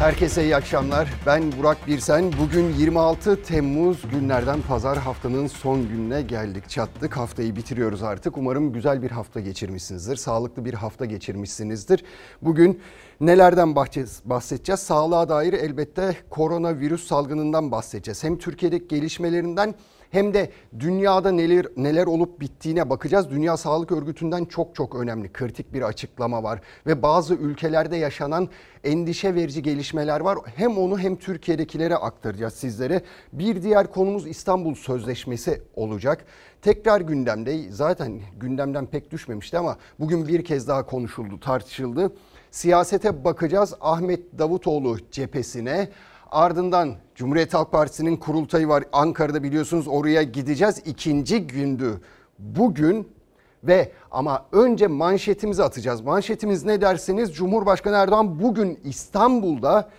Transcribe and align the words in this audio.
Herkese 0.00 0.44
iyi 0.44 0.56
akşamlar. 0.56 1.08
Ben 1.26 1.52
Burak 1.58 1.86
Birsen. 1.86 2.32
Bugün 2.40 2.72
26 2.72 3.42
Temmuz 3.42 4.02
günlerden 4.10 4.62
pazar 4.62 4.98
haftanın 4.98 5.46
son 5.46 5.88
gününe 5.88 6.22
geldik. 6.22 6.68
Çattık. 6.68 7.16
Haftayı 7.16 7.56
bitiriyoruz 7.56 8.02
artık. 8.02 8.38
Umarım 8.38 8.72
güzel 8.72 9.02
bir 9.02 9.10
hafta 9.10 9.40
geçirmişsinizdir. 9.40 10.16
Sağlıklı 10.16 10.64
bir 10.64 10.74
hafta 10.74 11.04
geçirmişsinizdir. 11.04 12.04
Bugün 12.42 12.80
nelerden 13.20 13.76
bahsedeceğiz? 14.24 14.80
Sağlığa 14.80 15.28
dair 15.28 15.52
elbette 15.52 16.16
koronavirüs 16.30 17.06
salgınından 17.06 17.72
bahsedeceğiz. 17.72 18.24
Hem 18.24 18.38
Türkiye'deki 18.38 18.88
gelişmelerinden 18.88 19.74
hem 20.10 20.34
de 20.34 20.50
dünyada 20.78 21.32
neler 21.32 21.66
neler 21.76 22.06
olup 22.06 22.40
bittiğine 22.40 22.90
bakacağız. 22.90 23.30
Dünya 23.30 23.56
Sağlık 23.56 23.92
Örgütü'nden 23.92 24.44
çok 24.44 24.74
çok 24.74 24.94
önemli 24.94 25.32
kritik 25.32 25.72
bir 25.72 25.82
açıklama 25.82 26.42
var 26.42 26.60
ve 26.86 27.02
bazı 27.02 27.34
ülkelerde 27.34 27.96
yaşanan 27.96 28.48
endişe 28.84 29.34
verici 29.34 29.62
gelişmeler 29.62 30.20
var. 30.20 30.38
Hem 30.56 30.78
onu 30.78 30.98
hem 30.98 31.16
Türkiye'dekilere 31.16 31.96
aktaracağız 31.96 32.54
sizlere. 32.54 33.02
Bir 33.32 33.62
diğer 33.62 33.92
konumuz 33.92 34.26
İstanbul 34.26 34.74
Sözleşmesi 34.74 35.62
olacak. 35.74 36.24
Tekrar 36.62 37.00
gündemde 37.00 37.72
zaten 37.72 38.20
gündemden 38.40 38.86
pek 38.86 39.10
düşmemişti 39.10 39.58
ama 39.58 39.76
bugün 40.00 40.28
bir 40.28 40.44
kez 40.44 40.68
daha 40.68 40.86
konuşuldu, 40.86 41.40
tartışıldı. 41.40 42.12
Siyasete 42.50 43.24
bakacağız 43.24 43.74
Ahmet 43.80 44.38
Davutoğlu 44.38 44.96
cephesine. 45.10 45.88
Ardından 46.30 46.94
Cumhuriyet 47.20 47.54
Halk 47.54 47.72
Partisi'nin 47.72 48.16
kurultayı 48.16 48.68
var 48.68 48.84
Ankara'da 48.92 49.42
biliyorsunuz 49.42 49.88
oraya 49.88 50.22
gideceğiz. 50.22 50.82
ikinci 50.84 51.46
gündü 51.46 52.00
bugün 52.38 53.08
ve 53.64 53.92
ama 54.10 54.46
önce 54.52 54.86
manşetimizi 54.86 55.62
atacağız. 55.62 56.00
Manşetimiz 56.00 56.64
ne 56.64 56.80
dersiniz? 56.80 57.34
Cumhurbaşkanı 57.34 57.96
Erdoğan 57.96 58.42
bugün 58.42 58.80
İstanbul'da 58.84 59.90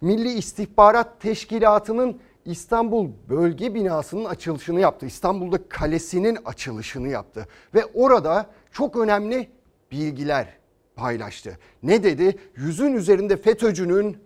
Milli 0.00 0.32
İstihbarat 0.32 1.20
Teşkilatı'nın 1.20 2.20
İstanbul 2.44 3.08
bölge 3.28 3.74
binasının 3.74 4.24
açılışını 4.24 4.80
yaptı. 4.80 5.06
İstanbul'da 5.06 5.68
kalesinin 5.68 6.38
açılışını 6.44 7.08
yaptı 7.08 7.48
ve 7.74 7.84
orada 7.94 8.46
çok 8.72 8.96
önemli 8.96 9.48
bilgiler 9.92 10.48
paylaştı. 10.96 11.58
Ne 11.82 12.02
dedi? 12.02 12.38
Yüzün 12.56 12.94
üzerinde 12.94 13.36
FETÖ'cünün 13.36 14.16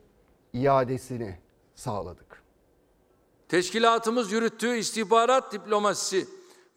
iadesini 0.53 1.35
sağladık. 1.75 2.24
Teşkilatımız 3.49 4.33
yürüttüğü 4.33 4.77
istihbarat 4.77 5.53
diplomasisi 5.53 6.29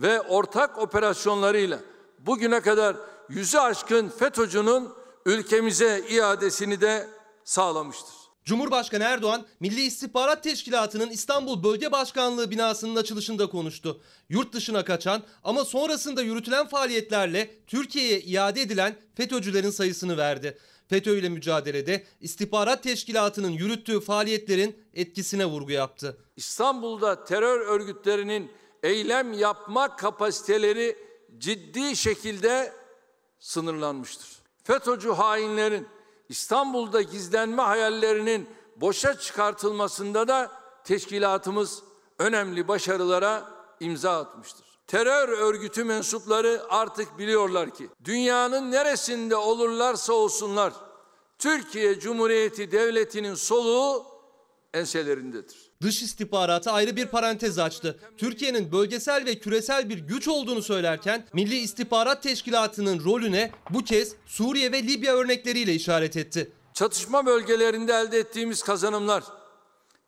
ve 0.01 0.21
ortak 0.21 0.77
operasyonlarıyla 0.77 1.79
bugüne 2.19 2.61
kadar 2.61 2.95
yüzü 3.29 3.57
aşkın 3.57 4.09
FETÖ'cünün 4.09 4.89
ülkemize 5.25 6.05
iadesini 6.09 6.81
de 6.81 7.07
sağlamıştır. 7.43 8.13
Cumhurbaşkanı 8.45 9.03
Erdoğan, 9.03 9.45
Milli 9.59 9.81
İstihbarat 9.81 10.43
Teşkilatı'nın 10.43 11.09
İstanbul 11.09 11.63
Bölge 11.63 11.91
Başkanlığı 11.91 12.51
binasının 12.51 12.95
açılışında 12.95 13.49
konuştu. 13.49 14.01
Yurt 14.29 14.53
dışına 14.53 14.85
kaçan 14.85 15.23
ama 15.43 15.65
sonrasında 15.65 16.21
yürütülen 16.21 16.67
faaliyetlerle 16.67 17.55
Türkiye'ye 17.67 18.21
iade 18.21 18.61
edilen 18.61 18.95
FETÖ'cülerin 19.15 19.69
sayısını 19.69 20.17
verdi. 20.17 20.57
FETÖ 20.87 21.17
ile 21.17 21.29
mücadelede 21.29 22.03
istihbarat 22.21 22.83
teşkilatının 22.83 23.49
yürüttüğü 23.49 23.99
faaliyetlerin 23.99 24.83
etkisine 24.93 25.45
vurgu 25.45 25.71
yaptı. 25.71 26.17
İstanbul'da 26.35 27.23
terör 27.23 27.59
örgütlerinin 27.59 28.51
eylem 28.83 29.33
yapma 29.33 29.95
kapasiteleri 29.95 30.97
ciddi 31.37 31.95
şekilde 31.95 32.73
sınırlanmıştır. 33.39 34.27
FETÖ'cü 34.63 35.09
hainlerin 35.09 35.87
İstanbul'da 36.29 37.01
gizlenme 37.01 37.61
hayallerinin 37.61 38.49
boşa 38.75 39.19
çıkartılmasında 39.19 40.27
da 40.27 40.51
teşkilatımız 40.83 41.83
önemli 42.19 42.67
başarılara 42.67 43.49
imza 43.79 44.19
atmıştır. 44.19 44.66
Terör 44.87 45.29
örgütü 45.29 45.83
mensupları 45.83 46.61
artık 46.69 47.17
biliyorlar 47.17 47.73
ki 47.73 47.89
dünyanın 48.05 48.71
neresinde 48.71 49.35
olurlarsa 49.35 50.13
olsunlar 50.13 50.73
Türkiye 51.39 51.99
Cumhuriyeti 51.99 52.71
Devleti'nin 52.71 53.35
soluğu 53.35 54.05
enselerindedir. 54.73 55.71
Dış 55.81 56.01
istihbaratı 56.01 56.71
ayrı 56.71 56.95
bir 56.95 57.05
parantez 57.05 57.59
açtı. 57.59 57.99
Türkiye'nin 58.17 58.71
bölgesel 58.71 59.25
ve 59.25 59.39
küresel 59.39 59.89
bir 59.89 59.97
güç 59.97 60.27
olduğunu 60.27 60.61
söylerken 60.61 61.27
Milli 61.33 61.57
İstihbarat 61.57 62.23
Teşkilatı'nın 62.23 63.03
rolüne 63.05 63.51
bu 63.69 63.83
kez 63.83 64.15
Suriye 64.25 64.71
ve 64.71 64.83
Libya 64.83 65.15
örnekleriyle 65.15 65.73
işaret 65.73 66.17
etti. 66.17 66.51
Çatışma 66.73 67.25
bölgelerinde 67.25 67.93
elde 67.93 68.19
ettiğimiz 68.19 68.63
kazanımlar 68.63 69.23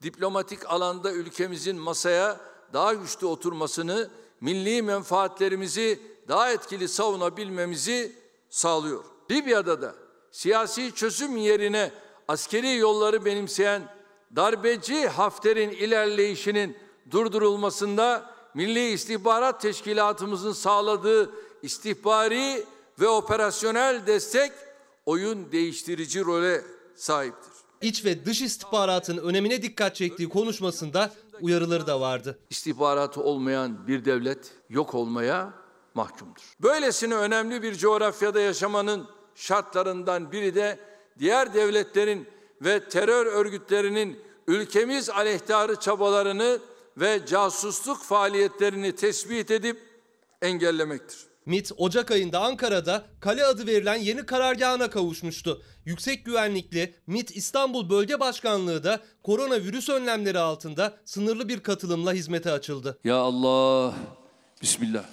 diplomatik 0.04 0.70
alanda 0.70 1.12
ülkemizin 1.12 1.78
masaya 1.78 2.38
daha 2.74 2.94
güçlü 2.94 3.28
oturmasını 3.28 4.10
milli 4.42 4.82
menfaatlerimizi 4.82 6.00
daha 6.28 6.52
etkili 6.52 6.88
savunabilmemizi 6.88 8.12
sağlıyor. 8.50 9.04
Libya'da 9.32 9.82
da 9.82 9.96
siyasi 10.32 10.96
çözüm 10.96 11.38
yerine 11.38 11.92
askeri 12.28 12.76
yolları 12.76 13.26
benimseyen 13.26 13.82
darbeci 14.36 15.08
Hafter'in 15.08 15.70
ilerleyişinin 15.70 16.78
durdurulmasında 17.12 18.36
Milli 18.54 18.92
İstihbarat 18.92 19.62
Teşkilatımızın 19.62 20.54
sağladığı 20.54 21.32
istihbari 21.62 22.66
ve 23.00 23.08
operasyonel 23.08 24.08
destek 24.08 24.52
oyun 25.06 25.52
değiştirici 25.52 26.26
role 26.26 26.62
sahiptir. 26.96 27.52
İç 27.82 28.06
ve 28.06 28.26
dış 28.26 28.42
istihbaratın 28.42 29.18
önemine 29.18 29.62
dikkat 29.62 29.96
çektiği 29.96 30.30
konuşmasında 30.30 31.14
uyarıları 31.42 31.88
da 31.88 32.02
vardı. 32.02 32.40
İstihbaratı 32.50 33.22
olmayan 33.22 33.88
bir 33.88 34.06
devlet 34.06 34.52
yok 34.70 34.96
olmaya 34.96 35.54
mahkumdur. 35.94 36.56
Böylesine 36.60 37.16
önemli 37.16 37.62
bir 37.62 37.76
coğrafyada 37.76 38.40
yaşamanın 38.40 39.08
şartlarından 39.36 40.32
biri 40.32 40.56
de 40.56 40.80
diğer 41.20 41.54
devletlerin 41.54 42.28
ve 42.62 42.90
terör 42.90 43.26
örgütlerinin 43.26 44.20
ülkemiz 44.48 45.10
aleyhtarı 45.10 45.76
çabalarını 45.76 46.60
ve 46.98 47.26
casusluk 47.26 48.04
faaliyetlerini 48.04 48.96
tespit 48.96 49.52
edip 49.52 49.80
engellemektir. 50.42 51.29
MIT 51.46 51.72
Ocak 51.78 52.12
ayında 52.12 52.40
Ankara'da 52.40 53.06
Kale 53.20 53.46
adı 53.46 53.68
verilen 53.68 53.96
yeni 53.96 54.26
karargahına 54.26 54.90
kavuşmuştu. 54.90 55.62
Yüksek 55.86 56.26
güvenlikli 56.26 56.94
MIT 57.08 57.38
İstanbul 57.38 57.90
Bölge 57.90 58.20
Başkanlığı 58.20 58.84
da 58.84 59.00
koronavirüs 59.24 59.90
önlemleri 59.90 60.40
altında 60.40 60.98
sınırlı 61.06 61.50
bir 61.50 61.60
katılımla 61.60 62.14
hizmete 62.14 62.52
açıldı. 62.52 63.00
Ya 63.04 63.16
Allah, 63.16 63.94
Bismillah. 64.62 65.04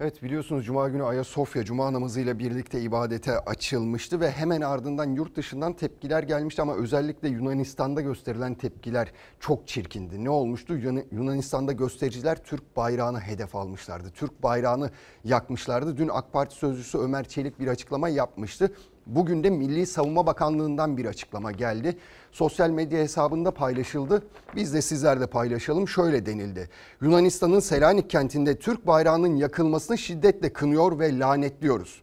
Evet 0.00 0.22
biliyorsunuz 0.22 0.66
Cuma 0.66 0.88
günü 0.88 1.02
Ayasofya 1.02 1.64
Cuma 1.64 1.92
namazıyla 1.92 2.38
birlikte 2.38 2.80
ibadete 2.80 3.38
açılmıştı 3.38 4.20
ve 4.20 4.30
hemen 4.30 4.60
ardından 4.60 5.14
yurt 5.14 5.36
dışından 5.36 5.72
tepkiler 5.72 6.22
gelmişti 6.22 6.62
ama 6.62 6.74
özellikle 6.74 7.28
Yunanistan'da 7.28 8.00
gösterilen 8.00 8.54
tepkiler 8.54 9.12
çok 9.40 9.68
çirkindi. 9.68 10.24
Ne 10.24 10.30
olmuştu? 10.30 10.74
Yunanistan'da 11.12 11.72
göstericiler 11.72 12.44
Türk 12.44 12.76
bayrağını 12.76 13.20
hedef 13.20 13.56
almışlardı. 13.56 14.10
Türk 14.10 14.42
bayrağını 14.42 14.90
yakmışlardı. 15.24 15.96
Dün 15.96 16.08
AK 16.12 16.32
Parti 16.32 16.54
sözcüsü 16.54 16.98
Ömer 16.98 17.24
Çelik 17.28 17.60
bir 17.60 17.66
açıklama 17.68 18.08
yapmıştı. 18.08 18.72
Bugün 19.06 19.44
de 19.44 19.50
Milli 19.50 19.86
Savunma 19.86 20.26
Bakanlığı'ndan 20.26 20.96
bir 20.96 21.04
açıklama 21.04 21.52
geldi. 21.52 21.96
Sosyal 22.32 22.70
medya 22.70 23.00
hesabında 23.00 23.50
paylaşıldı. 23.50 24.22
Biz 24.56 24.74
de 24.74 24.82
sizler 24.82 25.26
paylaşalım. 25.26 25.88
Şöyle 25.88 26.26
denildi. 26.26 26.68
Yunanistan'ın 27.02 27.60
Selanik 27.60 28.10
kentinde 28.10 28.58
Türk 28.58 28.86
bayrağının 28.86 29.36
yakılmasını 29.36 29.98
şiddetle 29.98 30.52
kınıyor 30.52 30.98
ve 30.98 31.18
lanetliyoruz. 31.18 32.02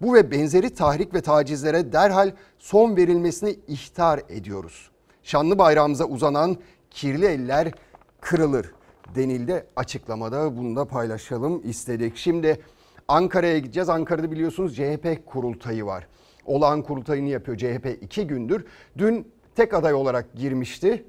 Bu 0.00 0.14
ve 0.14 0.30
benzeri 0.30 0.74
tahrik 0.74 1.14
ve 1.14 1.20
tacizlere 1.20 1.92
derhal 1.92 2.32
son 2.58 2.96
verilmesini 2.96 3.56
ihtar 3.68 4.20
ediyoruz. 4.28 4.90
Şanlı 5.22 5.58
bayrağımıza 5.58 6.04
uzanan 6.04 6.56
kirli 6.90 7.26
eller 7.26 7.72
kırılır 8.20 8.72
denildi 9.14 9.66
açıklamada. 9.76 10.56
Bunu 10.56 10.76
da 10.76 10.84
paylaşalım 10.84 11.60
istedik. 11.64 12.16
Şimdi 12.16 12.60
Ankara'ya 13.08 13.58
gideceğiz. 13.58 13.88
Ankara'da 13.88 14.30
biliyorsunuz 14.30 14.76
CHP 14.76 15.26
kurultayı 15.26 15.84
var 15.84 16.06
olağan 16.48 16.82
kurultayını 16.82 17.28
yapıyor 17.28 17.58
CHP 17.58 18.02
iki 18.02 18.26
gündür. 18.26 18.64
Dün 18.98 19.32
tek 19.54 19.74
aday 19.74 19.94
olarak 19.94 20.34
girmişti 20.34 21.04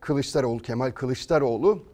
Kılıçdaroğlu, 0.00 0.62
Kemal 0.62 0.90
Kılıçdaroğlu 0.90 1.84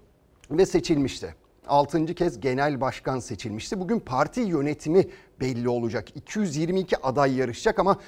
ve 0.51 0.67
seçilmişti. 0.67 1.35
Altıncı 1.67 2.15
kez 2.15 2.41
genel 2.41 2.81
başkan 2.81 3.19
seçilmişti. 3.19 3.81
Bugün 3.81 4.01
parti 4.01 4.41
yönetimi 4.41 5.07
belli 5.41 5.69
olacak. 5.69 6.17
222 6.17 6.97
aday 6.97 7.37
yarışacak 7.37 7.79
ama 7.79 7.99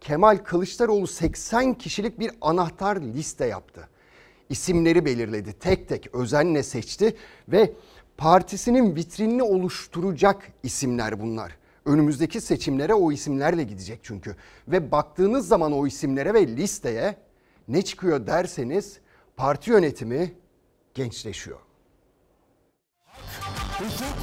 Kemal 0.00 0.36
Kılıçdaroğlu 0.36 1.06
80 1.06 1.74
kişilik 1.74 2.18
bir 2.18 2.30
anahtar 2.40 2.96
liste 2.96 3.46
yaptı. 3.46 3.88
İsimleri 4.48 5.04
belirledi. 5.04 5.52
Tek 5.52 5.88
tek 5.88 6.14
özenle 6.14 6.62
seçti 6.62 7.16
ve 7.48 7.72
partisinin 8.16 8.96
vitrinini 8.96 9.42
oluşturacak 9.42 10.52
isimler 10.62 11.20
bunlar. 11.20 11.59
Önümüzdeki 11.86 12.40
seçimlere 12.40 12.94
o 12.94 13.12
isimlerle 13.12 13.62
gidecek 13.62 14.00
çünkü. 14.02 14.36
Ve 14.68 14.92
baktığınız 14.92 15.48
zaman 15.48 15.72
o 15.72 15.86
isimlere 15.86 16.34
ve 16.34 16.46
listeye 16.46 17.16
ne 17.68 17.82
çıkıyor 17.82 18.26
derseniz 18.26 18.98
parti 19.36 19.70
yönetimi 19.70 20.34
gençleşiyor. 20.94 21.58
hukuk, 23.78 24.18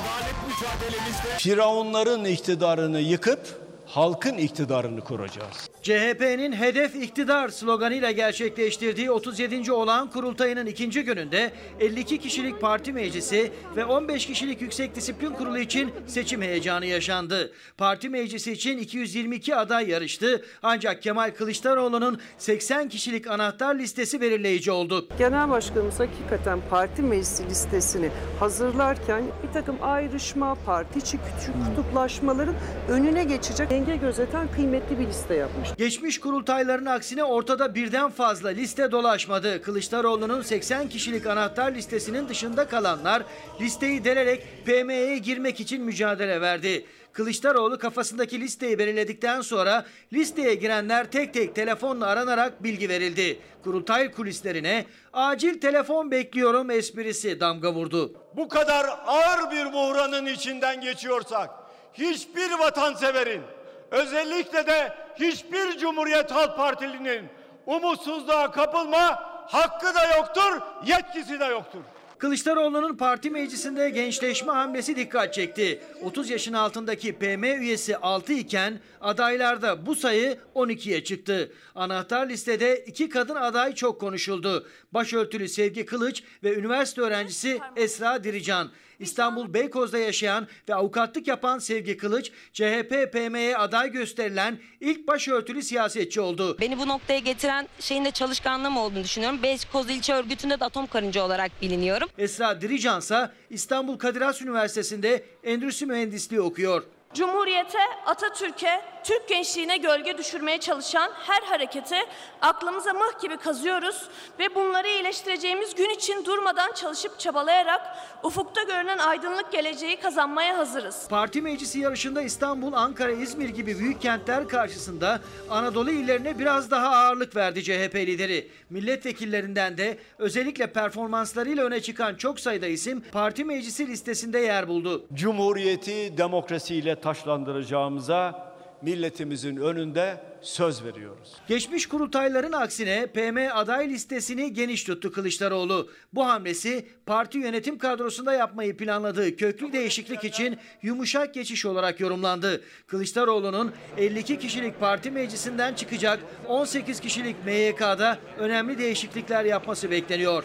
adalet 0.00 0.34
mücadelemizde 0.46 1.38
Firavunların 1.38 2.24
iktidarını 2.24 3.00
yıkıp 3.00 3.65
halkın 3.86 4.36
iktidarını 4.38 5.00
kuracağız. 5.00 5.70
CHP'nin 5.82 6.52
hedef 6.52 6.94
iktidar 6.94 7.48
sloganıyla 7.48 8.10
gerçekleştirdiği 8.10 9.10
37. 9.10 9.72
olağan 9.72 10.10
kurultayının 10.10 10.66
ikinci 10.66 11.04
gününde 11.04 11.52
52 11.80 12.18
kişilik 12.18 12.60
parti 12.60 12.92
meclisi 12.92 13.52
ve 13.76 13.84
15 13.84 14.26
kişilik 14.26 14.62
yüksek 14.62 14.94
disiplin 14.94 15.30
kurulu 15.30 15.58
için 15.58 15.90
seçim 16.06 16.42
heyecanı 16.42 16.86
yaşandı. 16.86 17.52
Parti 17.78 18.08
meclisi 18.08 18.52
için 18.52 18.78
222 18.78 19.56
aday 19.56 19.88
yarıştı 19.88 20.44
ancak 20.62 21.02
Kemal 21.02 21.30
Kılıçdaroğlu'nun 21.30 22.20
80 22.38 22.88
kişilik 22.88 23.26
anahtar 23.26 23.74
listesi 23.74 24.20
belirleyici 24.20 24.70
oldu. 24.70 25.08
Genel 25.18 25.50
Başkanımız 25.50 26.00
hakikaten 26.00 26.58
parti 26.70 27.02
meclisi 27.02 27.46
listesini 27.46 28.10
hazırlarken 28.40 29.22
bir 29.42 29.52
takım 29.52 29.76
ayrışma, 29.82 30.54
parti 30.66 30.98
içi 30.98 31.18
küçük 31.18 31.54
kutuplaşmaların 31.66 32.54
önüne 32.88 33.24
geçecek 33.24 33.72
denge 33.76 33.96
gözeten 33.96 34.48
kıymetli 34.52 34.98
bir 34.98 35.06
liste 35.06 35.34
yapmış. 35.34 35.68
Geçmiş 35.78 36.20
kurultayların 36.20 36.86
aksine 36.86 37.24
ortada 37.24 37.74
birden 37.74 38.10
fazla 38.10 38.48
liste 38.48 38.90
dolaşmadı. 38.92 39.62
Kılıçdaroğlu'nun 39.62 40.42
80 40.42 40.88
kişilik 40.88 41.26
anahtar 41.26 41.74
listesinin 41.74 42.28
dışında 42.28 42.68
kalanlar 42.68 43.22
listeyi 43.60 44.04
delerek 44.04 44.42
PM'ye 44.66 45.18
girmek 45.18 45.60
için 45.60 45.82
mücadele 45.82 46.40
verdi. 46.40 46.86
Kılıçdaroğlu 47.12 47.78
kafasındaki 47.78 48.40
listeyi 48.40 48.78
belirledikten 48.78 49.40
sonra 49.40 49.86
listeye 50.12 50.54
girenler 50.54 51.10
tek 51.10 51.34
tek 51.34 51.54
telefonla 51.54 52.06
aranarak 52.06 52.62
bilgi 52.62 52.88
verildi. 52.88 53.38
Kurultay 53.64 54.10
kulislerine 54.10 54.84
acil 55.12 55.60
telefon 55.60 56.10
bekliyorum 56.10 56.70
esprisi 56.70 57.40
damga 57.40 57.72
vurdu. 57.72 58.12
Bu 58.36 58.48
kadar 58.48 58.86
ağır 59.06 59.50
bir 59.50 59.72
buhranın 59.72 60.26
içinden 60.26 60.80
geçiyorsak 60.80 61.50
hiçbir 61.94 62.50
vatanseverin 62.58 63.42
özellikle 63.90 64.66
de 64.66 64.92
hiçbir 65.20 65.78
Cumhuriyet 65.78 66.30
Halk 66.30 66.56
Partilinin 66.56 67.28
umutsuzluğa 67.66 68.50
kapılma 68.50 69.14
hakkı 69.46 69.94
da 69.94 70.16
yoktur, 70.16 70.60
yetkisi 70.86 71.40
de 71.40 71.44
yoktur. 71.44 71.80
Kılıçdaroğlu'nun 72.18 72.96
parti 72.96 73.30
meclisinde 73.30 73.90
gençleşme 73.90 74.52
hamlesi 74.52 74.96
dikkat 74.96 75.34
çekti. 75.34 75.80
30 76.02 76.30
yaşın 76.30 76.52
altındaki 76.52 77.12
PM 77.12 77.44
üyesi 77.44 77.96
6 77.96 78.32
iken 78.32 78.80
adaylarda 79.00 79.86
bu 79.86 79.94
sayı 79.94 80.38
12'ye 80.54 81.04
çıktı. 81.04 81.52
Anahtar 81.74 82.28
listede 82.28 82.84
iki 82.86 83.08
kadın 83.08 83.34
aday 83.34 83.74
çok 83.74 84.00
konuşuldu. 84.00 84.66
Başörtülü 84.92 85.48
Sevgi 85.48 85.86
Kılıç 85.86 86.22
ve 86.44 86.54
üniversite 86.54 87.00
öğrencisi 87.00 87.60
Esra 87.76 88.24
Dirican. 88.24 88.70
İstanbul 89.00 89.54
Beykoz'da 89.54 89.98
yaşayan 89.98 90.46
ve 90.68 90.74
avukatlık 90.74 91.28
yapan 91.28 91.58
Sevgi 91.58 91.96
Kılıç, 91.96 92.30
CHP 92.52 93.12
PM'ye 93.12 93.56
aday 93.56 93.92
gösterilen 93.92 94.58
ilk 94.80 95.08
başörtülü 95.08 95.62
siyasetçi 95.62 96.20
oldu. 96.20 96.56
Beni 96.60 96.78
bu 96.78 96.88
noktaya 96.88 97.18
getiren 97.18 97.68
şeyin 97.80 98.04
de 98.04 98.10
çalışkanlığım 98.10 98.76
olduğunu 98.76 99.04
düşünüyorum. 99.04 99.42
Beykoz 99.42 99.90
İlçe 99.90 100.14
Örgütü'nde 100.14 100.60
de 100.60 100.64
atom 100.64 100.86
karınca 100.86 101.22
olarak 101.24 101.62
biliniyorum. 101.62 102.08
Esra 102.18 102.60
Dirican 102.60 102.98
ise 102.98 103.30
İstanbul 103.50 103.98
Kadir 103.98 104.20
Has 104.20 104.42
Üniversitesi'nde 104.42 105.24
endüstri 105.44 105.86
mühendisliği 105.86 106.40
okuyor. 106.40 106.82
Cumhuriyete, 107.16 107.78
Atatürk'e, 108.06 108.80
Türk 109.04 109.28
gençliğine 109.28 109.76
gölge 109.76 110.18
düşürmeye 110.18 110.60
çalışan 110.60 111.10
her 111.26 111.42
hareketi 111.42 111.96
aklımıza 112.42 112.92
mıh 112.92 113.20
gibi 113.22 113.36
kazıyoruz 113.36 114.08
ve 114.38 114.54
bunları 114.54 114.88
iyileştireceğimiz 114.88 115.74
gün 115.74 115.90
için 115.90 116.24
durmadan 116.24 116.72
çalışıp 116.72 117.18
çabalayarak 117.18 117.80
ufukta 118.22 118.62
görünen 118.62 118.98
aydınlık 118.98 119.52
geleceği 119.52 119.96
kazanmaya 120.00 120.58
hazırız. 120.58 121.06
Parti 121.08 121.42
meclisi 121.42 121.78
yarışında 121.78 122.22
İstanbul, 122.22 122.72
Ankara, 122.72 123.12
İzmir 123.12 123.48
gibi 123.48 123.78
büyük 123.78 124.02
kentler 124.02 124.48
karşısında 124.48 125.20
Anadolu 125.50 125.90
illerine 125.90 126.38
biraz 126.38 126.70
daha 126.70 126.88
ağırlık 126.88 127.36
verdi 127.36 127.64
CHP 127.64 127.94
lideri. 127.94 128.50
Milletvekillerinden 128.70 129.78
de 129.78 129.98
özellikle 130.18 130.66
performanslarıyla 130.66 131.64
öne 131.64 131.82
çıkan 131.82 132.14
çok 132.14 132.40
sayıda 132.40 132.66
isim 132.66 133.04
parti 133.12 133.44
meclisi 133.44 133.86
listesinde 133.86 134.38
yer 134.38 134.68
buldu. 134.68 135.06
Cumhuriyeti 135.14 136.18
demokrasiyle 136.18 136.94
taşlandıracağımıza 137.06 138.52
milletimizin 138.82 139.56
önünde 139.56 140.20
söz 140.40 140.84
veriyoruz. 140.84 141.32
Geçmiş 141.48 141.86
kurultayların 141.86 142.52
aksine 142.52 143.06
PM 143.06 143.36
aday 143.54 143.88
listesini 143.88 144.52
geniş 144.52 144.84
tuttu 144.84 145.12
Kılıçdaroğlu. 145.12 145.90
Bu 146.12 146.26
hamlesi 146.26 146.88
parti 147.06 147.38
yönetim 147.38 147.78
kadrosunda 147.78 148.32
yapmayı 148.32 148.76
planladığı 148.76 149.36
köklü 149.36 149.72
değişiklik 149.72 150.24
için 150.24 150.58
yumuşak 150.82 151.34
geçiş 151.34 151.66
olarak 151.66 152.00
yorumlandı. 152.00 152.60
Kılıçdaroğlu'nun 152.86 153.72
52 153.96 154.38
kişilik 154.38 154.80
parti 154.80 155.10
meclisinden 155.10 155.74
çıkacak 155.74 156.20
18 156.48 157.00
kişilik 157.00 157.36
MYK'da 157.44 158.18
önemli 158.38 158.78
değişiklikler 158.78 159.44
yapması 159.44 159.90
bekleniyor. 159.90 160.44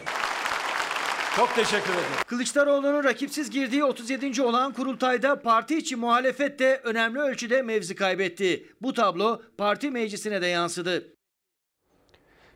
Çok 1.36 1.54
teşekkür 1.54 1.92
ederim. 1.92 2.24
Kılıçdaroğlu'nun 2.26 3.04
rakipsiz 3.04 3.50
girdiği 3.50 3.84
37. 3.84 4.42
olan 4.42 4.72
kurultayda 4.72 5.42
parti 5.42 5.78
içi 5.78 5.96
muhalefet 5.96 6.58
de 6.58 6.80
önemli 6.84 7.18
ölçüde 7.18 7.62
mevzi 7.62 7.94
kaybetti. 7.94 8.66
Bu 8.82 8.92
tablo 8.92 9.42
parti 9.58 9.90
meclisine 9.90 10.42
de 10.42 10.46
yansıdı. 10.46 11.14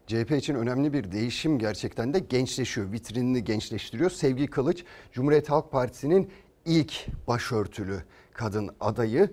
CHP 0.06 0.30
için 0.30 0.54
önemli 0.54 0.92
bir 0.92 1.12
değişim 1.12 1.58
gerçekten 1.58 2.14
de 2.14 2.18
gençleşiyor. 2.18 2.92
Vitrinini 2.92 3.44
gençleştiriyor. 3.44 4.10
Sevgi 4.10 4.46
Kılıç 4.46 4.84
Cumhuriyet 5.12 5.50
Halk 5.50 5.72
Partisi'nin 5.72 6.30
ilk 6.64 7.06
başörtülü 7.28 8.02
kadın 8.32 8.70
adayı. 8.80 9.30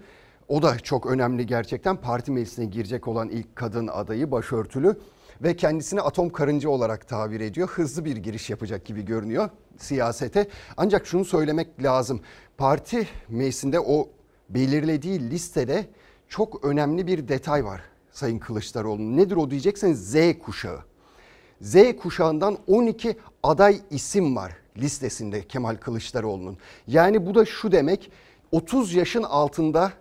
O 0.48 0.62
da 0.62 0.80
çok 0.80 1.06
önemli 1.06 1.46
gerçekten. 1.46 1.96
Parti 1.96 2.31
meclisine 2.31 2.66
girecek 2.66 3.07
olan 3.07 3.30
ilk 3.30 3.56
kadın 3.56 3.88
adayı 3.88 4.31
başörtülü 4.31 4.98
ve 5.42 5.56
kendisini 5.56 6.02
atom 6.02 6.30
karınca 6.30 6.70
olarak 6.70 7.08
tabir 7.08 7.40
ediyor. 7.40 7.68
Hızlı 7.68 8.06
bir 8.06 8.18
giriş 8.18 8.50
yapacak 8.50 8.86
gibi 8.86 9.06
görünüyor 9.06 9.50
siyasete. 9.78 10.48
Ancak 10.78 11.08
şunu 11.08 11.26
söylemek 11.26 11.84
lazım. 11.84 12.22
Parti 12.58 13.08
meclisinde 13.30 13.80
o 13.80 14.10
belirlediği 14.50 15.30
listede 15.30 15.86
çok 16.28 16.66
önemli 16.66 17.08
bir 17.08 17.28
detay 17.28 17.66
var 17.66 17.82
Sayın 18.12 18.40
Kılıçdaroğlu. 18.40 19.18
Nedir 19.18 19.36
o 19.36 19.52
diyecekseniz 19.52 20.12
Z 20.12 20.16
kuşağı. 20.46 20.80
Z 21.62 21.75
kuşağından 22.02 22.58
12 22.68 23.18
aday 23.44 23.82
isim 23.90 24.36
var 24.36 24.58
listesinde 24.78 25.48
Kemal 25.48 25.75
Kılıçdaroğlu'nun. 25.75 26.58
Yani 26.88 27.25
bu 27.25 27.36
da 27.36 27.46
şu 27.46 27.72
demek 27.72 28.12
30 28.52 28.94
yaşın 28.94 29.24
altında 29.24 29.94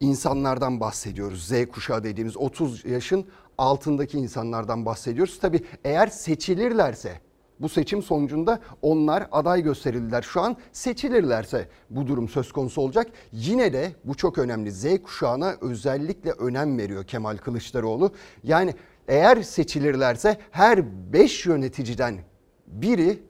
insanlardan 0.00 0.80
bahsediyoruz. 0.80 1.46
Z 1.48 1.66
kuşağı 1.72 2.04
dediğimiz 2.04 2.36
30 2.36 2.84
yaşın 2.84 3.26
altındaki 3.62 4.18
insanlardan 4.18 4.86
bahsediyoruz. 4.86 5.38
Tabi 5.38 5.60
eğer 5.84 6.06
seçilirlerse 6.06 7.20
bu 7.60 7.68
seçim 7.68 8.02
sonucunda 8.02 8.60
onlar 8.82 9.28
aday 9.32 9.62
gösterildiler. 9.62 10.22
Şu 10.22 10.40
an 10.40 10.56
seçilirlerse 10.72 11.68
bu 11.90 12.06
durum 12.06 12.28
söz 12.28 12.52
konusu 12.52 12.80
olacak. 12.80 13.06
Yine 13.32 13.72
de 13.72 13.92
bu 14.04 14.14
çok 14.14 14.38
önemli. 14.38 14.72
Z 14.72 15.02
kuşağına 15.02 15.54
özellikle 15.60 16.30
önem 16.30 16.78
veriyor 16.78 17.04
Kemal 17.04 17.36
Kılıçdaroğlu. 17.36 18.12
Yani 18.44 18.74
eğer 19.08 19.42
seçilirlerse 19.42 20.38
her 20.50 21.12
5 21.12 21.46
yöneticiden 21.46 22.18
biri 22.66 23.22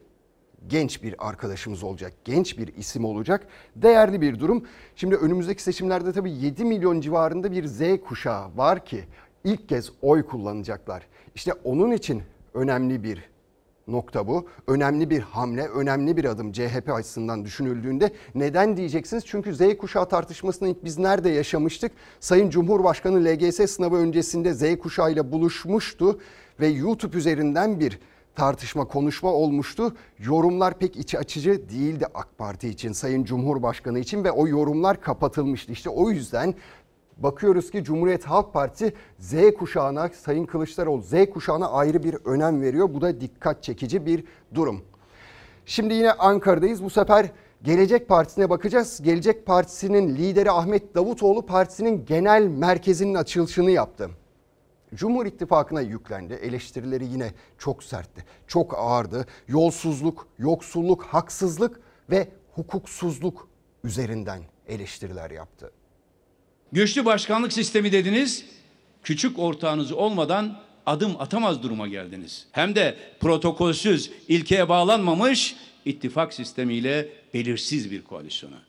genç 0.66 1.02
bir 1.02 1.28
arkadaşımız 1.28 1.82
olacak. 1.82 2.12
Genç 2.24 2.58
bir 2.58 2.76
isim 2.76 3.04
olacak. 3.04 3.46
Değerli 3.76 4.20
bir 4.20 4.40
durum. 4.40 4.66
Şimdi 4.96 5.16
önümüzdeki 5.16 5.62
seçimlerde 5.62 6.12
tabii 6.12 6.32
7 6.32 6.64
milyon 6.64 7.00
civarında 7.00 7.52
bir 7.52 7.66
Z 7.66 7.80
kuşağı 8.06 8.56
var 8.56 8.84
ki 8.84 9.04
ilk 9.44 9.68
kez 9.68 9.92
oy 10.02 10.26
kullanacaklar. 10.26 11.06
İşte 11.34 11.52
onun 11.64 11.92
için 11.92 12.22
önemli 12.54 13.02
bir 13.02 13.32
nokta 13.88 14.28
bu. 14.28 14.46
Önemli 14.66 15.10
bir 15.10 15.20
hamle, 15.20 15.68
önemli 15.68 16.16
bir 16.16 16.24
adım 16.24 16.52
CHP 16.52 16.92
açısından 16.92 17.44
düşünüldüğünde. 17.44 18.12
Neden 18.34 18.76
diyeceksiniz? 18.76 19.24
Çünkü 19.26 19.54
Z 19.54 19.76
kuşağı 19.78 20.08
tartışmasını 20.08 20.74
biz 20.84 20.98
nerede 20.98 21.30
yaşamıştık? 21.30 21.92
Sayın 22.20 22.50
Cumhurbaşkanı 22.50 23.24
LGS 23.24 23.70
sınavı 23.70 23.96
öncesinde 23.96 24.54
Z 24.54 24.78
kuşağı 24.78 25.12
ile 25.12 25.32
buluşmuştu 25.32 26.20
ve 26.60 26.66
YouTube 26.66 27.16
üzerinden 27.16 27.80
bir 27.80 27.98
tartışma, 28.34 28.84
konuşma 28.84 29.32
olmuştu. 29.32 29.96
Yorumlar 30.18 30.78
pek 30.78 30.96
iç 30.96 31.14
açıcı 31.14 31.68
değildi 31.68 32.06
AK 32.14 32.38
Parti 32.38 32.68
için, 32.68 32.92
Sayın 32.92 33.24
Cumhurbaşkanı 33.24 33.98
için 33.98 34.24
ve 34.24 34.30
o 34.30 34.48
yorumlar 34.48 35.00
kapatılmıştı. 35.00 35.72
İşte 35.72 35.90
o 35.90 36.10
yüzden 36.10 36.54
bakıyoruz 37.22 37.70
ki 37.70 37.84
Cumhuriyet 37.84 38.24
Halk 38.24 38.52
Partisi 38.52 38.92
Z 39.18 39.34
kuşağına, 39.58 40.08
Sayın 40.08 40.46
Kılıçdaroğlu 40.46 41.02
Z 41.02 41.12
kuşağına 41.30 41.70
ayrı 41.70 42.02
bir 42.02 42.14
önem 42.24 42.62
veriyor. 42.62 42.94
Bu 42.94 43.00
da 43.00 43.20
dikkat 43.20 43.62
çekici 43.62 44.06
bir 44.06 44.24
durum. 44.54 44.82
Şimdi 45.66 45.94
yine 45.94 46.12
Ankara'dayız. 46.12 46.84
Bu 46.84 46.90
sefer 46.90 47.30
Gelecek 47.62 48.08
Partisi'ne 48.08 48.50
bakacağız. 48.50 49.02
Gelecek 49.02 49.46
Partisi'nin 49.46 50.16
lideri 50.16 50.50
Ahmet 50.50 50.94
Davutoğlu 50.94 51.46
partisinin 51.46 52.04
genel 52.06 52.42
merkezinin 52.42 53.14
açılışını 53.14 53.70
yaptı. 53.70 54.10
Cumhur 54.94 55.26
İttifakı'na 55.26 55.80
yüklendi. 55.80 56.34
Eleştirileri 56.34 57.06
yine 57.06 57.32
çok 57.58 57.84
sertti. 57.84 58.24
Çok 58.46 58.78
ağırdı. 58.78 59.26
Yolsuzluk, 59.48 60.26
yoksulluk, 60.38 61.02
haksızlık 61.02 61.80
ve 62.10 62.28
hukuksuzluk 62.54 63.48
üzerinden 63.84 64.42
eleştiriler 64.66 65.30
yaptı. 65.30 65.70
Güçlü 66.72 67.04
başkanlık 67.04 67.52
sistemi 67.52 67.92
dediniz. 67.92 68.44
Küçük 69.02 69.38
ortağınız 69.38 69.92
olmadan 69.92 70.58
adım 70.86 71.16
atamaz 71.18 71.62
duruma 71.62 71.88
geldiniz. 71.88 72.46
Hem 72.52 72.74
de 72.74 72.96
protokolsüz, 73.20 74.10
ilkeye 74.28 74.68
bağlanmamış 74.68 75.56
ittifak 75.84 76.34
sistemiyle 76.34 77.08
belirsiz 77.34 77.90
bir 77.90 78.02
koalisyona. 78.02 78.62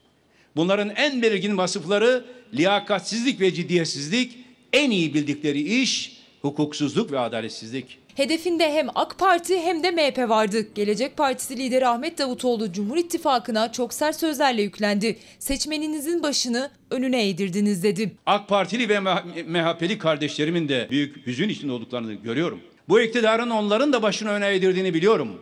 Bunların 0.56 0.90
en 0.90 1.22
belirgin 1.22 1.58
vasıfları 1.58 2.26
liyakatsizlik 2.54 3.40
ve 3.40 3.54
ciddiyetsizlik, 3.54 4.38
en 4.74 4.92
iyi 4.92 5.14
bildikleri 5.14 5.82
iş 5.82 6.18
hukuksuzluk 6.42 7.12
ve 7.12 7.20
adaletsizlik. 7.20 7.98
Hedefinde 8.16 8.74
hem 8.74 8.88
AK 8.96 9.20
Parti 9.20 9.60
hem 9.62 9.84
de 9.84 9.92
MHP 9.92 10.30
vardı. 10.30 10.68
Gelecek 10.76 11.18
Partisi 11.18 11.58
lideri 11.58 11.88
Ahmet 11.88 12.18
Davutoğlu 12.18 12.72
Cumhur 12.72 12.98
İttifakı'na 12.98 13.72
çok 13.72 13.94
sert 13.94 14.16
sözlerle 14.16 14.62
yüklendi. 14.62 15.18
Seçmeninizin 15.40 16.24
başını 16.24 16.72
önüne 16.92 17.28
eğdirdiniz 17.28 17.84
dedi. 17.84 18.12
AK 18.26 18.48
Partili 18.48 18.90
ve 18.90 19.00
MHP'li 19.46 19.98
kardeşlerimin 19.98 20.70
de 20.70 20.88
büyük 20.90 21.28
hüzün 21.28 21.50
içinde 21.50 21.72
olduklarını 21.72 22.14
görüyorum. 22.14 22.62
Bu 22.90 23.02
iktidarın 23.02 23.50
onların 23.50 23.94
da 23.94 24.02
başını 24.02 24.30
öne 24.30 24.48
eğdirdiğini 24.48 24.94
biliyorum. 24.94 25.42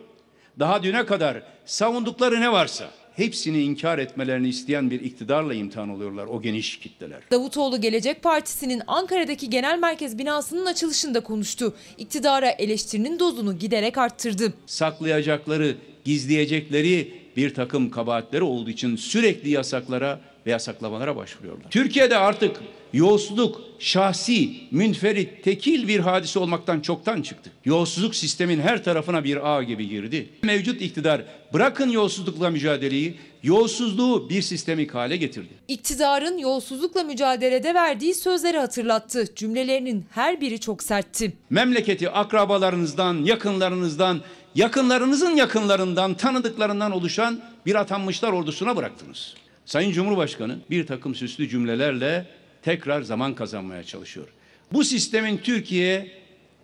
Daha 0.60 0.84
düne 0.84 1.06
kadar 1.06 1.44
savundukları 1.66 2.42
ne 2.42 2.52
varsa 2.52 2.92
hepsini 3.16 3.62
inkar 3.62 4.00
etmelerini 4.00 4.50
isteyen 4.50 4.92
bir 4.92 5.02
iktidarla 5.02 5.54
imtihan 5.54 5.90
oluyorlar 5.90 6.26
o 6.26 6.42
geniş 6.42 6.80
kitleler. 6.80 7.20
Davutoğlu 7.32 7.82
Gelecek 7.82 8.24
Partisi'nin 8.24 8.82
Ankara'daki 8.88 9.50
genel 9.50 9.80
merkez 9.80 10.18
binasının 10.18 10.66
açılışında 10.66 11.20
konuştu. 11.20 11.74
İktidara 11.98 12.50
eleştirinin 12.50 13.20
dozunu 13.20 13.60
giderek 13.60 13.98
arttırdı. 13.98 14.54
Saklayacakları, 14.66 15.76
gizleyecekleri 16.06 17.14
bir 17.38 17.54
takım 17.54 17.90
kabahatleri 17.90 18.44
olduğu 18.44 18.70
için 18.70 18.96
sürekli 18.96 19.50
yasaklara 19.50 20.20
ve 20.46 20.52
yasaklamalara 20.52 21.16
başvuruyorlar. 21.16 21.70
Türkiye'de 21.70 22.18
artık 22.18 22.62
yolsuzluk 22.94 23.62
şahsi, 23.80 24.50
münferit, 24.72 25.44
tekil 25.44 25.88
bir 25.88 26.00
hadise 26.00 26.40
olmaktan 26.40 26.80
çoktan 26.80 27.22
çıktı. 27.22 27.52
Yolsuzluk 27.66 28.16
sistemin 28.16 28.60
her 28.60 28.84
tarafına 28.84 29.24
bir 29.24 29.50
ağ 29.50 29.64
gibi 29.64 29.90
girdi. 29.90 30.30
Mevcut 30.44 30.82
iktidar 30.82 31.22
bırakın 31.54 31.90
yolsuzlukla 31.90 32.50
mücadeleyi, 32.50 33.16
yolsuzluğu 33.44 34.30
bir 34.30 34.42
sistemik 34.42 34.96
hale 34.96 35.18
getirdi. 35.18 35.54
İktidarın 35.68 36.38
yolsuzlukla 36.38 37.04
mücadelede 37.04 37.74
verdiği 37.74 38.14
sözleri 38.14 38.58
hatırlattı. 38.58 39.36
Cümlelerinin 39.36 40.06
her 40.12 40.42
biri 40.42 40.60
çok 40.60 40.84
sertti. 40.84 41.34
Memleketi 41.50 42.10
akrabalarınızdan, 42.10 43.26
yakınlarınızdan, 43.26 44.22
yakınlarınızın 44.56 45.36
yakınlarından, 45.36 46.14
tanıdıklarından 46.14 46.92
oluşan 46.92 47.42
bir 47.66 47.76
atanmışlar 47.76 48.32
ordusuna 48.32 48.76
bıraktınız. 48.76 49.34
Sayın 49.66 49.92
Cumhurbaşkanı 49.92 50.58
bir 50.70 50.88
takım 50.88 51.16
süslü 51.16 51.50
cümlelerle 51.50 52.26
tekrar 52.62 53.02
zaman 53.02 53.36
kazanmaya 53.36 53.84
çalışıyor. 53.84 54.28
Bu 54.74 54.84
sistemin 54.84 55.38
Türkiye'ye 55.38 56.12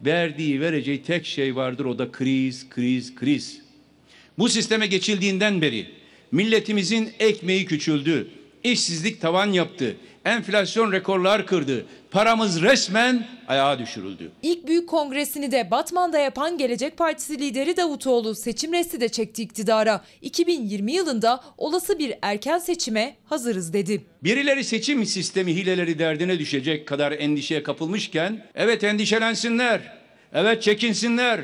verdiği, 0.05 0.61
vereceği 0.61 1.03
tek 1.03 1.25
şey 1.25 1.55
vardır 1.55 1.85
o 1.85 1.99
da 1.99 2.11
kriz, 2.11 2.69
kriz, 2.69 3.15
kriz. 3.15 3.61
Bu 4.37 4.49
sisteme 4.49 4.87
geçildiğinden 4.87 5.61
beri 5.61 5.87
milletimizin 6.31 7.09
ekmeği 7.19 7.65
küçüldü, 7.65 8.27
işsizlik 8.63 9.21
tavan 9.21 9.51
yaptı, 9.51 9.95
enflasyon 10.27 10.91
rekorlar 10.91 11.46
kırdı, 11.46 11.86
paramız 12.12 12.62
resmen 12.62 13.27
ayağa 13.48 13.79
düşürüldü. 13.79 14.31
İlk 14.41 14.67
büyük 14.67 14.89
kongresini 14.89 15.51
de 15.51 15.72
Batman'da 15.72 16.19
yapan 16.19 16.57
Gelecek 16.57 16.98
Partisi 16.98 17.39
lideri 17.39 17.77
Davutoğlu 17.77 18.36
seçim 18.36 18.74
resti 18.74 19.01
de 19.01 19.10
çekti 19.10 19.43
iktidara. 19.43 20.01
2020 20.22 20.91
yılında 20.91 21.43
olası 21.57 22.00
bir 22.00 22.13
erken 22.22 22.57
seçime 22.57 23.15
hazırız 23.25 23.74
dedi. 23.74 24.05
Birileri 24.24 24.63
seçim 24.63 25.05
sistemi 25.05 25.55
hileleri 25.55 26.00
derdine 26.00 26.39
düşecek 26.39 26.88
kadar 26.88 27.12
endişeye 27.12 27.63
kapılmışken 27.63 28.46
evet 28.55 28.84
endişelensinler. 28.84 29.81
Evet 30.34 30.63
çekinsinler. 30.63 31.39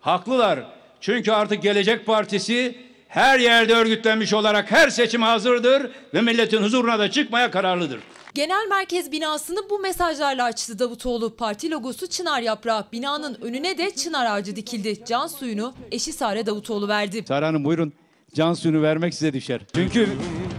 Haklılar. 0.00 0.60
Çünkü 1.00 1.32
artık 1.32 1.62
Gelecek 1.62 2.06
Partisi 2.06 2.74
her 3.08 3.38
yerde 3.38 3.74
örgütlenmiş 3.74 4.32
olarak 4.32 4.70
her 4.70 4.88
seçime 4.88 5.26
hazırdır 5.26 5.90
ve 6.14 6.20
milletin 6.20 6.62
huzuruna 6.62 6.98
da 6.98 7.10
çıkmaya 7.10 7.50
kararlıdır. 7.50 8.00
Genel 8.36 8.66
merkez 8.68 9.12
binasını 9.12 9.58
bu 9.70 9.78
mesajlarla 9.78 10.44
açtı 10.44 10.78
Davutoğlu. 10.78 11.36
Parti 11.36 11.70
logosu 11.70 12.06
çınar 12.06 12.42
yaprağı. 12.42 12.84
Binanın 12.92 13.38
önüne 13.42 13.78
de 13.78 13.90
çınar 13.90 14.26
ağacı 14.26 14.56
dikildi. 14.56 15.04
Can 15.04 15.26
suyunu 15.26 15.74
eşi 15.90 16.12
Sare 16.12 16.46
Davutoğlu 16.46 16.88
verdi. 16.88 17.24
Sare 17.28 17.44
Hanım 17.44 17.64
buyurun 17.64 17.92
can 18.34 18.54
suyunu 18.54 18.82
vermek 18.82 19.14
size 19.14 19.32
düşer. 19.32 19.60
Çünkü 19.74 20.08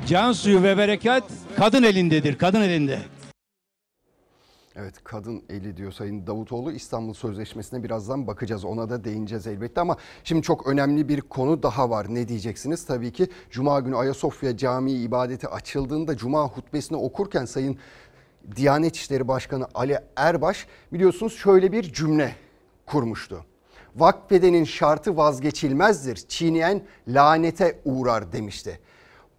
can 0.09 0.31
suyu 0.31 0.63
ve 0.63 0.77
berekat 0.77 1.23
kadın 1.57 1.83
elindedir, 1.83 2.37
kadın 2.37 2.61
elinde. 2.61 2.99
Evet 4.79 5.03
kadın 5.03 5.43
eli 5.49 5.77
diyor 5.77 5.91
Sayın 5.91 6.27
Davutoğlu 6.27 6.71
İstanbul 6.71 7.13
Sözleşmesi'ne 7.13 7.83
birazdan 7.83 8.27
bakacağız 8.27 8.65
ona 8.65 8.89
da 8.89 9.03
değineceğiz 9.03 9.47
elbette 9.47 9.81
ama 9.81 9.97
şimdi 10.23 10.41
çok 10.41 10.67
önemli 10.67 11.09
bir 11.09 11.21
konu 11.21 11.63
daha 11.63 11.89
var 11.89 12.05
ne 12.09 12.27
diyeceksiniz 12.27 12.85
tabii 12.85 13.11
ki 13.11 13.27
Cuma 13.49 13.79
günü 13.79 13.95
Ayasofya 13.95 14.57
Camii 14.57 15.01
ibadeti 15.01 15.47
açıldığında 15.47 16.17
Cuma 16.17 16.47
hutbesini 16.47 16.97
okurken 16.97 17.45
Sayın 17.45 17.77
Diyanet 18.55 18.95
İşleri 18.95 19.27
Başkanı 19.27 19.67
Ali 19.73 19.97
Erbaş 20.15 20.67
biliyorsunuz 20.93 21.33
şöyle 21.33 21.71
bir 21.71 21.83
cümle 21.93 22.35
kurmuştu. 22.85 23.45
Vakfedenin 23.95 24.63
şartı 24.63 25.17
vazgeçilmezdir 25.17 26.15
çiğneyen 26.15 26.81
lanete 27.07 27.79
uğrar 27.85 28.31
demişti. 28.31 28.79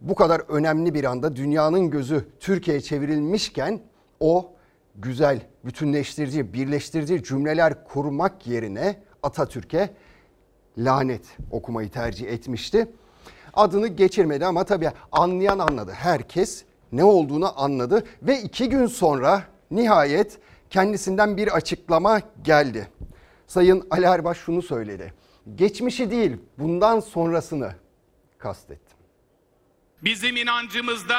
Bu 0.01 0.15
kadar 0.15 0.39
önemli 0.39 0.93
bir 0.93 1.03
anda 1.03 1.35
dünyanın 1.35 1.89
gözü 1.89 2.27
Türkiye'ye 2.39 2.81
çevrilmişken 2.81 3.81
o 4.19 4.58
güzel, 4.95 5.41
bütünleştirici, 5.65 6.53
birleştirici 6.53 7.23
cümleler 7.23 7.83
kurmak 7.83 8.47
yerine 8.47 8.99
Atatürk'e 9.23 9.89
lanet 10.77 11.37
okumayı 11.51 11.89
tercih 11.89 12.27
etmişti. 12.27 12.87
Adını 13.53 13.87
geçirmedi 13.87 14.45
ama 14.45 14.63
tabii 14.63 14.91
anlayan 15.11 15.59
anladı. 15.59 15.91
Herkes 15.91 16.63
ne 16.91 17.03
olduğunu 17.03 17.61
anladı 17.61 18.03
ve 18.21 18.41
iki 18.41 18.69
gün 18.69 18.85
sonra 18.85 19.43
nihayet 19.71 20.37
kendisinden 20.69 21.37
bir 21.37 21.55
açıklama 21.55 22.21
geldi. 22.43 22.87
Sayın 23.47 23.87
Ali 23.91 24.05
Erbaş 24.05 24.37
şunu 24.37 24.61
söyledi. 24.61 25.13
Geçmişi 25.55 26.11
değil 26.11 26.37
bundan 26.57 26.99
sonrasını 26.99 27.71
kastetti. 28.37 28.88
Bizim 30.03 30.35
inancımızda 30.35 31.17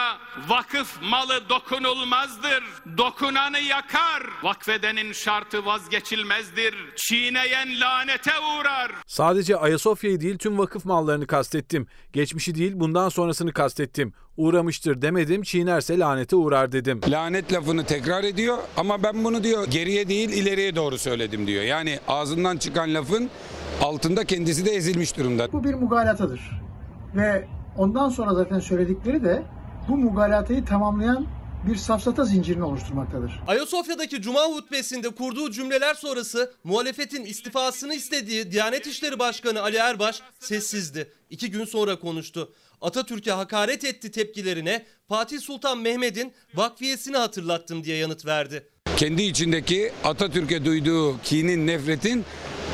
vakıf 0.48 1.02
malı 1.02 1.48
dokunulmazdır. 1.48 2.62
Dokunanı 2.98 3.58
yakar. 3.58 4.22
Vakfedenin 4.42 5.12
şartı 5.12 5.66
vazgeçilmezdir. 5.66 6.74
Çiğneyen 6.96 7.80
lanete 7.80 8.30
uğrar. 8.30 8.92
Sadece 9.06 9.56
Ayasofya'yı 9.56 10.20
değil 10.20 10.38
tüm 10.38 10.58
vakıf 10.58 10.84
mallarını 10.84 11.26
kastettim. 11.26 11.86
Geçmişi 12.12 12.54
değil 12.54 12.72
bundan 12.74 13.08
sonrasını 13.08 13.52
kastettim. 13.52 14.12
Uğramıştır 14.36 15.02
demedim 15.02 15.42
çiğnerse 15.42 15.98
lanete 15.98 16.36
uğrar 16.36 16.72
dedim. 16.72 17.00
Lanet 17.08 17.52
lafını 17.52 17.84
tekrar 17.84 18.24
ediyor 18.24 18.58
ama 18.76 19.02
ben 19.02 19.24
bunu 19.24 19.44
diyor 19.44 19.66
geriye 19.70 20.08
değil 20.08 20.28
ileriye 20.28 20.76
doğru 20.76 20.98
söyledim 20.98 21.46
diyor. 21.46 21.64
Yani 21.64 21.98
ağzından 22.08 22.56
çıkan 22.56 22.94
lafın 22.94 23.30
altında 23.82 24.24
kendisi 24.24 24.66
de 24.66 24.70
ezilmiş 24.70 25.16
durumda. 25.16 25.52
Bu 25.52 25.64
bir 25.64 25.74
mugalatadır 25.74 26.40
ve 27.14 27.48
Ondan 27.76 28.08
sonra 28.08 28.34
zaten 28.34 28.58
söyledikleri 28.58 29.24
de 29.24 29.42
bu 29.88 29.96
mugalatayı 29.96 30.64
tamamlayan 30.64 31.26
bir 31.66 31.76
safsata 31.76 32.24
zincirini 32.24 32.64
oluşturmaktadır. 32.64 33.40
Ayasofya'daki 33.46 34.22
Cuma 34.22 34.40
hutbesinde 34.44 35.08
kurduğu 35.08 35.50
cümleler 35.50 35.94
sonrası 35.94 36.52
muhalefetin 36.64 37.24
istifasını 37.24 37.94
istediği 37.94 38.52
Diyanet 38.52 38.86
İşleri 38.86 39.18
Başkanı 39.18 39.62
Ali 39.62 39.76
Erbaş 39.76 40.22
sessizdi. 40.38 41.12
İki 41.30 41.50
gün 41.50 41.64
sonra 41.64 41.96
konuştu. 41.96 42.52
Atatürk'e 42.80 43.32
hakaret 43.32 43.84
etti 43.84 44.10
tepkilerine 44.10 44.86
Fatih 45.08 45.40
Sultan 45.40 45.78
Mehmet'in 45.78 46.32
vakfiyesini 46.54 47.16
hatırlattım 47.16 47.84
diye 47.84 47.96
yanıt 47.96 48.26
verdi. 48.26 48.68
Kendi 48.96 49.22
içindeki 49.22 49.92
Atatürk'e 50.04 50.64
duyduğu 50.64 51.20
kinin, 51.22 51.66
nefretin 51.66 52.24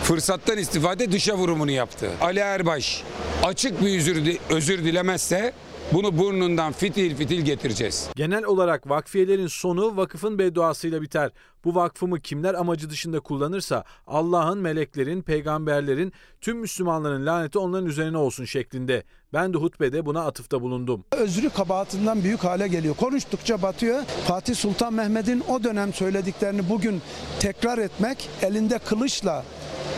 fırsattan 0.03 0.59
istifade 0.59 1.12
dışa 1.12 1.37
vurumunu 1.37 1.71
yaptı. 1.71 2.11
Ali 2.21 2.38
Erbaş 2.38 3.03
açık 3.47 3.81
bir 3.81 3.99
özür, 3.99 4.38
özür 4.50 4.85
dilemezse 4.85 5.53
Bunu 5.93 6.19
burnundan 6.19 6.73
fitil 6.73 7.17
fitil 7.17 7.41
getireceğiz. 7.41 8.09
Genel 8.17 8.45
olarak 8.45 8.88
vakfiyelerin 8.88 9.47
sonu 9.47 9.97
vakıfın 9.97 10.38
bedduasıyla 10.38 11.03
biter. 11.03 11.31
Bu 11.65 11.75
vakfımı 11.75 12.21
kimler 12.21 12.55
amacı 12.55 12.91
dışında 12.91 13.21
kullanırsa 13.21 13.85
Allah'ın, 14.07 14.59
meleklerin, 14.59 15.23
peygamberlerin, 15.23 16.12
tüm 16.41 16.59
Müslümanların 16.59 17.26
laneti 17.26 17.59
onların 17.59 17.87
üzerine 17.87 18.19
olsun 18.19 18.45
şeklinde. 18.45 19.03
Ben 19.33 19.55
de 19.55 19.59
hutbede 19.59 20.07
buna 20.07 20.25
atıfta 20.25 20.62
bulundum. 20.62 21.05
Özrü 21.12 21.50
kabahatinden 21.50 22.25
büyük 22.25 22.45
hale 22.45 22.69
geliyor. 22.69 22.95
Konuştukça 22.95 23.62
batıyor. 23.62 24.03
Fatih 24.26 24.55
Sultan 24.55 24.95
Mehmet'in 24.95 25.43
o 25.49 25.65
dönem 25.65 25.93
söylediklerini 25.93 26.69
bugün 26.69 27.03
tekrar 27.41 27.79
etmek, 27.79 28.29
elinde 28.43 28.79
kılıçla 28.79 29.45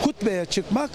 hutbeye 0.03 0.45
çıkmak 0.45 0.89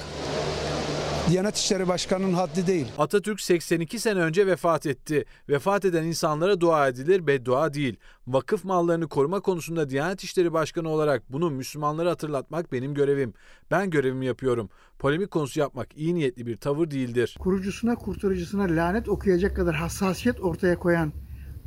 Diyanet 1.31 1.57
İşleri 1.57 1.89
Başkanı'nın 1.89 2.33
haddi 2.33 2.67
değil. 2.67 2.87
Atatürk 2.99 3.41
82 3.41 3.99
sene 3.99 4.21
önce 4.21 4.47
vefat 4.47 4.87
etti. 4.87 5.25
Vefat 5.49 5.85
eden 5.85 6.05
insanlara 6.05 6.61
dua 6.61 6.89
edilir, 6.89 7.27
beddua 7.27 7.75
değil. 7.75 7.97
Vakıf 8.27 8.65
mallarını 8.65 9.09
koruma 9.09 9.41
konusunda 9.41 9.91
Diyanet 9.91 10.25
İşleri 10.25 10.53
Başkanı 10.53 10.89
olarak 10.89 11.33
bunu 11.33 11.51
Müslümanlara 11.51 12.11
hatırlatmak 12.11 12.73
benim 12.73 12.95
görevim. 12.95 13.35
Ben 13.71 13.91
görevimi 13.91 14.27
yapıyorum. 14.27 14.69
Polemik 14.99 15.31
konusu 15.31 15.61
yapmak 15.61 15.97
iyi 15.97 16.15
niyetli 16.15 16.47
bir 16.47 16.57
tavır 16.57 16.91
değildir. 16.91 17.37
Kurucusuna 17.41 17.95
kurtarıcısına 17.95 18.63
lanet 18.63 19.09
okuyacak 19.09 19.57
kadar 19.57 19.75
hassasiyet 19.75 20.41
ortaya 20.41 20.79
koyan 20.79 21.13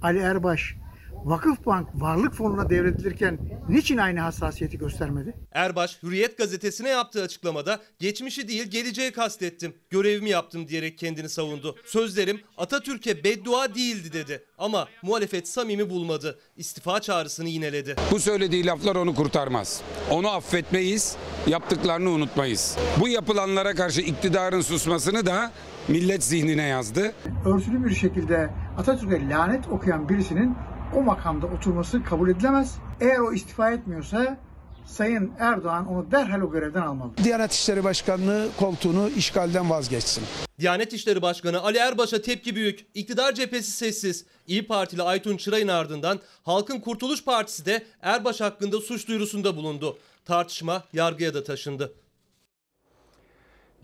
Ali 0.01 0.19
Erbaş, 0.19 0.75
Vakıfbank 1.25 1.87
varlık 1.95 2.33
fonuna 2.33 2.69
devredilirken 2.69 3.39
niçin 3.69 3.97
aynı 3.97 4.19
hassasiyeti 4.19 4.77
göstermedi? 4.77 5.33
Erbaş 5.51 6.03
Hürriyet 6.03 6.37
gazetesine 6.37 6.89
yaptığı 6.89 7.21
açıklamada 7.23 7.79
geçmişi 7.99 8.47
değil 8.47 8.67
geleceği 8.67 9.11
kastettim. 9.11 9.73
Görevimi 9.89 10.29
yaptım 10.29 10.67
diyerek 10.67 10.97
kendini 10.97 11.29
savundu. 11.29 11.75
Sözlerim 11.85 12.41
Atatürk'e 12.57 13.23
beddua 13.23 13.75
değildi 13.75 14.13
dedi. 14.13 14.43
Ama 14.57 14.87
muhalefet 15.01 15.47
samimi 15.47 15.89
bulmadı. 15.89 16.39
İstifa 16.57 17.01
çağrısını 17.01 17.49
yineledi. 17.49 17.95
Bu 18.11 18.19
söylediği 18.19 18.65
laflar 18.65 18.95
onu 18.95 19.15
kurtarmaz. 19.15 19.81
Onu 20.11 20.29
affetmeyiz, 20.29 21.15
yaptıklarını 21.47 22.09
unutmayız. 22.09 22.77
Bu 22.99 23.07
yapılanlara 23.07 23.75
karşı 23.75 24.01
iktidarın 24.01 24.61
susmasını 24.61 25.25
da 25.25 25.51
millet 25.87 26.23
zihnine 26.23 26.67
yazdı. 26.67 27.13
Örtülü 27.45 27.85
bir 27.85 27.95
şekilde 27.95 28.49
Atatürk'e 28.77 29.29
lanet 29.29 29.67
okuyan 29.67 30.09
birisinin 30.09 30.55
o 30.95 31.01
makamda 31.01 31.45
oturması 31.47 32.03
kabul 32.03 32.29
edilemez. 32.29 32.75
Eğer 33.01 33.19
o 33.19 33.33
istifa 33.33 33.71
etmiyorsa 33.71 34.37
Sayın 34.85 35.31
Erdoğan 35.39 35.87
onu 35.87 36.11
derhal 36.11 36.41
o 36.41 36.51
görevden 36.51 36.81
almalı. 36.81 37.11
Diyanet 37.23 37.51
İşleri 37.53 37.83
Başkanlığı 37.83 38.47
koltuğunu 38.59 39.09
işgalden 39.09 39.69
vazgeçsin. 39.69 40.23
Diyanet 40.59 40.93
İşleri 40.93 41.21
Başkanı 41.21 41.61
Ali 41.61 41.77
Erbaş'a 41.77 42.21
tepki 42.21 42.55
büyük. 42.55 42.85
İktidar 42.93 43.33
cephesi 43.33 43.71
sessiz. 43.71 44.25
İyi 44.47 44.67
Partili 44.67 45.03
Aytun 45.03 45.37
Çıray'ın 45.37 45.67
ardından 45.67 46.19
Halkın 46.43 46.79
Kurtuluş 46.79 47.23
Partisi 47.23 47.65
de 47.65 47.83
Erbaş 48.01 48.41
hakkında 48.41 48.81
suç 48.81 49.07
duyurusunda 49.07 49.55
bulundu. 49.55 49.97
Tartışma 50.25 50.83
yargıya 50.93 51.33
da 51.33 51.43
taşındı. 51.43 51.93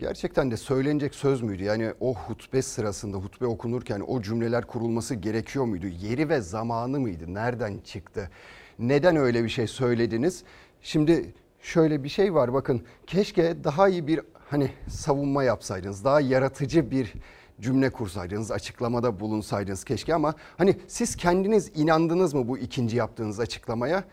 Gerçekten 0.04 0.50
de 0.50 0.56
söylenecek 0.56 1.14
söz 1.14 1.42
müydü? 1.42 1.64
Yani 1.64 1.92
o 2.00 2.14
hutbe 2.14 2.62
sırasında 2.62 3.16
hutbe 3.16 3.46
okunurken 3.46 4.00
o 4.06 4.22
cümleler 4.22 4.66
kurulması 4.66 5.14
gerekiyor 5.14 5.64
muydu? 5.64 5.86
Yeri 5.86 6.28
ve 6.28 6.40
zamanı 6.40 7.00
mıydı? 7.00 7.34
Nereden 7.34 7.78
çıktı? 7.78 8.30
Neden 8.78 9.16
öyle 9.16 9.44
bir 9.44 9.48
şey 9.48 9.66
söylediniz? 9.66 10.44
Şimdi 10.82 11.34
şöyle 11.60 12.04
bir 12.04 12.08
şey 12.08 12.34
var 12.34 12.52
bakın 12.52 12.82
keşke 13.06 13.64
daha 13.64 13.88
iyi 13.88 14.06
bir 14.06 14.20
hani 14.50 14.70
savunma 14.88 15.44
yapsaydınız. 15.44 16.04
Daha 16.04 16.20
yaratıcı 16.20 16.90
bir 16.90 17.12
cümle 17.60 17.90
kursaydınız, 17.90 18.50
açıklamada 18.50 19.20
bulunsaydınız 19.20 19.84
keşke 19.84 20.14
ama 20.14 20.34
hani 20.58 20.76
siz 20.88 21.16
kendiniz 21.16 21.70
inandınız 21.74 22.34
mı 22.34 22.48
bu 22.48 22.58
ikinci 22.58 22.96
yaptığınız 22.96 23.40
açıklamaya? 23.40 24.04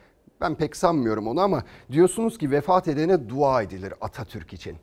Ben 0.42 0.56
pek 0.56 0.76
sanmıyorum 0.76 1.28
onu 1.28 1.42
ama 1.42 1.64
diyorsunuz 1.92 2.38
ki 2.38 2.52
vefat 2.52 2.88
edene 2.88 3.30
dua 3.30 3.62
edilir 3.62 3.94
Atatürk 4.02 4.54
için. 4.54 4.78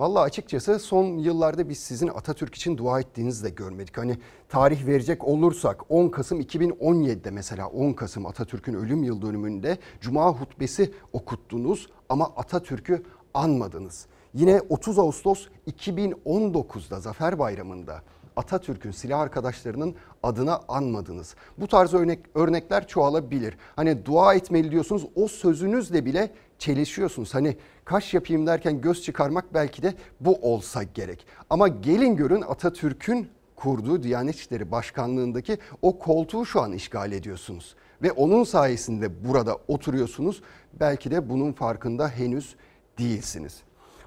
Vallahi 0.00 0.22
açıkçası 0.22 0.78
son 0.78 1.18
yıllarda 1.18 1.68
biz 1.68 1.78
sizin 1.78 2.08
Atatürk 2.08 2.54
için 2.54 2.76
dua 2.76 3.00
ettiğinizi 3.00 3.44
de 3.44 3.50
görmedik. 3.50 3.98
Hani 3.98 4.18
tarih 4.48 4.86
verecek 4.86 5.24
olursak 5.24 5.90
10 5.90 6.08
Kasım 6.08 6.40
2017'de 6.40 7.30
mesela 7.30 7.68
10 7.68 7.92
Kasım 7.92 8.26
Atatürk'ün 8.26 8.74
ölüm 8.74 9.02
yıl 9.02 9.22
dönümünde 9.22 9.78
Cuma 10.00 10.28
hutbesi 10.28 10.92
okuttunuz 11.12 11.88
ama 12.08 12.32
Atatürk'ü 12.36 13.02
anmadınız. 13.34 14.06
Yine 14.34 14.60
30 14.68 14.98
Ağustos 14.98 15.46
2019'da 15.66 17.00
Zafer 17.00 17.38
Bayramı'nda 17.38 18.02
Atatürk'ün 18.36 18.90
silah 18.90 19.20
arkadaşlarının 19.20 19.94
adına 20.22 20.60
anmadınız. 20.68 21.34
Bu 21.58 21.68
tarz 21.68 21.94
örnek, 21.94 22.18
örnekler 22.34 22.88
çoğalabilir. 22.88 23.56
Hani 23.76 24.04
dua 24.06 24.34
etmeli 24.34 24.70
diyorsunuz 24.70 25.06
o 25.14 25.28
sözünüzle 25.28 26.04
bile 26.04 26.30
çelişiyorsunuz. 26.60 27.34
Hani 27.34 27.56
kaş 27.84 28.14
yapayım 28.14 28.46
derken 28.46 28.80
göz 28.80 29.02
çıkarmak 29.02 29.54
belki 29.54 29.82
de 29.82 29.94
bu 30.20 30.34
olsa 30.34 30.82
gerek. 30.82 31.26
Ama 31.50 31.68
gelin 31.68 32.16
görün 32.16 32.42
Atatürk'ün 32.42 33.28
kurduğu 33.56 34.02
Diyanet 34.02 34.36
İşleri 34.36 34.70
Başkanlığındaki 34.70 35.58
o 35.82 35.98
koltuğu 35.98 36.46
şu 36.46 36.60
an 36.60 36.72
işgal 36.72 37.12
ediyorsunuz. 37.12 37.74
Ve 38.02 38.12
onun 38.12 38.44
sayesinde 38.44 39.28
burada 39.28 39.58
oturuyorsunuz. 39.68 40.42
Belki 40.80 41.10
de 41.10 41.28
bunun 41.28 41.52
farkında 41.52 42.08
henüz 42.08 42.56
değilsiniz. 42.98 43.62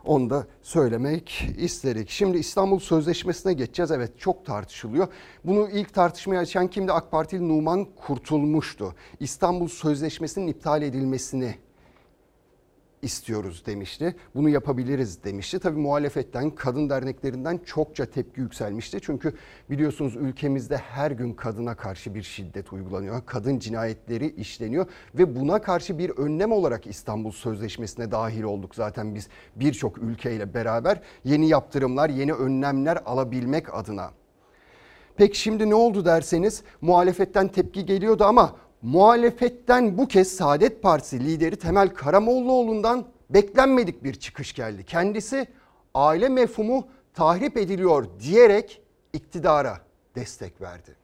Onu 0.06 0.30
da 0.30 0.48
söylemek 0.62 1.48
isterik. 1.58 2.10
Şimdi 2.10 2.38
İstanbul 2.38 2.80
Sözleşmesi'ne 2.80 3.54
geçeceğiz. 3.54 3.92
Evet 3.92 4.20
çok 4.20 4.46
tartışılıyor. 4.46 5.08
Bunu 5.46 5.70
ilk 5.70 5.94
tartışmaya 5.94 6.40
açan 6.40 6.68
kimdi? 6.68 6.92
AK 6.92 7.12
Partili 7.12 7.50
Numan 7.50 7.86
Kurtulmuş'tu. 7.86 8.96
İstanbul 9.20 9.68
Sözleşmesi'nin 9.68 10.48
iptal 10.48 10.82
edilmesini 10.82 11.56
istiyoruz 13.04 13.64
demişti. 13.66 14.16
Bunu 14.36 14.50
yapabiliriz 14.50 15.24
demişti. 15.24 15.60
Tabii 15.60 15.80
muhalefetten, 15.80 16.50
kadın 16.50 16.90
derneklerinden 16.90 17.60
çokça 17.66 18.06
tepki 18.06 18.42
yükselmişti. 18.42 19.00
Çünkü 19.02 19.34
biliyorsunuz 19.70 20.16
ülkemizde 20.16 20.78
her 20.78 21.12
gün 21.12 21.34
kadına 21.34 21.76
karşı 21.76 22.16
bir 22.16 22.24
şiddet 22.24 22.74
uygulanıyor. 22.74 23.22
Kadın 23.26 23.60
cinayetleri 23.60 24.30
işleniyor 24.30 24.86
ve 25.16 25.36
buna 25.36 25.62
karşı 25.62 25.98
bir 25.98 26.10
önlem 26.10 26.52
olarak 26.52 26.88
İstanbul 26.88 27.32
Sözleşmesi'ne 27.32 28.12
dahil 28.12 28.44
olduk. 28.44 28.76
Zaten 28.76 29.16
biz 29.16 29.28
birçok 29.56 29.98
ülkeyle 29.98 30.54
beraber 30.54 31.02
yeni 31.24 31.48
yaptırımlar, 31.48 32.10
yeni 32.10 32.34
önlemler 32.34 32.98
alabilmek 33.06 33.74
adına. 33.74 34.12
Peki 35.18 35.40
şimdi 35.40 35.70
ne 35.70 35.76
oldu 35.76 36.06
derseniz 36.06 36.64
muhalefetten 36.82 37.48
tepki 37.48 37.86
geliyordu 37.86 38.24
ama 38.24 38.56
muhalefetten 38.84 39.98
bu 39.98 40.08
kez 40.08 40.28
Saadet 40.28 40.82
Partisi 40.82 41.26
lideri 41.26 41.56
Temel 41.56 41.90
Karamollaoğlu'ndan 41.90 43.06
beklenmedik 43.30 44.04
bir 44.04 44.14
çıkış 44.14 44.54
geldi. 44.54 44.84
Kendisi 44.84 45.48
aile 45.94 46.30
mefhumu 46.30 46.88
tahrip 47.14 47.58
ediliyor 47.58 48.06
diyerek 48.20 48.82
iktidara 49.14 49.80
destek 50.16 50.62
verdi. 50.62 51.03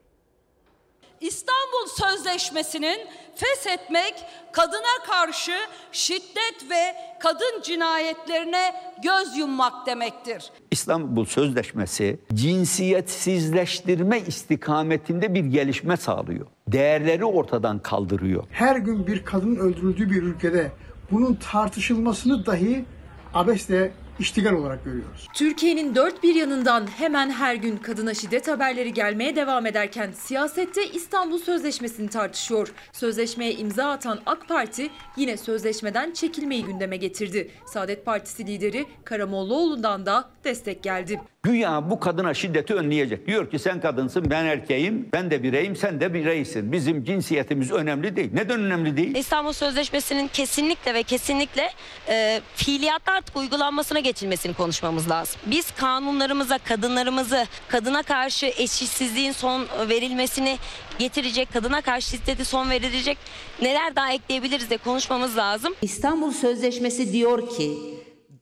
İstanbul 1.20 1.86
Sözleşmesi'nin 1.88 2.98
feshetmek 3.34 4.14
kadına 4.52 5.04
karşı 5.06 5.52
şiddet 5.92 6.70
ve 6.70 6.94
kadın 7.20 7.62
cinayetlerine 7.62 8.74
göz 9.02 9.36
yummak 9.36 9.86
demektir. 9.86 10.50
İstanbul 10.70 11.24
Sözleşmesi 11.24 12.20
cinsiyetsizleştirme 12.34 14.20
istikametinde 14.20 15.34
bir 15.34 15.44
gelişme 15.44 15.96
sağlıyor. 15.96 16.46
Değerleri 16.68 17.24
ortadan 17.24 17.78
kaldırıyor. 17.78 18.44
Her 18.50 18.76
gün 18.76 19.06
bir 19.06 19.24
kadının 19.24 19.56
öldürüldüğü 19.56 20.10
bir 20.10 20.22
ülkede 20.22 20.70
bunun 21.10 21.34
tartışılmasını 21.34 22.46
dahi 22.46 22.84
abesle 23.34 23.92
iştigal 24.20 24.52
olarak 24.52 24.84
görüyoruz. 24.84 25.28
Türkiye'nin 25.34 25.94
dört 25.94 26.22
bir 26.22 26.34
yanından 26.34 26.86
hemen 26.86 27.30
her 27.30 27.54
gün 27.54 27.76
kadına 27.76 28.14
şiddet 28.14 28.48
haberleri 28.48 28.92
gelmeye 28.92 29.36
devam 29.36 29.66
ederken 29.66 30.12
siyasette 30.12 30.86
İstanbul 30.90 31.38
Sözleşmesi'ni 31.38 32.08
tartışıyor. 32.08 32.72
Sözleşmeye 32.92 33.52
imza 33.52 33.90
atan 33.90 34.20
AK 34.26 34.48
Parti 34.48 34.90
yine 35.16 35.36
sözleşmeden 35.36 36.12
çekilmeyi 36.12 36.64
gündeme 36.64 36.96
getirdi. 36.96 37.50
Saadet 37.66 38.06
Partisi 38.06 38.46
lideri 38.46 38.86
Karamollaoğlu'ndan 39.04 40.06
da 40.06 40.30
destek 40.44 40.82
geldi. 40.82 41.20
Güya 41.42 41.90
bu 41.90 42.00
kadına 42.00 42.34
şiddeti 42.34 42.74
önleyecek. 42.74 43.26
Diyor 43.26 43.50
ki 43.50 43.58
sen 43.58 43.80
kadınsın, 43.80 44.30
ben 44.30 44.44
erkeğim, 44.44 45.08
ben 45.12 45.30
de 45.30 45.42
bireyim, 45.42 45.76
sen 45.76 46.00
de 46.00 46.14
bireysin. 46.14 46.72
Bizim 46.72 47.04
cinsiyetimiz 47.04 47.70
önemli 47.70 48.16
değil. 48.16 48.30
Neden 48.32 48.60
önemli 48.60 48.96
değil? 48.96 49.14
İstanbul 49.14 49.52
Sözleşmesi'nin 49.52 50.28
kesinlikle 50.28 50.94
ve 50.94 51.02
kesinlikle 51.02 51.70
e, 52.08 52.40
fiiliyatta 52.54 53.12
artık 53.12 53.36
uygulanmasına 53.36 54.00
geçilmesini 54.00 54.54
konuşmamız 54.54 55.10
lazım. 55.10 55.40
Biz 55.46 55.70
kanunlarımıza 55.70 56.58
kadınlarımızı, 56.58 57.46
kadına 57.68 58.02
karşı 58.02 58.46
eşitsizliğin 58.46 59.32
son 59.32 59.66
verilmesini 59.88 60.58
getirecek, 60.98 61.52
kadına 61.52 61.80
karşı 61.80 62.10
şiddeti 62.10 62.44
son 62.44 62.70
verilecek 62.70 63.18
neler 63.62 63.96
daha 63.96 64.12
ekleyebiliriz 64.12 64.70
de 64.70 64.76
konuşmamız 64.76 65.36
lazım. 65.36 65.74
İstanbul 65.82 66.32
Sözleşmesi 66.32 67.12
diyor 67.12 67.48
ki 67.56 67.70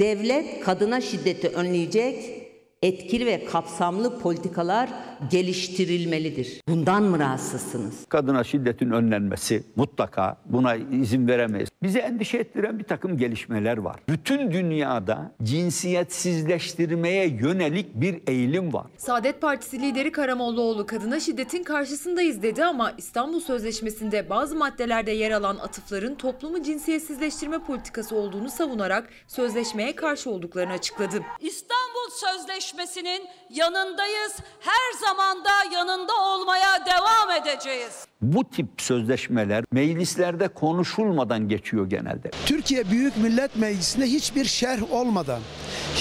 devlet 0.01 0.65
kadına 0.65 1.01
şiddeti 1.01 1.49
önleyecek, 1.49 2.48
etkili 2.83 3.27
ve 3.27 3.45
kapsamlı 3.45 4.19
politikalar 4.19 4.89
geliştirilmelidir. 5.31 6.61
Bundan 6.69 7.03
mı 7.03 7.19
rahatsızsınız? 7.19 8.05
Kadına 8.09 8.45
şiddetin 8.45 8.91
önlenmesi 8.91 9.65
mutlaka 9.77 10.37
buna 10.47 10.75
izin 10.77 11.29
veremeyiz. 11.29 11.69
Bizi 11.83 11.99
endişe 11.99 12.39
ettiren 12.39 12.79
bir 12.79 12.85
takım 12.85 13.19
gelişmeler 13.19 13.79
var. 13.79 13.97
Bütün 14.09 14.53
dünyada 14.53 15.33
cinsiyetsizleştirmeye 15.43 17.29
yönelik 17.29 17.95
bir 17.95 18.21
eğilim 18.27 18.73
var. 18.73 18.87
Saadet 18.97 19.41
Partisi 19.41 19.83
lideri 19.83 20.13
Karamollaoğlu 20.13 20.87
kadına 20.87 21.21
şiddetin 21.21 21.63
karşısındayız 21.63 22.43
dedi 22.43 22.65
ama 22.65 22.93
İstanbul 22.99 23.41
Sözleşmesi'nde 23.41 24.31
bazı 24.31 24.57
maddelerde 24.57 25.11
yer 25.11 25.31
alan 25.31 25.57
atıfların 25.57 26.15
toplumu 26.15 26.63
cinsiyetsizleştirme 26.63 27.59
politikası 27.59 28.17
olduğunu 28.17 28.51
savunarak 28.51 29.09
sözleşmeye 29.27 29.95
karşı 29.95 30.31
olduklarını 30.31 30.73
açıkladı. 30.73 31.23
İstanbul 31.41 31.88
Sözleşmesi'nin 32.13 33.29
yanındayız. 33.51 34.33
Her 34.61 34.99
zaman 35.07 35.45
da 35.45 35.75
yanında 35.75 36.13
olmaya 36.13 36.87
devam 36.87 37.31
edeceğiz. 37.43 38.07
Bu 38.23 38.51
tip 38.51 38.67
sözleşmeler 38.79 39.65
meclislerde 39.73 40.49
konuşulmadan 40.49 41.49
geçiyor 41.49 41.91
genelde. 41.91 42.31
Türkiye 42.47 42.91
Büyük 42.91 43.17
Millet 43.17 43.57
Meclisi'nde 43.57 44.07
hiçbir 44.07 44.45
şerh 44.45 44.93
olmadan, 44.93 45.41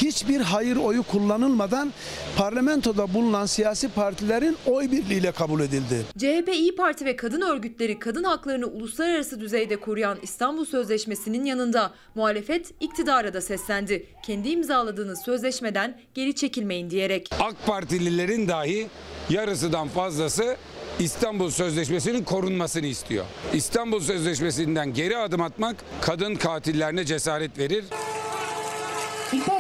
hiçbir 0.02 0.42
hayır 0.42 0.78
oyu 0.78 1.04
kullanılmadan 1.04 1.94
parlamentoda 2.38 3.14
bulunan 3.14 3.46
siyasi 3.46 3.90
partilerin 3.90 4.58
oy 4.66 4.92
birliğiyle 4.92 5.32
kabul 5.32 5.62
edildi. 5.62 6.06
CHP, 6.18 6.50
İyi 6.54 6.76
Parti 6.76 7.06
ve 7.06 7.16
kadın 7.16 7.42
örgütleri 7.42 8.00
kadın 8.00 8.24
haklarını 8.24 8.66
uluslararası 8.66 9.40
düzeyde 9.40 9.76
koruyan 9.76 10.18
İstanbul 10.22 10.66
Sözleşmesi'nin 10.66 11.46
yanında 11.46 11.92
muhalefet 12.16 12.74
iktidara 12.80 13.34
da 13.34 13.42
seslendi. 13.42 14.06
Kendi 14.26 14.50
imzaladığınız 14.50 15.22
sözleşmeden 15.22 16.00
geri 16.14 16.36
çekilmeyin 16.36 16.90
diyerek. 16.90 17.30
AK 17.40 17.66
Partililerin 17.66 18.48
dahi 18.48 18.88
yarısından 19.30 19.88
fazlası 19.88 20.58
İstanbul 21.00 21.50
Sözleşmesi'nin 21.50 22.24
korunmasını 22.24 22.86
istiyor. 22.86 23.26
İstanbul 23.54 24.00
Sözleşmesi'nden 24.00 24.94
geri 24.94 25.18
adım 25.18 25.42
atmak 25.42 25.76
kadın 26.02 26.36
katillerine 26.36 27.06
cesaret 27.06 27.58
verir. 27.58 27.86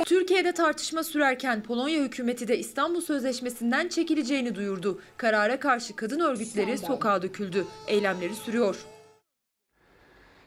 Türkiye'de 0.05 0.51
tartışma 0.51 1.03
sürerken 1.03 1.63
Polonya 1.63 2.03
hükümeti 2.03 2.47
de 2.47 2.57
İstanbul 2.57 3.01
Sözleşmesi'nden 3.01 3.87
çekileceğini 3.87 4.55
duyurdu. 4.55 5.01
Karara 5.17 5.59
karşı 5.59 5.95
kadın 5.95 6.19
örgütleri 6.19 6.77
sokağa 6.77 7.21
döküldü. 7.21 7.65
Eylemleri 7.87 8.35
sürüyor. 8.35 8.85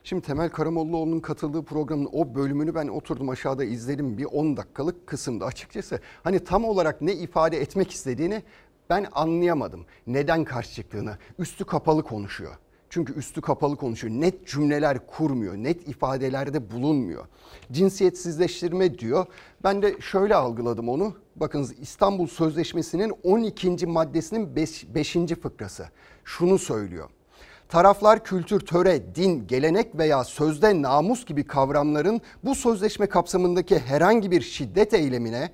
Şimdi 0.05 0.23
Temel 0.27 0.49
Karamollaoğlu'nun 0.49 1.21
katıldığı 1.21 1.65
programın 1.65 2.09
o 2.13 2.35
bölümünü 2.35 2.75
ben 2.75 2.89
oturdum 2.89 3.29
aşağıda 3.29 3.65
izledim 3.65 4.19
bir 4.19 4.25
10 4.25 4.57
dakikalık 4.57 5.07
kısımda 5.07 5.47
açıkçası. 5.47 6.01
Hani 6.25 6.45
tam 6.45 6.65
olarak 6.65 7.01
ne 7.01 7.13
ifade 7.13 7.61
etmek 7.61 7.91
istediğini 7.91 8.43
ben 8.91 9.07
anlayamadım. 9.13 9.87
Neden 10.07 10.45
karşı 10.45 10.75
çıktığını. 10.75 11.19
Üstü 11.39 11.65
kapalı 11.65 12.03
konuşuyor. 12.03 12.55
Çünkü 12.91 13.15
üstü 13.15 13.41
kapalı 13.41 13.77
konuşuyor. 13.77 14.15
Net 14.15 14.47
cümleler 14.47 15.07
kurmuyor. 15.07 15.55
Net 15.55 15.89
ifadelerde 15.89 16.71
bulunmuyor. 16.71 17.25
Cinsiyetsizleştirme 17.73 18.99
diyor. 18.99 19.27
Ben 19.65 19.83
de 19.83 20.01
şöyle 20.01 20.35
algıladım 20.35 20.89
onu. 20.89 21.15
Bakınız 21.37 21.79
İstanbul 21.79 22.27
Sözleşmesi'nin 22.27 23.13
12. 23.23 23.87
maddesinin 23.87 24.57
5. 24.95 25.17
fıkrası. 25.43 25.89
Şunu 26.25 26.59
söylüyor. 26.59 27.11
Taraflar 27.69 28.25
kültür, 28.25 28.61
töre, 28.61 29.15
din, 29.15 29.47
gelenek 29.47 29.99
veya 29.99 30.25
sözde 30.25 30.83
namus 30.83 31.25
gibi 31.25 31.45
kavramların 31.45 32.21
bu 32.45 32.55
sözleşme 32.55 33.07
kapsamındaki 33.07 33.79
herhangi 33.79 34.31
bir 34.31 34.41
şiddet 34.41 34.95
eylemine 34.95 35.51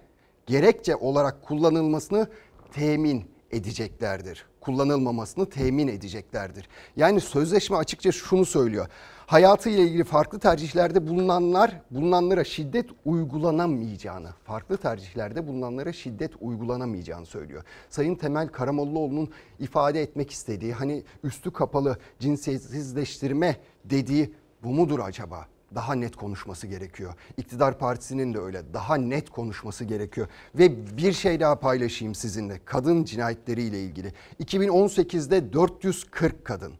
gerekçe 0.46 0.96
olarak 0.96 1.42
kullanılmasını 1.42 2.28
temin 2.72 3.35
edeceklerdir. 3.50 4.46
Kullanılmamasını 4.60 5.50
temin 5.50 5.88
edeceklerdir. 5.88 6.68
Yani 6.96 7.20
sözleşme 7.20 7.76
açıkça 7.76 8.12
şunu 8.12 8.44
söylüyor. 8.44 8.86
Hayatı 9.26 9.70
ile 9.70 9.82
ilgili 9.82 10.04
farklı 10.04 10.38
tercihlerde 10.38 11.08
bulunanlar 11.08 11.80
bulunanlara 11.90 12.44
şiddet 12.44 12.86
uygulanamayacağını, 13.04 14.28
farklı 14.44 14.76
tercihlerde 14.76 15.46
bulunanlara 15.46 15.92
şiddet 15.92 16.32
uygulanamayacağını 16.40 17.26
söylüyor. 17.26 17.62
Sayın 17.90 18.14
Temel 18.14 18.48
Karamollaoğlu'nun 18.48 19.30
ifade 19.58 20.02
etmek 20.02 20.30
istediği 20.30 20.72
hani 20.72 21.02
üstü 21.24 21.50
kapalı 21.50 21.98
cinsiyetsizleştirme 22.18 23.56
dediği 23.84 24.32
bu 24.62 24.68
mudur 24.68 24.98
acaba? 24.98 25.46
Daha 25.74 25.94
net 25.94 26.16
konuşması 26.16 26.66
gerekiyor. 26.66 27.14
İktidar 27.36 27.78
partisinin 27.78 28.34
de 28.34 28.38
öyle 28.38 28.74
daha 28.74 28.96
net 28.96 29.30
konuşması 29.30 29.84
gerekiyor. 29.84 30.28
Ve 30.54 30.96
bir 30.96 31.12
şey 31.12 31.40
daha 31.40 31.58
paylaşayım 31.58 32.14
sizinle 32.14 32.60
kadın 32.64 33.04
cinayetleriyle 33.04 33.84
ilgili. 33.84 34.12
2018'de 34.40 35.52
440 35.52 36.44
kadın, 36.44 36.74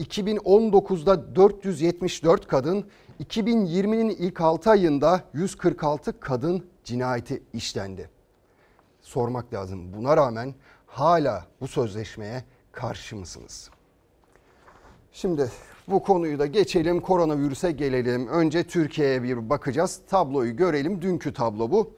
2019'da 0.00 1.36
474 1.36 2.46
kadın, 2.46 2.86
2020'nin 3.24 4.08
ilk 4.08 4.40
6 4.40 4.70
ayında 4.70 5.24
146 5.34 6.20
kadın 6.20 6.66
cinayeti 6.84 7.42
işlendi. 7.52 8.10
Sormak 9.00 9.54
lazım 9.54 9.92
buna 9.92 10.16
rağmen 10.16 10.54
hala 10.86 11.46
bu 11.60 11.68
sözleşmeye 11.68 12.44
karşı 12.72 13.16
mısınız? 13.16 13.70
Şimdi 15.12 15.50
bu 15.90 16.02
konuyu 16.02 16.38
da 16.38 16.46
geçelim 16.46 17.00
koronavirüse 17.00 17.72
gelelim. 17.72 18.28
Önce 18.28 18.64
Türkiye'ye 18.64 19.22
bir 19.22 19.50
bakacağız. 19.50 20.00
Tabloyu 20.08 20.56
görelim. 20.56 21.02
Dünkü 21.02 21.32
tablo 21.32 21.70
bu. 21.70 21.90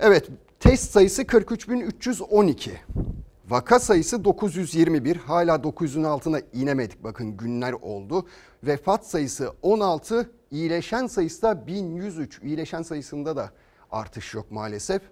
Evet 0.00 0.28
test 0.60 0.90
sayısı 0.90 1.22
43.312. 1.22 2.70
Vaka 3.48 3.78
sayısı 3.78 4.24
921. 4.24 5.16
Hala 5.16 5.54
900'ün 5.54 6.04
altına 6.04 6.40
inemedik. 6.52 7.04
Bakın 7.04 7.36
günler 7.36 7.72
oldu. 7.72 8.26
Vefat 8.64 9.06
sayısı 9.06 9.52
16. 9.62 10.30
İyileşen 10.50 11.06
sayısı 11.06 11.42
da 11.42 11.66
1103. 11.66 12.40
İyileşen 12.42 12.82
sayısında 12.82 13.36
da 13.36 13.50
artış 13.90 14.34
yok 14.34 14.50
maalesef. 14.50 15.02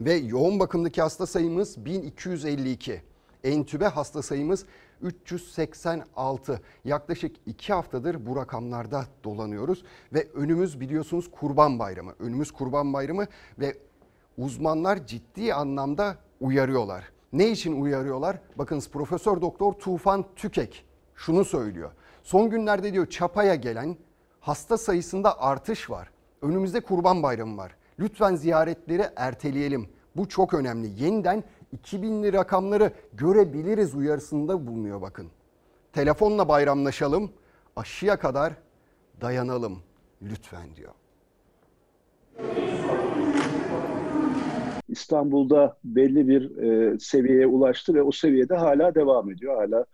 Ve 0.00 0.14
yoğun 0.14 0.60
bakımdaki 0.60 1.02
hasta 1.02 1.26
sayımız 1.26 1.84
1252. 1.84 3.02
Entübe 3.44 3.86
hasta 3.86 4.22
sayımız 4.22 4.64
386. 5.02 6.60
Yaklaşık 6.84 7.36
2 7.46 7.72
haftadır 7.72 8.26
bu 8.26 8.36
rakamlarda 8.36 9.04
dolanıyoruz 9.24 9.84
ve 10.12 10.28
önümüz 10.34 10.80
biliyorsunuz 10.80 11.30
Kurban 11.30 11.78
Bayramı. 11.78 12.12
Önümüz 12.18 12.50
Kurban 12.50 12.92
Bayramı 12.92 13.26
ve 13.58 13.76
uzmanlar 14.38 15.06
ciddi 15.06 15.54
anlamda 15.54 16.16
uyarıyorlar. 16.40 17.04
Ne 17.32 17.48
için 17.50 17.80
uyarıyorlar? 17.80 18.38
Bakınız 18.56 18.90
Profesör 18.90 19.40
Doktor 19.40 19.72
Tufan 19.72 20.24
Tükek 20.36 20.84
şunu 21.14 21.44
söylüyor. 21.44 21.90
Son 22.22 22.50
günlerde 22.50 22.92
diyor 22.92 23.06
Çapa'ya 23.06 23.54
gelen 23.54 23.96
hasta 24.40 24.78
sayısında 24.78 25.40
artış 25.40 25.90
var. 25.90 26.10
Önümüzde 26.42 26.80
Kurban 26.80 27.22
Bayramı 27.22 27.56
var. 27.56 27.76
Lütfen 27.98 28.34
ziyaretleri 28.34 29.06
erteleyelim. 29.16 29.88
Bu 30.16 30.28
çok 30.28 30.54
önemli. 30.54 31.04
Yeniden 31.04 31.44
2000'li 31.76 32.32
rakamları 32.32 32.92
görebiliriz 33.12 33.94
uyarısında 33.94 34.66
bulunuyor 34.66 35.00
bakın. 35.00 35.26
Telefonla 35.92 36.48
bayramlaşalım, 36.48 37.30
aşıya 37.76 38.18
kadar 38.18 38.52
dayanalım 39.20 39.78
lütfen 40.22 40.68
diyor. 40.76 40.92
İstanbul'da 44.88 45.76
belli 45.84 46.28
bir 46.28 46.56
e, 46.56 46.98
seviyeye 46.98 47.46
ulaştı 47.46 47.94
ve 47.94 48.02
o 48.02 48.12
seviyede 48.12 48.54
hala 48.54 48.94
devam 48.94 49.30
ediyor. 49.30 49.56
Hala 49.56 49.84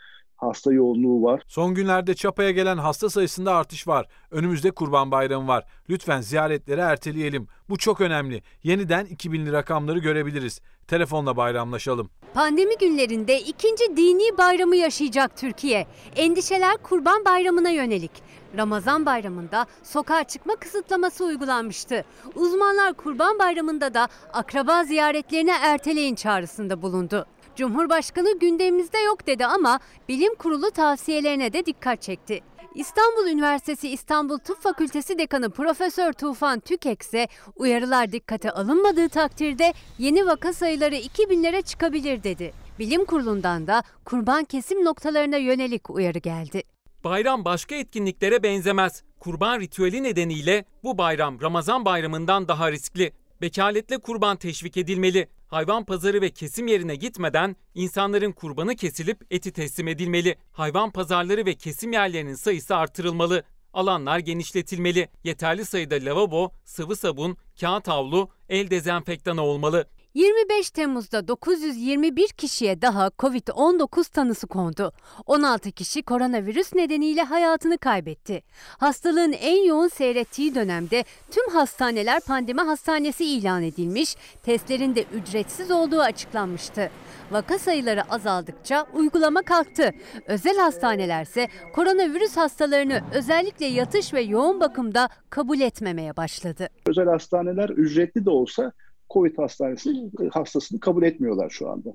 hasta 0.44 0.72
yoğunluğu 0.72 1.22
var. 1.22 1.42
Son 1.48 1.74
günlerde 1.74 2.14
Çapa'ya 2.14 2.50
gelen 2.50 2.76
hasta 2.76 3.10
sayısında 3.10 3.54
artış 3.54 3.88
var. 3.88 4.06
Önümüzde 4.30 4.70
Kurban 4.70 5.10
Bayramı 5.10 5.48
var. 5.48 5.64
Lütfen 5.90 6.20
ziyaretleri 6.20 6.80
erteleyelim. 6.80 7.48
Bu 7.68 7.76
çok 7.78 8.00
önemli. 8.00 8.42
Yeniden 8.62 9.06
2000'li 9.06 9.52
rakamları 9.52 9.98
görebiliriz. 9.98 10.60
Telefonla 10.88 11.36
bayramlaşalım. 11.36 12.10
Pandemi 12.34 12.78
günlerinde 12.78 13.40
ikinci 13.40 13.96
dini 13.96 14.38
bayramı 14.38 14.76
yaşayacak 14.76 15.36
Türkiye. 15.36 15.86
Endişeler 16.16 16.76
Kurban 16.76 17.24
Bayramı'na 17.24 17.70
yönelik. 17.70 18.10
Ramazan 18.56 19.06
bayramında 19.06 19.66
sokağa 19.82 20.24
çıkma 20.24 20.56
kısıtlaması 20.56 21.24
uygulanmıştı. 21.24 22.04
Uzmanlar 22.34 22.94
Kurban 22.94 23.38
Bayramı'nda 23.38 23.94
da 23.94 24.08
akraba 24.32 24.84
ziyaretlerini 24.84 25.50
erteleyin 25.62 26.14
çağrısında 26.14 26.82
bulundu. 26.82 27.26
Cumhurbaşkanı 27.56 28.38
gündemimizde 28.38 28.98
yok 28.98 29.26
dedi 29.26 29.46
ama 29.46 29.80
bilim 30.08 30.34
kurulu 30.34 30.70
tavsiyelerine 30.70 31.52
de 31.52 31.66
dikkat 31.66 32.02
çekti. 32.02 32.40
İstanbul 32.74 33.26
Üniversitesi 33.28 33.88
İstanbul 33.88 34.38
Tıp 34.38 34.62
Fakültesi 34.62 35.18
Dekanı 35.18 35.50
Profesör 35.50 36.12
Tufan 36.12 36.60
Tükek 36.60 37.02
ise 37.02 37.28
uyarılar 37.56 38.12
dikkate 38.12 38.50
alınmadığı 38.50 39.08
takdirde 39.08 39.72
yeni 39.98 40.26
vaka 40.26 40.52
sayıları 40.52 40.94
2000'lere 40.94 41.62
çıkabilir 41.62 42.22
dedi. 42.22 42.52
Bilim 42.78 43.04
kurulundan 43.04 43.66
da 43.66 43.82
kurban 44.04 44.44
kesim 44.44 44.84
noktalarına 44.84 45.36
yönelik 45.36 45.90
uyarı 45.90 46.18
geldi. 46.18 46.62
Bayram 47.04 47.44
başka 47.44 47.74
etkinliklere 47.74 48.42
benzemez. 48.42 49.02
Kurban 49.20 49.60
ritüeli 49.60 50.02
nedeniyle 50.02 50.64
bu 50.84 50.98
bayram 50.98 51.40
Ramazan 51.40 51.84
bayramından 51.84 52.48
daha 52.48 52.72
riskli. 52.72 53.12
Bekaletle 53.40 53.98
kurban 53.98 54.36
teşvik 54.36 54.76
edilmeli. 54.76 55.28
Hayvan 55.54 55.84
pazarı 55.84 56.20
ve 56.20 56.30
kesim 56.30 56.66
yerine 56.66 56.96
gitmeden 56.96 57.56
insanların 57.74 58.32
kurbanı 58.32 58.76
kesilip 58.76 59.26
eti 59.30 59.52
teslim 59.52 59.88
edilmeli. 59.88 60.36
Hayvan 60.52 60.90
pazarları 60.90 61.46
ve 61.46 61.54
kesim 61.54 61.92
yerlerinin 61.92 62.34
sayısı 62.34 62.76
artırılmalı. 62.76 63.42
Alanlar 63.72 64.18
genişletilmeli. 64.18 65.08
Yeterli 65.24 65.64
sayıda 65.64 65.94
lavabo, 65.94 66.52
sıvı 66.64 66.96
sabun, 66.96 67.36
kağıt 67.60 67.88
havlu, 67.88 68.28
el 68.48 68.70
dezenfektanı 68.70 69.42
olmalı. 69.42 69.88
25 70.14 70.70
Temmuz'da 70.70 71.28
921 71.28 72.28
kişiye 72.28 72.82
daha 72.82 73.06
Covid-19 73.06 74.12
tanısı 74.12 74.46
kondu. 74.46 74.92
16 75.26 75.72
kişi 75.72 76.02
koronavirüs 76.02 76.74
nedeniyle 76.74 77.22
hayatını 77.22 77.78
kaybetti. 77.78 78.42
Hastalığın 78.78 79.32
en 79.32 79.64
yoğun 79.64 79.88
seyrettiği 79.88 80.54
dönemde 80.54 81.04
tüm 81.30 81.48
hastaneler 81.48 82.20
pandemi 82.20 82.60
hastanesi 82.60 83.24
ilan 83.24 83.62
edilmiş, 83.62 84.16
testlerin 84.42 84.94
de 84.94 85.04
ücretsiz 85.14 85.70
olduğu 85.70 86.00
açıklanmıştı. 86.00 86.90
Vaka 87.30 87.58
sayıları 87.58 88.02
azaldıkça 88.10 88.86
uygulama 88.94 89.42
kalktı. 89.42 89.90
Özel 90.26 90.56
hastanelerse 90.56 91.48
koronavirüs 91.74 92.36
hastalarını 92.36 93.00
özellikle 93.14 93.66
yatış 93.66 94.14
ve 94.14 94.20
yoğun 94.20 94.60
bakımda 94.60 95.08
kabul 95.30 95.60
etmemeye 95.60 96.16
başladı. 96.16 96.68
Özel 96.86 97.06
hastaneler 97.06 97.68
ücretli 97.68 98.24
de 98.24 98.30
olsa 98.30 98.72
COVID 99.10 99.38
hastanesi 99.38 100.10
hastasını 100.32 100.80
kabul 100.80 101.02
etmiyorlar 101.02 101.50
şu 101.50 101.70
anda. 101.70 101.94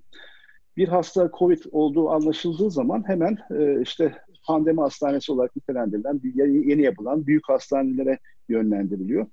Bir 0.77 0.87
hasta 0.87 1.31
COVID 1.39 1.63
olduğu 1.71 2.09
anlaşıldığı 2.09 2.71
zaman 2.71 3.07
hemen 3.07 3.37
e, 3.51 3.81
işte 3.81 4.15
pandemi 4.45 4.81
hastanesi 4.81 5.31
olarak 5.31 5.55
nitelendirilen 5.55 6.21
yeni 6.69 6.81
yapılan 6.81 7.27
büyük 7.27 7.49
hastanelere 7.49 8.19
yönlendiriliyor. 8.49 9.25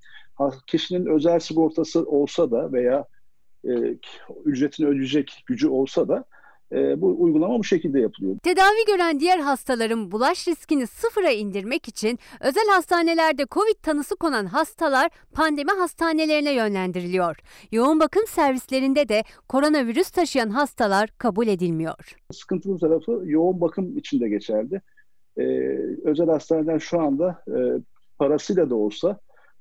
Kişinin 0.67 1.07
özel 1.07 1.39
sigortası 1.39 2.05
olsa 2.05 2.51
da 2.51 2.73
veya 2.73 3.05
e, 3.69 3.99
ücretini 4.45 4.87
ödeyecek 4.87 5.43
gücü 5.47 5.69
olsa 5.69 6.09
da 6.09 6.25
e, 6.73 7.01
bu 7.01 7.17
uygulama 7.19 7.59
bu 7.59 7.65
şekilde 7.65 8.01
yapılıyor. 8.01 8.37
Tedavi 8.43 8.85
gören 8.87 9.21
diğer 9.21 9.39
hastaların 9.39 10.11
bulaş 10.11 10.49
riskini 10.49 10.87
sıfıra 10.87 11.31
indirmek 11.31 11.89
için 11.89 12.19
özel 12.41 12.67
hastanelerde 12.71 13.47
COVID 13.51 13.83
tanısı 13.83 14.17
konan 14.17 14.47
hastalar 14.47 15.11
pandemi 15.33 15.71
hastanelerine 15.71 16.53
yönlendiriliyor. 16.53 17.37
Yoğun 17.73 18.01
bakım 18.01 18.27
servislerinde 18.27 19.09
de 19.09 19.23
koronavirüs 19.49 20.11
taşıyan 20.11 20.51
hastalar 20.51 21.11
kabul 21.19 21.47
edilmiyor. 21.47 22.17
Sıkıntılı 22.33 22.79
tarafı 22.79 23.23
yoğun 23.25 23.61
bakım 23.61 23.99
içinde 23.99 24.29
geçerli. 24.29 24.81
Ee, 25.39 25.43
özel 26.05 26.27
hastaneden 26.27 26.79
şu 26.79 27.01
anda 27.01 27.43
e, 27.49 27.59
parasıyla 28.19 28.71
da 28.71 28.75
olsa 28.75 29.19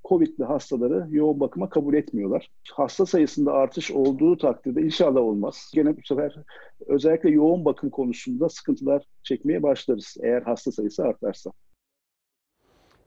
COVID'li 0.10 0.44
hastaları 0.44 1.08
yoğun 1.10 1.40
bakıma 1.40 1.70
kabul 1.70 1.94
etmiyorlar. 1.94 2.52
Hasta 2.74 3.06
sayısında 3.06 3.54
artış 3.54 3.92
olduğu 3.92 4.38
takdirde 4.38 4.82
inşallah 4.82 5.22
olmaz. 5.22 5.72
Gene 5.74 5.98
bu 5.98 6.02
sefer 6.04 6.36
özellikle 6.88 7.30
yoğun 7.30 7.66
bakım 7.66 7.90
konusunda 7.90 8.50
sıkıntılar 8.50 9.04
çekmeye 9.24 9.64
başlarız 9.64 10.18
eğer 10.24 10.42
hasta 10.42 10.72
sayısı 10.72 11.04
artarsa. 11.04 11.52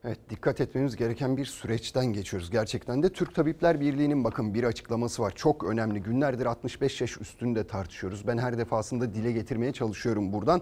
Evet 0.03 0.19
dikkat 0.29 0.61
etmemiz 0.61 0.95
gereken 0.95 1.37
bir 1.37 1.45
süreçten 1.45 2.05
geçiyoruz. 2.05 2.51
Gerçekten 2.51 3.03
de 3.03 3.09
Türk 3.09 3.35
Tabipler 3.35 3.79
Birliği'nin 3.79 4.23
bakın 4.23 4.53
bir 4.53 4.63
açıklaması 4.63 5.21
var. 5.21 5.33
Çok 5.35 5.63
önemli. 5.63 5.99
Günlerdir 6.03 6.45
65 6.45 7.01
yaş 7.01 7.21
üstünde 7.21 7.67
tartışıyoruz. 7.67 8.27
Ben 8.27 8.37
her 8.37 8.57
defasında 8.57 9.13
dile 9.13 9.31
getirmeye 9.31 9.73
çalışıyorum 9.73 10.33
buradan. 10.33 10.61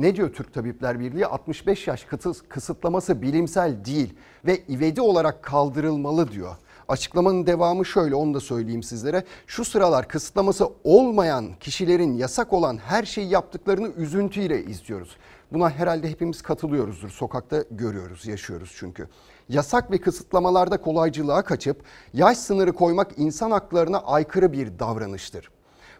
Ne 0.00 0.16
diyor 0.16 0.32
Türk 0.32 0.54
Tabipler 0.54 1.00
Birliği? 1.00 1.26
65 1.26 1.86
yaş 1.86 2.06
kısıtlaması 2.48 3.22
bilimsel 3.22 3.84
değil 3.84 4.14
ve 4.46 4.62
ivedi 4.68 5.00
olarak 5.00 5.42
kaldırılmalı 5.42 6.32
diyor. 6.32 6.56
Açıklamanın 6.88 7.46
devamı 7.46 7.86
şöyle 7.86 8.14
onu 8.14 8.34
da 8.34 8.40
söyleyeyim 8.40 8.82
sizlere. 8.82 9.24
Şu 9.46 9.64
sıralar 9.64 10.08
kısıtlaması 10.08 10.68
olmayan 10.84 11.48
kişilerin 11.60 12.12
yasak 12.12 12.52
olan 12.52 12.76
her 12.76 13.04
şeyi 13.04 13.28
yaptıklarını 13.28 13.88
üzüntüyle 13.96 14.64
izliyoruz. 14.64 15.16
Buna 15.52 15.70
herhalde 15.70 16.10
hepimiz 16.10 16.42
katılıyoruzdur. 16.42 17.10
Sokakta 17.10 17.64
görüyoruz, 17.70 18.26
yaşıyoruz 18.26 18.72
çünkü. 18.76 19.08
Yasak 19.48 19.90
ve 19.90 19.98
kısıtlamalarda 19.98 20.80
kolaycılığa 20.80 21.42
kaçıp 21.42 21.82
yaş 22.14 22.38
sınırı 22.38 22.72
koymak 22.72 23.10
insan 23.16 23.50
haklarına 23.50 23.98
aykırı 23.98 24.52
bir 24.52 24.78
davranıştır. 24.78 25.50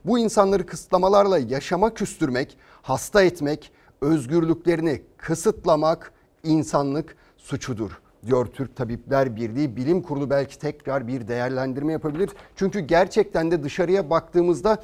Bu 0.05 0.19
insanları 0.19 0.67
kısıtlamalarla 0.67 1.39
yaşama 1.39 1.95
küstürmek, 1.95 2.57
hasta 2.83 3.23
etmek, 3.23 3.73
özgürlüklerini 4.01 5.03
kısıtlamak 5.17 6.13
insanlık 6.45 7.17
suçudur 7.37 8.01
diyor 8.27 8.47
Türk 8.47 8.77
Tabipler 8.77 9.37
Birliği. 9.37 9.77
Bilim 9.77 10.03
Kurulu 10.03 10.31
belki 10.31 10.59
tekrar 10.59 11.09
bir 11.09 11.29
değerlendirme 11.29 11.93
yapabilir. 11.93 12.31
Çünkü 12.57 12.81
gerçekten 12.81 13.51
de 13.51 13.63
dışarıya 13.63 14.11
baktığımızda 14.11 14.83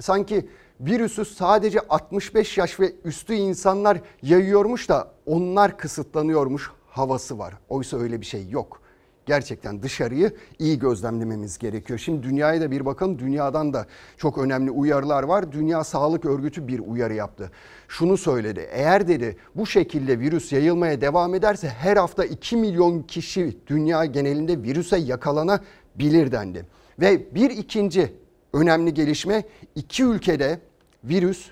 sanki 0.00 0.48
virüsü 0.80 1.24
sadece 1.24 1.80
65 1.80 2.58
yaş 2.58 2.80
ve 2.80 2.92
üstü 3.04 3.34
insanlar 3.34 4.00
yayıyormuş 4.22 4.88
da 4.88 5.12
onlar 5.26 5.78
kısıtlanıyormuş 5.78 6.70
havası 6.88 7.38
var. 7.38 7.54
Oysa 7.68 7.98
öyle 7.98 8.20
bir 8.20 8.26
şey 8.26 8.48
yok 8.48 8.81
gerçekten 9.26 9.82
dışarıyı 9.82 10.32
iyi 10.58 10.78
gözlemlememiz 10.78 11.58
gerekiyor. 11.58 11.98
Şimdi 11.98 12.22
dünyaya 12.22 12.60
da 12.60 12.70
bir 12.70 12.84
bakalım. 12.84 13.18
Dünyadan 13.18 13.72
da 13.72 13.86
çok 14.16 14.38
önemli 14.38 14.70
uyarılar 14.70 15.22
var. 15.22 15.52
Dünya 15.52 15.84
Sağlık 15.84 16.24
Örgütü 16.24 16.68
bir 16.68 16.78
uyarı 16.78 17.14
yaptı. 17.14 17.50
Şunu 17.88 18.16
söyledi. 18.16 18.68
Eğer 18.72 19.08
dedi 19.08 19.36
bu 19.54 19.66
şekilde 19.66 20.20
virüs 20.20 20.52
yayılmaya 20.52 21.00
devam 21.00 21.34
ederse 21.34 21.68
her 21.68 21.96
hafta 21.96 22.24
2 22.24 22.56
milyon 22.56 23.02
kişi 23.02 23.58
dünya 23.66 24.04
genelinde 24.04 24.62
virüse 24.62 24.96
yakalanabilir 24.96 26.32
dendi. 26.32 26.66
Ve 27.00 27.34
bir 27.34 27.50
ikinci 27.50 28.12
önemli 28.52 28.94
gelişme 28.94 29.44
iki 29.74 30.04
ülkede 30.04 30.60
virüs 31.04 31.50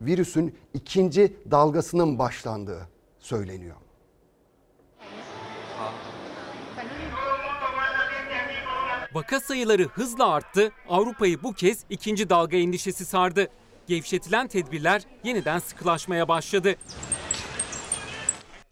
virüsün 0.00 0.54
ikinci 0.74 1.36
dalgasının 1.50 2.18
başlandığı 2.18 2.88
söyleniyor. 3.18 3.76
Vaka 9.14 9.40
sayıları 9.40 9.84
hızla 9.84 10.28
arttı, 10.28 10.72
Avrupa'yı 10.88 11.42
bu 11.42 11.52
kez 11.52 11.84
ikinci 11.90 12.30
dalga 12.30 12.56
endişesi 12.56 13.04
sardı. 13.04 13.48
Gevşetilen 13.86 14.48
tedbirler 14.48 15.02
yeniden 15.24 15.58
sıkılaşmaya 15.58 16.28
başladı. 16.28 16.76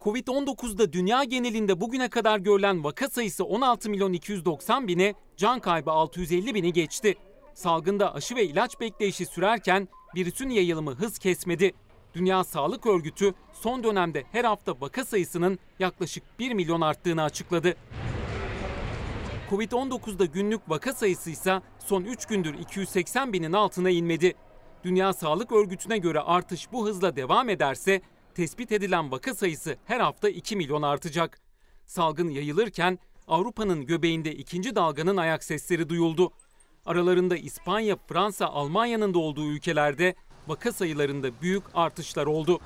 Covid-19'da 0.01 0.93
dünya 0.93 1.25
genelinde 1.25 1.81
bugüne 1.81 2.09
kadar 2.09 2.39
görülen 2.39 2.85
vaka 2.85 3.09
sayısı 3.09 3.45
16 3.45 3.91
milyon 3.91 4.13
290 4.13 4.89
bine, 4.89 5.15
can 5.37 5.61
kaybı 5.61 5.91
650 5.91 6.55
bini 6.55 6.73
geçti. 6.73 7.15
Salgında 7.55 8.15
aşı 8.15 8.37
ve 8.37 8.45
ilaç 8.45 8.81
bekleyişi 8.81 9.27
sürerken 9.27 9.89
virüsün 10.17 10.49
yayılımı 10.49 10.95
hız 10.95 11.19
kesmedi. 11.19 11.73
Dünya 12.15 12.45
Sağlık 12.45 12.87
Örgütü 12.87 13.35
son 13.53 13.85
dönemde 13.85 14.25
her 14.33 14.45
hafta 14.45 14.81
vaka 14.81 15.05
sayısının 15.05 15.59
yaklaşık 15.79 16.25
1 16.39 16.53
milyon 16.53 16.81
arttığını 16.81 17.23
açıkladı. 17.23 17.77
Covid-19'da 19.51 20.25
günlük 20.25 20.71
vaka 20.71 20.93
sayısı 20.93 21.31
ise 21.31 21.61
son 21.79 22.05
3 22.05 22.27
gündür 22.27 22.55
280 22.55 23.33
binin 23.33 23.53
altına 23.53 23.91
inmedi. 23.91 24.35
Dünya 24.85 25.13
Sağlık 25.13 25.53
Örgütü'ne 25.53 25.99
göre 25.99 26.21
artış 26.21 26.73
bu 26.73 26.87
hızla 26.87 27.17
devam 27.17 27.49
ederse 27.49 28.01
tespit 28.35 28.73
edilen 28.73 29.13
vaka 29.13 29.35
sayısı 29.35 29.77
her 29.85 30.01
hafta 30.01 30.29
2 30.29 30.57
milyon 30.57 30.83
artacak. 30.83 31.41
Salgın 31.87 32.29
yayılırken 32.29 32.99
Avrupa'nın 33.29 33.87
göbeğinde 33.87 34.35
ikinci 34.35 34.75
dalganın 34.75 35.17
ayak 35.17 35.45
sesleri 35.45 35.89
duyuldu. 35.89 36.33
Aralarında 36.87 37.37
İspanya, 37.37 37.97
Fransa, 38.09 38.47
Almanya'nın 38.47 39.15
da 39.15 39.19
olduğu 39.19 39.47
ülkelerde 39.53 40.15
vaka 40.49 40.73
sayılarında 40.73 41.41
büyük 41.43 41.65
artışlar 41.75 42.27
oldu. 42.27 42.61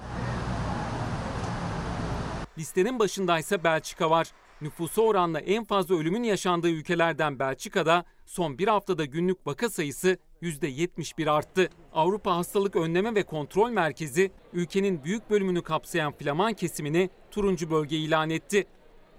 Listenin 2.59 2.99
başındaysa 2.99 3.65
Belçika 3.65 4.11
var. 4.11 4.33
Nüfusu 4.63 5.03
oranla 5.03 5.41
en 5.41 5.65
fazla 5.65 5.95
ölümün 5.95 6.23
yaşandığı 6.23 6.71
ülkelerden 6.71 7.39
Belçika'da 7.39 8.05
son 8.27 8.59
bir 8.59 8.69
haftada 8.69 9.05
günlük 9.05 9.47
vaka 9.47 9.71
sayısı 9.71 10.19
%71 10.43 11.31
arttı. 11.31 11.71
Avrupa 11.93 12.37
Hastalık 12.37 12.77
Önleme 12.77 13.15
ve 13.15 13.23
Kontrol 13.23 13.71
Merkezi 13.71 14.31
ülkenin 14.53 15.05
büyük 15.05 15.31
bölümünü 15.31 15.63
kapsayan 15.63 16.13
Flaman 16.13 16.53
kesimini 16.53 17.11
turuncu 17.31 17.71
bölge 17.71 17.97
ilan 17.97 18.31
etti. 18.31 18.67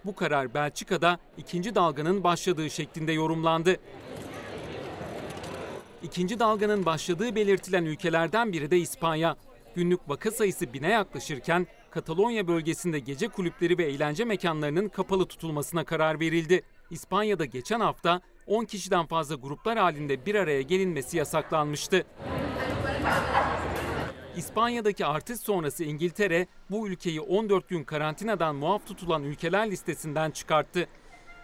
Bu 0.06 0.16
karar 0.16 0.54
Belçika'da 0.54 1.20
ikinci 1.38 1.76
dalganın 1.76 2.24
başladığı 2.24 2.70
şeklinde 2.70 3.12
yorumlandı. 3.12 3.78
İkinci 6.04 6.40
dalganın 6.40 6.86
başladığı 6.86 7.36
belirtilen 7.36 7.86
ülkelerden 7.86 8.54
biri 8.54 8.72
de 8.72 8.78
İspanya. 8.78 9.36
Günlük 9.76 10.10
vaka 10.10 10.32
sayısı 10.32 10.74
bine 10.74 10.90
yaklaşırken 10.90 11.68
Katalonya 11.94 12.48
bölgesinde 12.48 13.00
gece 13.00 13.28
kulüpleri 13.28 13.78
ve 13.78 13.84
eğlence 13.84 14.26
mekanlarının 14.26 14.90
kapalı 14.90 15.26
tutulmasına 15.26 15.84
karar 15.84 16.20
verildi. 16.20 16.62
İspanya'da 16.90 17.46
geçen 17.46 17.80
hafta 17.80 18.22
10 18.48 18.66
kişiden 18.66 19.06
fazla 19.06 19.36
gruplar 19.36 19.78
halinde 19.78 20.26
bir 20.26 20.36
araya 20.36 20.62
gelinmesi 20.62 21.18
yasaklanmıştı. 21.18 22.06
İspanya'daki 24.38 25.06
artış 25.06 25.40
sonrası 25.40 25.84
İngiltere 25.84 26.48
bu 26.70 26.88
ülkeyi 26.88 27.22
14 27.22 27.70
gün 27.70 27.84
karantinadan 27.84 28.56
muaf 28.56 28.88
tutulan 28.88 29.24
ülkeler 29.24 29.72
listesinden 29.72 30.32
çıkarttı. 30.32 30.88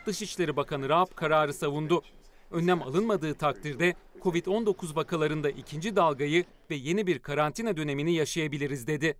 Dışişleri 0.05 0.55
Bakanı 0.55 0.89
Raab 0.89 1.15
kararı 1.15 1.53
savundu. 1.53 2.03
Önlem 2.51 2.81
alınmadığı 2.81 3.33
takdirde 3.33 3.95
Covid-19 4.21 4.95
vakalarında 4.95 5.49
ikinci 5.49 5.95
dalgayı 5.95 6.45
ve 6.69 6.75
yeni 6.75 7.07
bir 7.07 7.19
karantina 7.19 7.77
dönemini 7.77 8.13
yaşayabiliriz 8.13 8.87
dedi. 8.87 9.17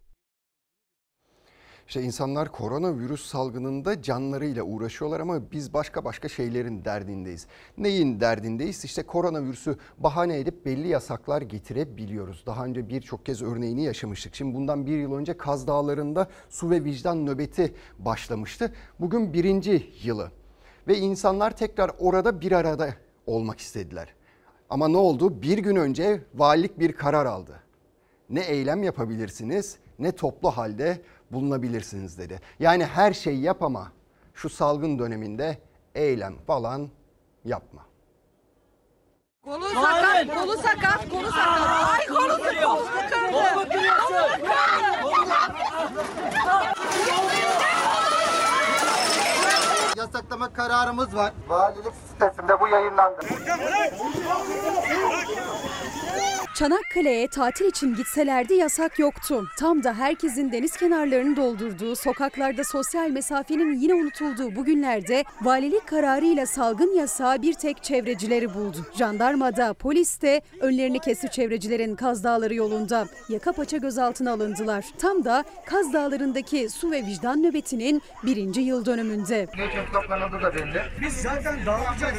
İşte 1.89 2.02
insanlar 2.02 2.52
koronavirüs 2.52 3.25
salgınında 3.25 4.02
canlarıyla 4.02 4.63
uğraşıyorlar 4.63 5.19
ama 5.19 5.52
biz 5.52 5.73
başka 5.73 6.06
başka 6.06 6.30
şeylerin 6.30 6.86
derdindeyiz. 6.86 7.47
Neyin 7.78 8.19
derdindeyiz? 8.19 8.86
İşte 8.86 9.04
koronavirüsü 9.04 9.78
bahane 9.97 10.39
edip 10.39 10.65
belli 10.65 10.88
yasaklar 10.88 11.41
getirebiliyoruz. 11.41 12.43
Daha 12.45 12.65
önce 12.65 12.89
birçok 12.89 13.25
kez 13.25 13.41
örneğini 13.41 13.84
yaşamıştık. 13.84 14.36
Şimdi 14.36 14.56
bundan 14.56 14.86
bir 14.86 14.97
yıl 14.97 15.13
önce 15.13 15.38
Kaz 15.38 15.67
Dağları'nda 15.67 16.28
su 16.49 16.69
ve 16.69 16.84
vicdan 16.84 17.25
nöbeti 17.25 17.73
başlamıştı. 17.99 18.73
Bugün 18.99 19.34
birinci 19.34 19.89
yılı 20.04 20.32
ve 20.88 20.97
insanlar 20.97 21.58
tekrar 21.58 21.91
orada 21.99 22.41
bir 22.41 22.52
arada 22.52 22.89
olmak 23.25 23.60
istediler. 23.60 24.13
Ama 24.69 24.88
ne 24.88 24.97
oldu? 24.97 25.41
Bir 25.41 25.58
gün 25.58 25.75
önce 25.75 26.21
valilik 26.36 26.80
bir 26.80 26.93
karar 26.93 27.25
aldı. 27.25 27.60
Ne 28.30 28.41
eylem 28.41 28.84
yapabilirsiniz 28.84 29.78
ne 29.99 30.12
toplu 30.12 30.52
halde 30.52 31.02
bulunabilirsiniz 31.31 32.17
dedi. 32.17 32.39
Yani 32.59 32.85
her 32.85 33.13
şeyi 33.13 33.41
yap 33.41 33.63
ama 33.63 33.91
şu 34.33 34.49
salgın 34.49 34.99
döneminde 34.99 35.57
eylem 35.95 36.37
falan 36.47 36.89
yapma. 37.45 37.85
Kolu 39.43 39.69
sakat, 39.69 40.27
kolu 40.35 40.57
sakat, 40.57 41.09
kolu 41.09 41.27
sakat. 41.31 41.99
Ay 41.99 42.07
kolu 42.07 42.43
kırıyor. 42.43 42.69
Kolu 43.31 43.65
kırıyorsun. 43.69 44.45
Yasaklama 49.97 50.53
kararımız 50.53 51.15
var. 51.15 51.33
Valilik 51.47 51.93
sitesinde 52.09 52.59
bu 52.59 52.67
yayınlandı. 52.67 53.19
Çanakkale'ye 56.60 57.28
tatil 57.28 57.65
için 57.65 57.95
gitselerdi 57.95 58.54
yasak 58.54 59.00
yoktu. 59.00 59.48
Tam 59.60 59.84
da 59.84 59.93
herkesin 59.93 60.52
deniz 60.52 60.78
kenarlarını 60.78 61.36
doldurduğu, 61.36 61.95
sokaklarda 61.95 62.63
sosyal 62.63 63.10
mesafenin 63.10 63.80
yine 63.80 63.93
unutulduğu 63.93 64.56
bu 64.56 64.65
günlerde 64.65 65.24
valilik 65.41 65.88
kararıyla 65.88 66.45
salgın 66.45 66.98
yasağı 66.98 67.41
bir 67.41 67.54
tek 67.54 67.84
çevrecileri 67.84 68.54
buldu. 68.54 68.78
Jandarmada, 68.98 69.74
polis 69.74 70.22
de 70.22 70.41
önlerini 70.60 71.00
kesti 71.00 71.32
çevrecilerin 71.32 71.95
Kaz 71.95 72.24
Dağları 72.24 72.56
yolunda. 72.56 73.08
Yaka 73.30 73.52
paça 73.52 73.78
gözaltına 73.78 74.32
alındılar. 74.32 74.86
Tam 74.98 75.26
da 75.26 75.43
Kaz 75.65 75.93
Dağları'ndaki 75.93 76.69
su 76.69 76.91
ve 76.91 77.06
vicdan 77.06 77.43
nöbetinin 77.43 78.02
birinci 78.24 78.62
yıl 78.62 78.86
dönümünde. 78.86 79.48
Geçen 79.58 79.86
toplanıldı 79.93 80.43
da 80.43 80.56
belli. 80.56 80.82
Biz 81.02 81.13
zaten 81.13 81.65
dağılacağız. 81.65 82.15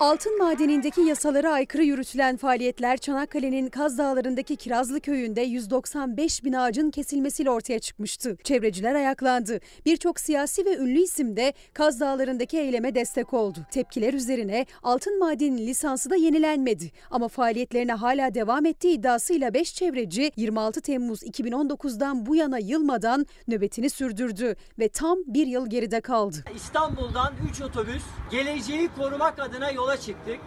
Altın 0.00 0.38
madenindeki 0.38 1.00
yasalara 1.00 1.52
aykırı 1.52 1.84
yürütülen 1.84 2.36
faaliyetler 2.36 2.96
Çanakkale'nin 2.96 3.68
Kaz 3.68 3.98
Dağları'ndaki 3.98 4.56
Kirazlı 4.56 5.00
Köyü'nde 5.00 5.40
195 5.40 6.44
bin 6.44 6.52
ağacın 6.52 6.90
kesilmesiyle 6.90 7.50
ortaya 7.50 7.78
çıkmıştı. 7.78 8.36
Çevreciler 8.44 8.94
ayaklandı. 8.94 9.60
Birçok 9.86 10.20
siyasi 10.20 10.64
ve 10.64 10.76
ünlü 10.76 10.98
isim 10.98 11.36
de 11.36 11.52
Kaz 11.74 12.00
Dağları'ndaki 12.00 12.58
eyleme 12.58 12.94
destek 12.94 13.34
oldu. 13.34 13.58
Tepkiler 13.70 14.14
üzerine 14.14 14.66
altın 14.82 15.18
madeninin 15.18 15.66
lisansı 15.66 16.10
da 16.10 16.16
yenilenmedi. 16.16 16.90
Ama 17.10 17.28
faaliyetlerine 17.28 17.92
hala 17.92 18.34
devam 18.34 18.66
ettiği 18.66 18.94
iddiasıyla 18.98 19.54
5 19.54 19.74
çevreci 19.74 20.32
26 20.36 20.80
Temmuz 20.80 21.22
2019'dan 21.22 22.26
bu 22.26 22.36
yana 22.36 22.58
yılmadan 22.58 23.26
nöbetini 23.48 23.90
sürdürdü 23.90 24.56
ve 24.78 24.88
tam 24.88 25.18
bir 25.26 25.46
yıl 25.46 25.70
geride 25.70 26.00
kaldı. 26.00 26.36
İstanbul'dan 26.56 27.32
3 27.50 27.60
otobüs 27.62 28.02
geleceği 28.30 28.88
korumak 28.98 29.38
adına 29.38 29.70
yola 29.84 30.00
çıktık. 30.00 30.40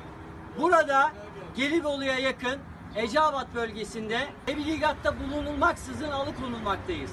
Burada 0.60 1.12
Gelibolu'ya 1.56 2.20
yakın 2.20 2.60
Eceabat 2.96 3.56
bölgesinde 3.56 4.28
tebligatta 4.46 5.14
bulunulmaksızın 5.20 6.12
alıkonulmaktayız. 6.12 7.12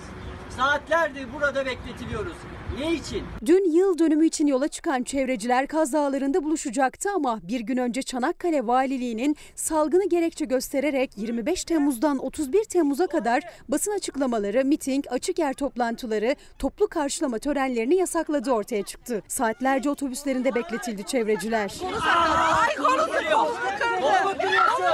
Saatlerdir 0.57 1.33
burada 1.33 1.67
bekletiliyoruz. 1.67 2.37
Ne 2.81 2.93
için? 2.93 3.23
Dün 3.47 3.73
yıl 3.73 3.99
dönümü 3.99 4.27
için 4.27 4.47
yola 4.47 4.69
çıkan 4.69 5.03
çevreciler 5.03 5.67
Kaz 5.67 5.93
Dağları'nda 5.93 6.45
buluşacaktı 6.45 7.09
ama 7.17 7.41
bir 7.43 7.61
gün 7.61 7.77
önce 7.77 8.03
Çanakkale 8.03 8.67
Valiliği'nin 8.67 9.37
salgını 9.55 10.09
gerekçe 10.09 10.45
göstererek 10.45 11.11
25 11.17 11.65
Temmuz'dan 11.65 12.19
31 12.19 12.65
Temmuz'a 12.65 13.07
kadar 13.07 13.43
basın 13.69 13.93
açıklamaları, 13.93 14.65
miting, 14.65 15.05
açık 15.11 15.39
yer 15.39 15.55
toplantıları, 15.55 16.37
toplu 16.59 16.89
karşılama 16.89 17.39
törenlerini 17.39 17.95
yasakladığı 17.95 18.53
ortaya 18.53 18.83
çıktı. 18.83 19.23
Saatlerce 19.29 19.91
otobüslerinde 19.91 20.55
bekletildi 20.55 21.05
çevreciler. 21.05 21.73
Ay 22.63 22.77
kolu 22.77 23.13
kırıyor. 23.13 23.47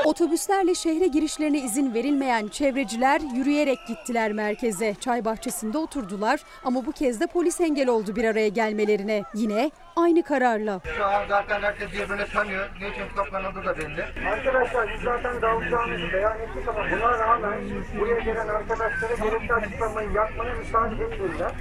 Otobüslerle 0.04 0.74
şehre 0.74 1.06
girişlerine 1.06 1.58
izin 1.58 1.94
verilmeyen 1.94 2.48
çevreciler 2.48 3.20
yürüyerek 3.34 3.78
gittiler 3.88 4.32
merkeze. 4.32 4.94
Çay 5.00 5.24
bahçesinde 5.24 5.78
oturdular 5.78 6.40
ama 6.64 6.86
bu 6.86 6.92
kez 6.92 7.20
de 7.20 7.26
polis 7.26 7.60
engel 7.60 7.88
oldu 7.88 8.16
bir 8.16 8.24
araya 8.24 8.48
gelmelerine. 8.48 9.22
Yine 9.34 9.70
aynı 9.96 10.22
kararla. 10.22 10.80
Şu 10.96 11.04
an 11.04 11.28
zaten 11.28 11.62
herkes 11.62 11.92
birbirini 11.92 12.26
tanıyor. 12.32 12.68
Ne 12.80 12.88
için 12.88 13.16
toplanıldı 13.16 13.64
da 13.66 13.78
belli. 13.78 14.04
Arkadaşlar 14.28 14.94
biz 14.94 15.02
zaten 15.04 15.42
dağılacağımızı 15.42 16.12
beyan 16.12 16.38
ettik 16.40 16.68
ama 16.68 16.80
buna 16.90 17.18
rağmen 17.18 17.60
buraya 18.00 18.20
gelen 18.20 18.48
arkadaşlara 18.48 19.14
gerekli 19.14 19.54
açıklamayı 19.54 20.10
yapmaya 20.12 20.54
müsaade 20.54 20.94
etmiyorlar. 21.04 21.52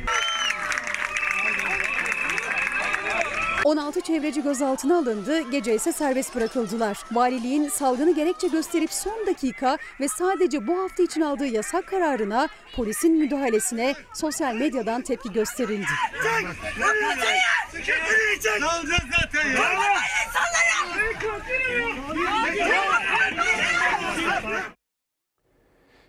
16 3.65 4.01
çevreci 4.01 4.43
gözaltına 4.43 4.97
alındı, 4.97 5.51
gece 5.51 5.75
ise 5.75 5.91
serbest 5.91 6.35
bırakıldılar. 6.35 6.97
Valiliğin 7.11 7.69
salgını 7.69 8.15
gerekçe 8.15 8.47
gösterip 8.47 8.93
son 8.93 9.27
dakika 9.27 9.77
ve 9.99 10.07
sadece 10.07 10.67
bu 10.67 10.79
hafta 10.79 11.03
için 11.03 11.21
aldığı 11.21 11.45
yasak 11.45 11.87
kararına, 11.87 12.47
polisin 12.75 13.17
müdahalesine 13.17 13.93
sosyal 14.13 14.55
medyadan 14.55 15.01
tepki 15.01 15.33
gösterildi. 15.33 15.87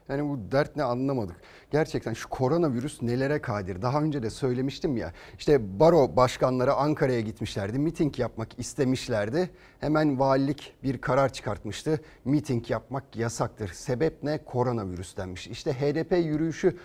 Yani 0.09 0.29
bu 0.29 0.53
dert 0.53 0.77
ne 0.77 0.83
anlamadık. 0.83 1.37
Gerçekten 1.71 2.13
şu 2.13 2.29
koronavirüs 2.29 3.03
nelere 3.03 3.41
kadir? 3.41 3.83
Daha 3.83 4.03
önce 4.03 4.23
de 4.23 4.31
söylemiştim 4.31 4.97
ya. 4.97 5.13
İşte 5.39 5.81
baro 5.81 6.17
başkanları 6.17 6.75
Ankara'ya 6.75 7.21
gitmişlerdi. 7.21 7.79
Miting 7.79 8.19
yapmak 8.19 8.59
istemişlerdi. 8.59 9.51
Hemen 9.81 10.19
valilik 10.19 10.75
bir 10.83 10.99
karar 10.99 11.33
çıkartmıştı. 11.33 12.01
Miting 12.25 12.71
yapmak 12.71 13.17
yasaktır. 13.17 13.69
Sebep 13.69 14.23
ne? 14.23 14.45
Koronavirüs 14.45 15.17
denmiş. 15.17 15.47
İşte 15.47 15.73
HDP 15.73 16.13
yürüyüşü 16.13 16.77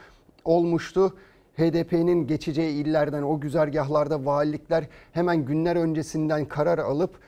olmuştu. 0.43 1.13
HDP'nin 1.57 2.27
geçeceği 2.27 2.73
illerden 2.73 3.23
o 3.23 3.39
güzergahlarda 3.39 4.25
valilikler 4.25 4.87
hemen 5.11 5.45
günler 5.45 5.75
öncesinden 5.75 6.45
karar 6.45 6.77
alıp 6.77 7.19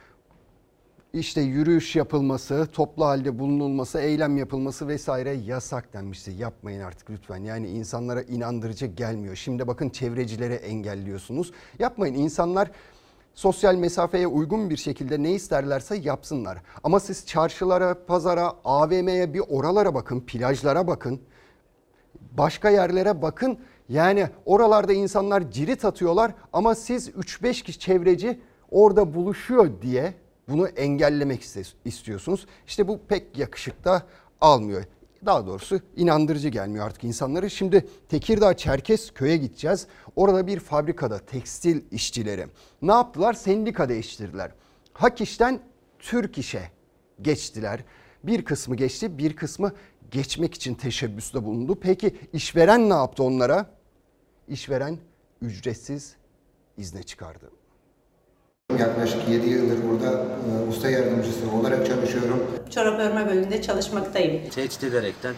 işte 1.20 1.42
yürüyüş 1.42 1.96
yapılması, 1.96 2.68
toplu 2.74 3.06
halde 3.06 3.40
bulunulması, 3.40 4.00
eylem 4.00 4.38
yapılması 4.38 4.88
vesaire 4.88 5.34
yasak 5.34 5.94
denmişti. 5.94 6.32
Yapmayın 6.32 6.82
artık 6.82 7.10
lütfen. 7.10 7.38
Yani 7.38 7.68
insanlara 7.68 8.22
inandırıcı 8.22 8.86
gelmiyor. 8.86 9.36
Şimdi 9.36 9.68
bakın 9.68 9.90
çevrecilere 9.90 10.56
engelliyorsunuz. 10.56 11.52
Yapmayın. 11.80 12.14
İnsanlar 12.14 12.72
sosyal 13.34 13.76
mesafeye 13.76 14.28
uygun 14.28 14.70
bir 14.70 14.78
şekilde 14.78 15.24
ne 15.24 15.32
isterlerse 15.32 15.96
yapsınlar. 15.96 16.58
Ama 16.84 17.00
siz 17.00 17.26
çarşılara, 17.26 18.06
pazara, 18.06 18.54
AVM'ye 18.66 19.34
bir 19.34 19.44
oralara 19.50 19.94
bakın, 19.94 20.22
plajlara 20.22 20.88
bakın. 20.88 21.22
Başka 22.32 22.70
yerlere 22.70 23.22
bakın. 23.22 23.60
Yani 23.90 24.30
oralarda 24.46 24.94
insanlar 24.94 25.52
cirit 25.52 25.86
atıyorlar 25.86 26.32
ama 26.54 26.76
siz 26.76 27.10
3-5 27.10 27.64
kişi 27.64 27.80
çevreci 27.80 28.40
orada 28.72 29.14
buluşuyor 29.14 29.82
diye 29.82 30.14
bunu 30.48 30.68
engellemek 30.68 31.44
istiyorsunuz. 31.86 32.46
İşte 32.68 32.88
bu 32.88 33.00
pek 33.08 33.38
yakışıkta 33.38 34.08
almıyor. 34.42 34.84
Daha 35.26 35.48
doğrusu 35.48 35.80
inandırıcı 35.96 36.50
gelmiyor 36.50 36.86
artık 36.86 37.04
insanları. 37.04 37.50
Şimdi 37.50 37.88
Tekirdağ 38.10 38.58
Çerkes 38.58 39.12
köye 39.12 39.38
gideceğiz. 39.38 39.88
Orada 40.16 40.48
bir 40.48 40.60
fabrikada 40.60 41.20
tekstil 41.20 41.82
işçileri 41.92 42.46
ne 42.82 42.92
yaptılar? 42.92 43.34
Sendika 43.34 43.90
değiştirdiler. 43.90 44.52
Hak 44.94 45.22
işten 45.22 45.60
Türk 46.00 46.38
işe 46.38 46.72
geçtiler. 47.22 47.84
Bir 48.24 48.46
kısmı 48.46 48.76
geçti, 48.76 49.18
bir 49.18 49.36
kısmı 49.36 49.72
geçmek 50.12 50.54
için 50.54 50.76
teşebbüste 50.76 51.46
bulundu. 51.46 51.80
Peki 51.82 52.16
işveren 52.34 52.90
ne 52.90 52.94
yaptı 52.94 53.24
onlara? 53.24 53.70
İşveren 54.48 54.98
ücretsiz 55.42 56.16
izne 56.78 57.04
çıkardı. 57.04 57.52
Yaklaşık 58.80 59.30
7 59.30 59.50
yıldır 59.50 59.78
burada 59.90 60.12
e, 60.12 60.70
usta 60.70 60.90
yardımcısı 60.90 61.52
olarak 61.62 61.88
çalışıyorum. 61.88 62.44
Çorap 62.76 63.00
örme 63.00 63.28
bölümünde 63.30 63.62
çalışmaktayım. 63.62 64.50
Tehdit 64.50 64.84
ederekten 64.84 65.36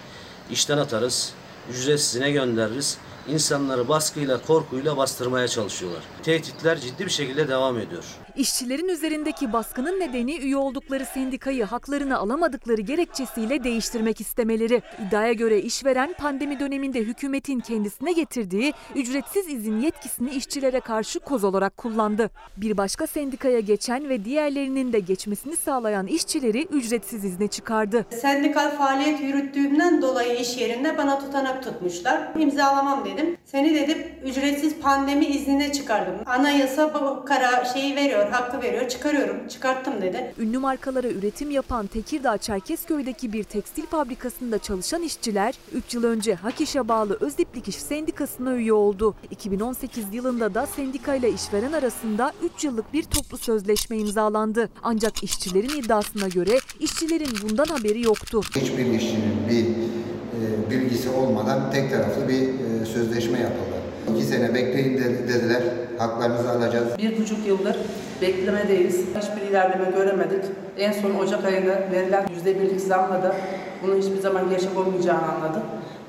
işten 0.51 0.77
atarız, 0.77 1.33
ücretsizine 1.71 2.31
göndeririz. 2.31 2.97
insanları 3.29 3.89
baskıyla, 3.89 4.41
korkuyla 4.41 4.97
bastırmaya 4.97 5.47
çalışıyorlar. 5.47 6.01
Tehditler 6.23 6.79
ciddi 6.79 7.05
bir 7.05 7.11
şekilde 7.11 7.47
devam 7.47 7.79
ediyor. 7.79 8.03
İşçilerin 8.39 8.87
üzerindeki 8.87 9.53
baskının 9.53 9.99
nedeni 9.99 10.37
üye 10.37 10.57
oldukları 10.57 11.05
sendikayı 11.05 11.63
haklarını 11.63 12.17
alamadıkları 12.17 12.81
gerekçesiyle 12.81 13.63
değiştirmek 13.63 14.21
istemeleri. 14.21 14.81
İddiaya 15.07 15.33
göre 15.33 15.61
işveren 15.61 16.13
pandemi 16.13 16.59
döneminde 16.59 16.99
hükümetin 16.99 17.59
kendisine 17.59 18.11
getirdiği 18.11 18.73
ücretsiz 18.95 19.47
izin 19.49 19.79
yetkisini 19.81 20.29
işçilere 20.29 20.79
karşı 20.79 21.19
koz 21.19 21.43
olarak 21.43 21.77
kullandı. 21.77 22.29
Bir 22.57 22.77
başka 22.77 23.07
sendikaya 23.07 23.59
geçen 23.59 24.09
ve 24.09 24.25
diğerlerinin 24.25 24.93
de 24.93 24.99
geçmesini 24.99 25.55
sağlayan 25.57 26.07
işçileri 26.07 26.65
ücretsiz 26.65 27.25
izne 27.25 27.47
çıkardı. 27.47 28.05
Sendikal 28.21 28.71
faaliyet 28.71 29.21
yürüttüğümden 29.21 30.01
dolayı 30.01 30.39
iş 30.39 30.57
yerinde 30.57 30.97
bana 30.97 31.19
tutanak 31.19 31.63
tutmuşlar. 31.63 32.31
İmzalamam 32.39 33.05
dedim. 33.05 33.37
Seni 33.45 33.75
dedim 33.75 33.97
ücretsiz 34.25 34.79
pandemi 34.79 35.25
iznine 35.25 35.71
çıkardım. 35.71 36.15
Anayasa 36.25 36.93
bu 36.93 37.25
kara 37.25 37.65
şeyi 37.65 37.95
veriyor, 37.95 38.28
hakkı 38.31 38.61
veriyor. 38.61 38.87
Çıkarıyorum. 38.89 39.47
Çıkarttım 39.47 40.01
dedi. 40.01 40.33
Ünlü 40.39 40.57
markalara 40.57 41.07
üretim 41.07 41.51
yapan 41.51 41.87
Tekirdağ 41.87 42.37
Çerkezköy'deki 42.37 43.33
bir 43.33 43.43
tekstil 43.43 43.85
fabrikasında 43.85 44.59
çalışan 44.59 45.03
işçiler 45.03 45.55
3 45.73 45.93
yıl 45.93 46.03
önce 46.03 46.35
Hak 46.35 46.61
İş'e 46.61 46.87
bağlı 46.87 47.17
Özdiplik 47.19 47.67
İş 47.67 47.75
Sendikası'na 47.75 48.55
üye 48.55 48.73
oldu. 48.73 49.15
2018 49.31 50.05
yılında 50.13 50.53
da 50.53 50.65
sendikayla 50.65 51.27
işveren 51.27 51.71
arasında 51.71 52.33
3 52.55 52.63
yıllık 52.63 52.93
bir 52.93 53.03
toplu 53.03 53.37
sözleşme 53.37 53.97
imzalandı. 53.97 54.69
Ancak 54.83 55.23
işçilerin 55.23 55.81
iddiasına 55.83 56.27
göre 56.27 56.59
işçilerin 56.79 57.29
bundan 57.43 57.65
haberi 57.65 58.01
yoktu. 58.01 58.41
Hiçbir 58.55 58.85
işçinin 58.85 59.35
bir 59.49 59.65
e, 59.65 60.69
bilgisi 60.71 61.09
olmadan 61.09 61.71
tek 61.71 61.91
taraflı 61.91 62.27
bir 62.27 62.41
e, 62.41 62.85
sözleşme 62.85 63.39
yapıldı. 63.39 63.88
İki 64.15 64.23
sene 64.23 64.53
bekleyin 64.53 64.97
de- 64.97 65.27
dediler, 65.27 65.61
haklarınızı 65.97 66.51
alacağız. 66.51 66.87
Bir 66.97 67.17
buçuk 67.21 67.47
yıldır 67.47 67.75
beklemedeyiz. 68.21 68.95
Hiçbir 69.17 69.49
ilerleme 69.49 69.91
göremedik. 69.91 70.43
En 70.77 70.91
son 70.91 71.15
Ocak 71.15 71.45
ayında 71.45 71.79
verilen 71.91 72.25
yüzde 72.35 72.61
birlik 72.61 72.81
zamla 72.81 73.23
da 73.23 73.35
bunun 73.83 74.01
hiçbir 74.01 74.19
zaman 74.19 74.49
gerçek 74.49 74.77
olmayacağını 74.77 75.21
anladık. 75.31 75.63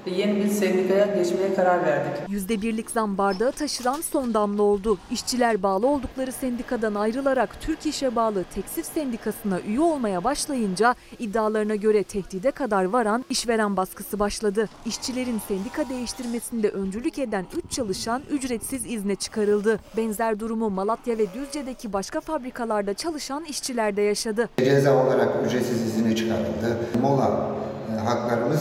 Ve 0.06 0.10
yeni 0.10 0.44
bir 0.44 0.48
sendikaya 0.48 1.06
geçmeye 1.06 1.54
karar 1.54 1.86
verdik. 1.86 2.50
%1'lik 2.50 2.90
zam 2.90 3.18
bardağı 3.18 3.52
taşıran 3.52 4.00
son 4.00 4.34
damla 4.34 4.62
oldu. 4.62 4.98
İşçiler 5.10 5.62
bağlı 5.62 5.86
oldukları 5.86 6.32
sendikadan 6.32 6.94
ayrılarak 6.94 7.60
Türk 7.60 7.86
İş'e 7.86 8.16
bağlı 8.16 8.44
Teksif 8.54 8.86
Sendikası'na 8.86 9.60
üye 9.60 9.80
olmaya 9.80 10.24
başlayınca 10.24 10.94
iddialarına 11.18 11.74
göre 11.74 12.02
tehdide 12.02 12.50
kadar 12.50 12.84
varan 12.84 13.24
işveren 13.30 13.76
baskısı 13.76 14.18
başladı. 14.18 14.68
İşçilerin 14.86 15.40
sendika 15.48 15.88
değiştirmesinde 15.88 16.68
öncülük 16.68 17.18
eden 17.18 17.46
3 17.66 17.72
çalışan 17.72 18.22
ücretsiz 18.30 18.86
izne 18.86 19.14
çıkarıldı. 19.14 19.80
Benzer 19.96 20.40
durumu 20.40 20.70
Malatya 20.70 21.18
ve 21.18 21.26
Düzce'deki 21.34 21.92
başka 21.92 22.20
fabrikalarda 22.20 22.94
çalışan 22.94 23.44
işçiler 23.44 23.96
de 23.96 24.02
yaşadı. 24.02 24.48
Ceza 24.58 25.06
olarak 25.06 25.28
ücretsiz 25.46 25.86
izine 25.86 26.16
çıkarıldı. 26.16 26.78
Mola 27.02 27.50
e, 27.96 28.00
haklarımız 28.00 28.60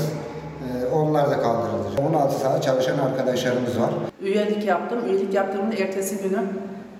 onlar 0.94 1.32
da 1.32 1.42
kaldırıldı. 1.42 1.88
16 2.10 2.40
saat 2.40 2.64
çalışan 2.64 2.98
arkadaşlarımız 2.98 3.80
var. 3.80 3.90
Üyelik 4.22 4.66
yaptım. 4.66 5.00
Üyelik 5.10 5.34
yaptığımın 5.34 5.72
ertesi 5.72 6.18
günü 6.30 6.40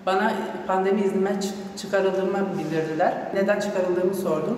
bana 0.06 0.34
pandemi 0.68 1.02
iznime 1.02 1.30
çı- 1.30 1.78
çıkarıldığımı 1.82 2.48
bildirdiler. 2.60 3.14
Neden 3.34 3.60
çıkarıldığımı 3.60 4.14
sordum. 4.14 4.58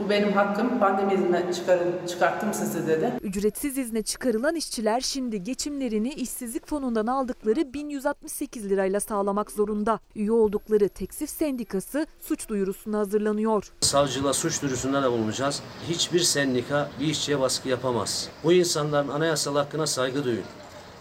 Bu 0.00 0.10
benim 0.10 0.32
hakkım. 0.32 0.78
Pandemi 0.80 1.14
iznime 1.14 1.52
çıkarın, 1.52 2.06
çıkarttım 2.06 2.54
sizi 2.54 2.86
dedi. 2.86 3.12
Ücretsiz 3.22 3.78
izne 3.78 4.02
çıkarılan 4.02 4.54
işçiler 4.54 5.00
şimdi 5.00 5.42
geçimlerini 5.42 6.08
işsizlik 6.08 6.66
fonundan 6.66 7.06
aldıkları 7.06 7.72
1168 7.72 8.70
lirayla 8.70 9.00
sağlamak 9.00 9.50
zorunda. 9.50 10.00
Üye 10.16 10.32
oldukları 10.32 10.88
Teksif 10.88 11.30
Sendikası 11.30 12.06
suç 12.20 12.48
duyurusuna 12.48 12.98
hazırlanıyor. 12.98 13.72
Savcılığa 13.80 14.32
suç 14.32 14.62
duyurusunda 14.62 15.02
da 15.02 15.12
bulunacağız. 15.12 15.62
Hiçbir 15.88 16.20
sendika 16.20 16.90
bir 17.00 17.06
işçiye 17.06 17.40
baskı 17.40 17.68
yapamaz. 17.68 18.28
Bu 18.44 18.52
insanların 18.52 19.08
anayasal 19.08 19.56
hakkına 19.56 19.86
saygı 19.86 20.24
duyun. 20.24 20.44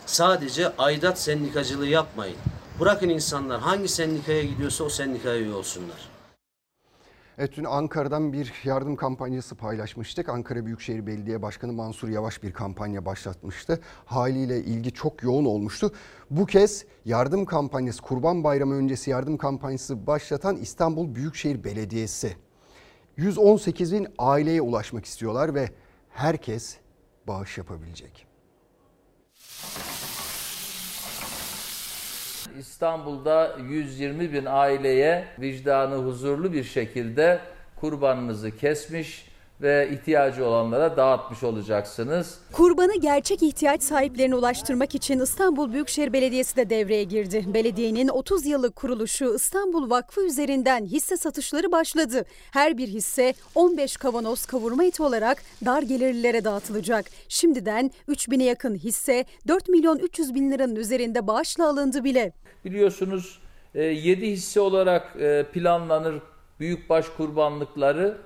Sadece 0.05 0.75
aidat 0.77 1.19
sendikacılığı 1.19 1.87
yapmayın. 1.87 2.37
Bırakın 2.79 3.09
insanlar 3.09 3.61
hangi 3.61 3.87
sendikaya 3.87 4.43
gidiyorsa 4.43 4.83
o 4.83 4.89
sendikaya 4.89 5.39
üye 5.39 5.53
olsunlar. 5.53 6.06
Evet 7.39 7.57
dün 7.57 7.63
Ankara'dan 7.63 8.33
bir 8.33 8.53
yardım 8.63 8.95
kampanyası 8.95 9.55
paylaşmıştık. 9.55 10.29
Ankara 10.29 10.65
Büyükşehir 10.65 11.07
Belediye 11.07 11.41
Başkanı 11.41 11.73
Mansur 11.73 12.09
Yavaş 12.09 12.43
bir 12.43 12.51
kampanya 12.51 13.05
başlatmıştı. 13.05 13.79
Haliyle 14.05 14.63
ilgi 14.63 14.91
çok 14.91 15.23
yoğun 15.23 15.45
olmuştu. 15.45 15.91
Bu 16.31 16.45
kez 16.45 16.85
yardım 17.05 17.45
kampanyası, 17.45 18.01
Kurban 18.01 18.43
Bayramı 18.43 18.73
öncesi 18.73 19.09
yardım 19.09 19.37
kampanyası 19.37 20.07
başlatan 20.07 20.55
İstanbul 20.55 21.15
Büyükşehir 21.15 21.63
Belediyesi. 21.63 22.35
118 23.17 23.93
bin 23.93 24.07
aileye 24.17 24.61
ulaşmak 24.61 25.05
istiyorlar 25.05 25.55
ve 25.55 25.69
herkes 26.09 26.77
bağış 27.27 27.57
yapabilecek. 27.57 28.27
İstanbul'da 32.59 33.57
120 33.69 34.33
bin 34.33 34.45
aileye 34.45 35.25
vicdanı 35.39 35.95
huzurlu 35.95 36.53
bir 36.53 36.63
şekilde 36.63 37.39
kurbanınızı 37.75 38.57
kesmiş 38.57 39.26
ve 39.61 39.89
ihtiyacı 39.91 40.45
olanlara 40.45 40.97
dağıtmış 40.97 41.43
olacaksınız. 41.43 42.39
Kurbanı 42.51 42.99
gerçek 42.99 43.43
ihtiyaç 43.43 43.83
sahiplerine 43.83 44.35
ulaştırmak 44.35 44.95
için 44.95 45.19
İstanbul 45.19 45.73
Büyükşehir 45.73 46.13
Belediyesi 46.13 46.55
de 46.55 46.69
devreye 46.69 47.03
girdi. 47.03 47.45
Belediyenin 47.53 48.07
30 48.07 48.45
yıllık 48.45 48.75
kuruluşu 48.75 49.35
İstanbul 49.35 49.89
Vakfı 49.89 50.25
üzerinden 50.25 50.85
hisse 50.85 51.17
satışları 51.17 51.71
başladı. 51.71 52.25
Her 52.51 52.77
bir 52.77 52.87
hisse 52.87 53.33
15 53.55 53.97
kavanoz 53.97 54.45
kavurma 54.45 54.83
eti 54.83 55.03
olarak 55.03 55.37
dar 55.65 55.81
gelirlilere 55.81 56.43
dağıtılacak. 56.43 57.05
Şimdiden 57.27 57.91
3000'e 58.09 58.43
yakın 58.43 58.75
hisse 58.75 59.25
4 59.47 59.69
milyon 59.69 59.97
300 59.99 60.35
bin 60.35 60.51
liranın 60.51 60.75
üzerinde 60.75 61.27
bağışla 61.27 61.69
alındı 61.69 62.03
bile. 62.03 62.33
Biliyorsunuz 62.65 63.39
7 63.73 64.31
hisse 64.31 64.59
olarak 64.59 65.15
e, 65.21 65.45
planlanır 65.53 66.21
büyükbaş 66.59 67.05
kurbanlıkları. 67.17 68.17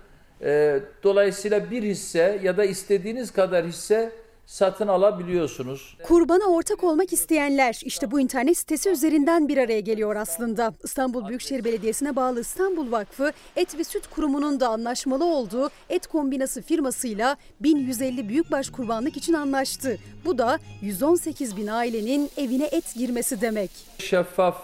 E, 0.44 0.80
Dolayısıyla 1.04 1.72
bir 1.72 1.84
hisse 1.84 2.40
ya 2.44 2.58
da 2.58 2.66
istediğiniz 2.66 3.32
kadar 3.32 3.66
hisse 3.66 4.12
satın 4.46 4.88
alabiliyorsunuz. 4.88 5.98
Kurbana 6.04 6.44
ortak 6.46 6.84
olmak 6.84 7.14
isteyenler 7.14 7.82
işte 7.86 8.12
bu 8.12 8.20
internet 8.20 8.58
sitesi 8.58 8.90
üzerinden 8.90 9.48
bir 9.48 9.58
araya 9.58 9.80
geliyor 9.80 10.16
aslında. 10.16 10.74
İstanbul 10.84 11.28
Büyükşehir 11.28 11.64
Belediyesi'ne 11.64 12.16
bağlı 12.16 12.42
İstanbul 12.42 12.92
Vakfı 12.92 13.32
Et 13.56 13.78
ve 13.78 13.84
Süt 13.84 14.08
Kurumu'nun 14.08 14.60
da 14.60 14.68
anlaşmalı 14.70 15.26
olduğu 15.26 15.70
Et 15.90 16.08
Kombinası 16.08 16.62
firmasıyla 16.62 17.38
1150 17.60 18.30
büyükbaş 18.30 18.70
kurbanlık 18.70 19.18
için 19.18 19.34
anlaştı. 19.34 19.98
Bu 20.26 20.38
da 20.38 20.60
118 20.82 21.58
bin 21.58 21.68
ailenin 21.68 22.30
evine 22.38 22.66
et 22.66 22.96
girmesi 22.96 23.42
demek. 23.42 23.72
Şeffaf 23.98 24.58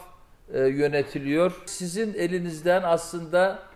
e, 0.54 0.60
yönetiliyor. 0.60 1.62
Sizin 1.66 2.14
elinizden 2.14 2.84
aslında 2.84 3.67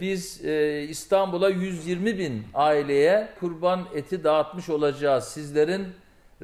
biz 0.00 0.44
e, 0.44 0.82
İstanbul'a 0.82 1.48
120 1.48 2.18
bin 2.18 2.42
aileye 2.54 3.28
kurban 3.40 3.84
eti 3.94 4.24
dağıtmış 4.24 4.68
olacağız. 4.68 5.24
Sizlerin 5.24 5.86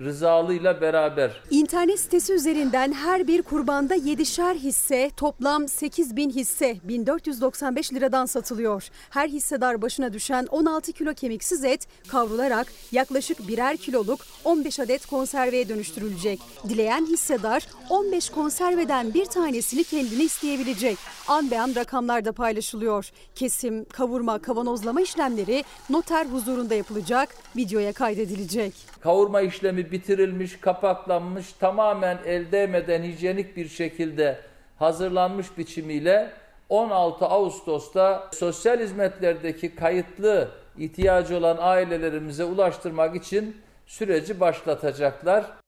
rızalığıyla 0.05 0.80
beraber. 0.80 1.30
İnternet 1.51 2.01
sitesi 2.01 2.32
üzerinden 2.32 2.92
her 2.92 3.26
bir 3.26 3.42
kurbanda 3.42 3.96
7'şer 3.96 4.55
hisse 4.55 5.11
toplam 5.16 5.68
8 5.68 6.16
bin 6.16 6.30
hisse 6.30 6.76
1495 6.84 7.92
liradan 7.92 8.26
satılıyor. 8.26 8.88
Her 9.11 9.28
hissedar 9.28 9.82
başına 9.82 10.12
düşen 10.12 10.46
16 10.51 10.92
kilo 10.92 11.14
kemiksiz 11.14 11.64
et 11.64 11.86
kavrularak 12.09 12.66
yaklaşık 12.92 13.48
birer 13.48 13.76
kiloluk 13.76 14.20
15 14.44 14.80
adet 14.80 15.07
konserveye 15.07 15.68
dönüştürülecek. 15.68 16.40
Dileyen 16.68 17.07
hissedar 17.07 17.66
15 17.90 18.30
konserveden 18.30 19.14
bir 19.14 19.24
tanesini 19.24 19.84
kendine 19.84 20.24
isteyebilecek. 20.24 20.98
An 21.28 21.51
be 21.51 21.61
an 21.61 21.74
rakamlar 21.74 22.24
da 22.24 22.32
paylaşılıyor. 22.32 23.11
Kesim, 23.34 23.84
kavurma, 23.84 24.38
kavanozlama 24.38 25.01
işlemleri 25.01 25.64
noter 25.90 26.26
huzurunda 26.26 26.74
yapılacak, 26.74 27.36
videoya 27.57 27.92
kaydedilecek. 27.92 28.74
Kavurma 29.01 29.40
işlemi 29.40 29.89
bitirilmiş, 29.93 30.61
kapaklanmış, 30.61 31.53
tamamen 31.53 32.18
el 32.26 32.53
değmeden 32.53 33.03
hijyenik 33.03 33.57
bir 33.57 33.68
şekilde 33.68 34.41
hazırlanmış 34.78 35.59
biçimiyle 35.59 36.30
16 36.68 37.24
Ağustos'ta 37.26 38.30
sosyal 38.32 38.80
hizmetlerdeki 38.80 39.74
kayıtlı 39.74 40.49
ihtiyacı 40.78 41.36
olan 41.36 41.57
ailelerimize 41.61 42.45
ulaştırmak 42.45 43.16
için 43.16 43.57
süreci 43.86 44.41
başlatacaklar. 44.41 45.61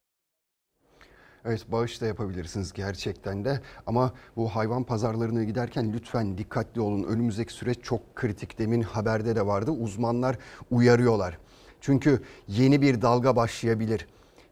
Evet 1.45 1.65
bağış 1.69 2.01
da 2.01 2.07
yapabilirsiniz 2.07 2.73
gerçekten 2.73 3.45
de 3.45 3.61
ama 3.87 4.13
bu 4.37 4.49
hayvan 4.49 4.85
pazarlarına 4.85 5.45
giderken 5.45 5.93
lütfen 5.93 6.39
dikkatli 6.39 6.81
olun. 6.81 7.03
Önümüzdeki 7.03 7.53
süreç 7.53 7.79
çok 7.83 8.17
kritik. 8.17 8.59
Demin 8.59 8.83
haberde 8.83 9.37
de 9.37 9.47
vardı. 9.47 9.71
Uzmanlar 9.71 10.37
uyarıyorlar. 10.71 11.39
Çünkü 11.83 12.23
yeni 12.49 12.83
bir 12.83 13.03
dalga 13.03 13.37
başlayabilir. 13.37 14.07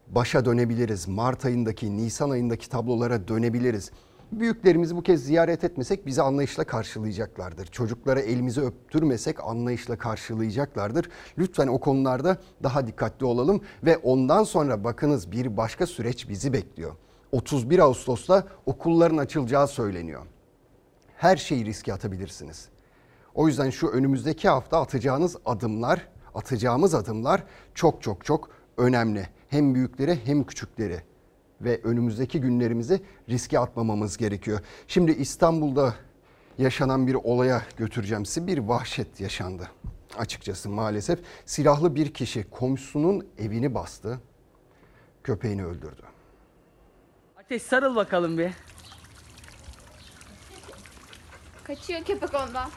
başa 0.07 0.45
dönebiliriz. 0.45 1.07
Mart 1.07 1.45
ayındaki, 1.45 1.97
Nisan 1.97 2.29
ayındaki 2.29 2.69
tablolara 2.69 3.27
dönebiliriz. 3.27 3.91
Büyüklerimizi 4.31 4.95
bu 4.95 5.03
kez 5.03 5.23
ziyaret 5.23 5.63
etmesek 5.63 6.05
bizi 6.05 6.21
anlayışla 6.21 6.63
karşılayacaklardır. 6.63 7.65
Çocuklara 7.65 8.19
elimizi 8.19 8.61
öptürmesek 8.61 9.43
anlayışla 9.43 9.97
karşılayacaklardır. 9.97 11.09
Lütfen 11.37 11.67
o 11.67 11.79
konularda 11.79 12.37
daha 12.63 12.87
dikkatli 12.87 13.25
olalım 13.25 13.61
ve 13.83 13.97
ondan 13.97 14.43
sonra 14.43 14.83
bakınız 14.83 15.31
bir 15.31 15.57
başka 15.57 15.87
süreç 15.87 16.29
bizi 16.29 16.53
bekliyor. 16.53 16.95
31 17.31 17.79
Ağustos'ta 17.79 18.47
okulların 18.65 19.17
açılacağı 19.17 19.67
söyleniyor. 19.67 20.21
Her 21.17 21.37
şeyi 21.37 21.65
riske 21.65 21.93
atabilirsiniz. 21.93 22.69
O 23.35 23.47
yüzden 23.47 23.69
şu 23.69 23.87
önümüzdeki 23.87 24.49
hafta 24.49 24.81
atacağınız 24.81 25.37
adımlar, 25.45 26.07
atacağımız 26.35 26.95
adımlar 26.95 27.43
çok 27.75 28.03
çok 28.03 28.25
çok 28.25 28.49
önemli. 28.77 29.29
Hem 29.49 29.75
büyükleri 29.75 30.19
hem 30.25 30.43
küçükleri 30.43 31.01
ve 31.61 31.81
önümüzdeki 31.83 32.41
günlerimizi 32.41 33.01
riske 33.29 33.59
atmamamız 33.59 34.17
gerekiyor. 34.17 34.59
Şimdi 34.87 35.11
İstanbul'da 35.11 35.95
yaşanan 36.57 37.07
bir 37.07 37.13
olaya 37.15 37.61
götüreceğim 37.77 38.25
sizi. 38.25 38.47
Bir 38.47 38.57
vahşet 38.57 39.19
yaşandı. 39.19 39.71
Açıkçası 40.17 40.69
maalesef 40.69 41.19
silahlı 41.45 41.95
bir 41.95 42.13
kişi 42.13 42.49
komşusunun 42.49 43.27
evini 43.37 43.75
bastı. 43.75 44.19
Köpeğini 45.23 45.65
öldürdü. 45.65 46.01
Ateş 47.37 47.61
sarıl 47.61 47.95
bakalım 47.95 48.37
bir. 48.37 48.51
Kaçıyor 51.63 52.03
köpek 52.03 52.33
ondan. 52.33 52.69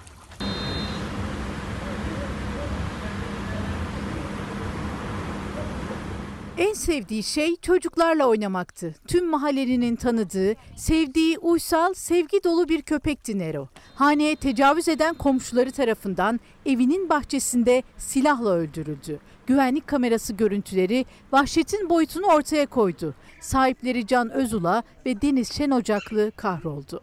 En 6.59 6.73
sevdiği 6.73 7.23
şey 7.23 7.57
çocuklarla 7.57 8.27
oynamaktı. 8.27 8.95
Tüm 9.07 9.31
mahallenin 9.31 9.97
tanıdığı, 9.97 10.55
sevdiği 10.77 11.39
uysal, 11.39 11.95
sevgi 11.95 12.45
dolu 12.45 12.69
bir 12.69 12.83
köpekti 12.83 13.39
Nero. 13.39 13.69
Haneye 13.95 14.37
tecavüz 14.37 14.89
eden 14.89 15.15
komşuları 15.15 15.73
tarafından 15.73 16.41
evinin 16.67 17.09
bahçesinde 17.09 17.83
silahla 17.99 18.51
öldürüldü. 18.51 19.19
Güvenlik 19.47 19.87
kamerası 19.87 20.33
görüntüleri 20.33 21.07
vahşetin 21.33 21.91
boyutunu 21.91 22.27
ortaya 22.27 22.67
koydu. 22.67 23.15
Sahipleri 23.41 24.07
Can 24.07 24.31
Özula 24.31 24.83
ve 25.07 25.23
Deniz 25.23 25.53
Şen 25.53 25.71
Ocaklı 25.71 26.33
kahroldu. 26.37 27.03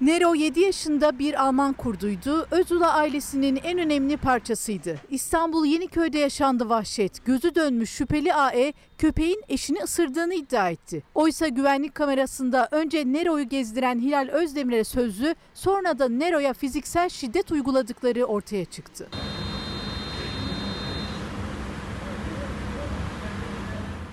Nero 0.00 0.34
7 0.34 0.60
yaşında 0.60 1.18
bir 1.18 1.42
Alman 1.42 1.72
kurduydu. 1.72 2.46
Özula 2.50 2.92
ailesinin 2.92 3.56
en 3.64 3.78
önemli 3.78 4.16
parçasıydı. 4.16 4.96
İstanbul 5.10 5.66
Yeniköy'de 5.66 6.18
yaşandı 6.18 6.68
vahşet. 6.68 7.24
Gözü 7.24 7.54
dönmüş 7.54 7.90
şüpheli 7.90 8.34
AE 8.34 8.72
köpeğin 8.98 9.42
eşini 9.48 9.78
ısırdığını 9.82 10.34
iddia 10.34 10.70
etti. 10.70 11.02
Oysa 11.14 11.48
güvenlik 11.48 11.94
kamerasında 11.94 12.68
önce 12.70 13.12
Nero'yu 13.12 13.48
gezdiren 13.48 13.98
Hilal 13.98 14.28
Özdemir'e 14.28 14.84
sözlü 14.84 15.34
sonra 15.54 15.98
da 15.98 16.08
Nero'ya 16.08 16.52
fiziksel 16.52 17.08
şiddet 17.08 17.52
uyguladıkları 17.52 18.24
ortaya 18.24 18.64
çıktı. 18.64 19.08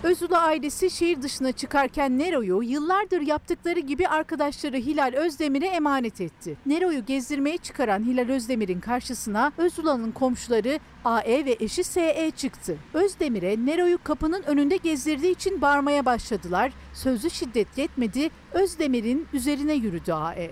Özula 0.03 0.41
ailesi 0.41 0.89
şehir 0.89 1.21
dışına 1.21 1.51
çıkarken 1.51 2.19
Nero'yu 2.19 2.61
yıllardır 2.61 3.21
yaptıkları 3.21 3.79
gibi 3.79 4.07
arkadaşları 4.07 4.77
Hilal 4.77 5.13
Özdemir'e 5.15 5.67
emanet 5.67 6.21
etti. 6.21 6.57
Nero'yu 6.65 7.05
gezdirmeye 7.05 7.57
çıkaran 7.57 8.03
Hilal 8.03 8.29
Özdemir'in 8.29 8.79
karşısına 8.79 9.51
Özula'nın 9.57 10.11
komşuları 10.11 10.79
AE 11.05 11.45
ve 11.45 11.57
eşi 11.59 11.83
SE 11.83 12.31
çıktı. 12.37 12.77
Özdemir'e 12.93 13.65
Nero'yu 13.65 13.99
kapının 14.03 14.43
önünde 14.43 14.77
gezdirdiği 14.77 15.31
için 15.31 15.61
bağırmaya 15.61 16.05
başladılar. 16.05 16.71
Sözlü 16.93 17.29
şiddet 17.29 17.77
yetmedi, 17.77 18.29
Özdemir'in 18.51 19.27
üzerine 19.33 19.73
yürüdü 19.73 20.11
AE. 20.11 20.51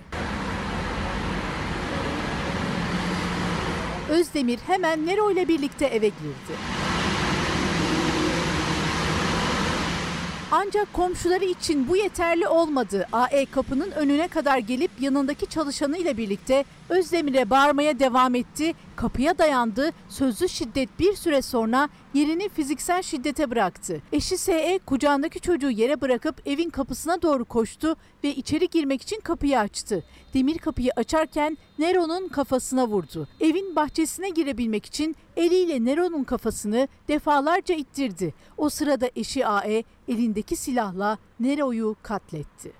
Özdemir 4.10 4.58
hemen 4.66 5.06
Nero 5.06 5.30
ile 5.30 5.48
birlikte 5.48 5.86
eve 5.86 6.08
girdi. 6.08 6.85
Ancak 10.52 10.92
komşuları 10.92 11.44
için 11.44 11.88
bu 11.88 11.96
yeterli 11.96 12.48
olmadı. 12.48 13.06
AE 13.12 13.46
kapının 13.46 13.90
önüne 13.90 14.28
kadar 14.28 14.58
gelip 14.58 14.90
yanındaki 15.00 15.46
çalışanıyla 15.46 16.16
birlikte 16.16 16.64
Özdemir'e 16.88 17.50
bağırmaya 17.50 17.98
devam 17.98 18.34
etti. 18.34 18.74
Kapıya 18.96 19.38
dayandı. 19.38 19.90
Sözlü 20.08 20.48
şiddet 20.48 20.98
bir 20.98 21.14
süre 21.14 21.42
sonra 21.42 21.88
yerini 22.14 22.48
fiziksel 22.48 23.02
şiddete 23.02 23.50
bıraktı. 23.50 24.02
Eşi 24.12 24.38
SE 24.38 24.80
kucağındaki 24.86 25.40
çocuğu 25.40 25.70
yere 25.70 26.00
bırakıp 26.00 26.46
evin 26.46 26.70
kapısına 26.70 27.22
doğru 27.22 27.44
koştu 27.44 27.96
ve 28.24 28.34
içeri 28.34 28.68
girmek 28.68 29.02
için 29.02 29.20
kapıyı 29.20 29.58
açtı. 29.58 30.04
Demir 30.34 30.58
kapıyı 30.58 30.90
açarken 30.96 31.58
Nero'nun 31.78 32.28
kafasına 32.28 32.88
vurdu. 32.88 33.28
Evin 33.40 33.76
bahçesine 33.76 34.28
girebilmek 34.28 34.86
için 34.86 35.16
eliyle 35.36 35.84
Nero'nun 35.84 36.24
kafasını 36.24 36.88
defalarca 37.08 37.74
ittirdi. 37.74 38.34
O 38.56 38.68
sırada 38.68 39.10
eşi 39.16 39.46
AE 39.46 39.84
elindeki 40.08 40.56
silahla 40.56 41.18
Nero'yu 41.40 41.96
katletti. 42.02 42.72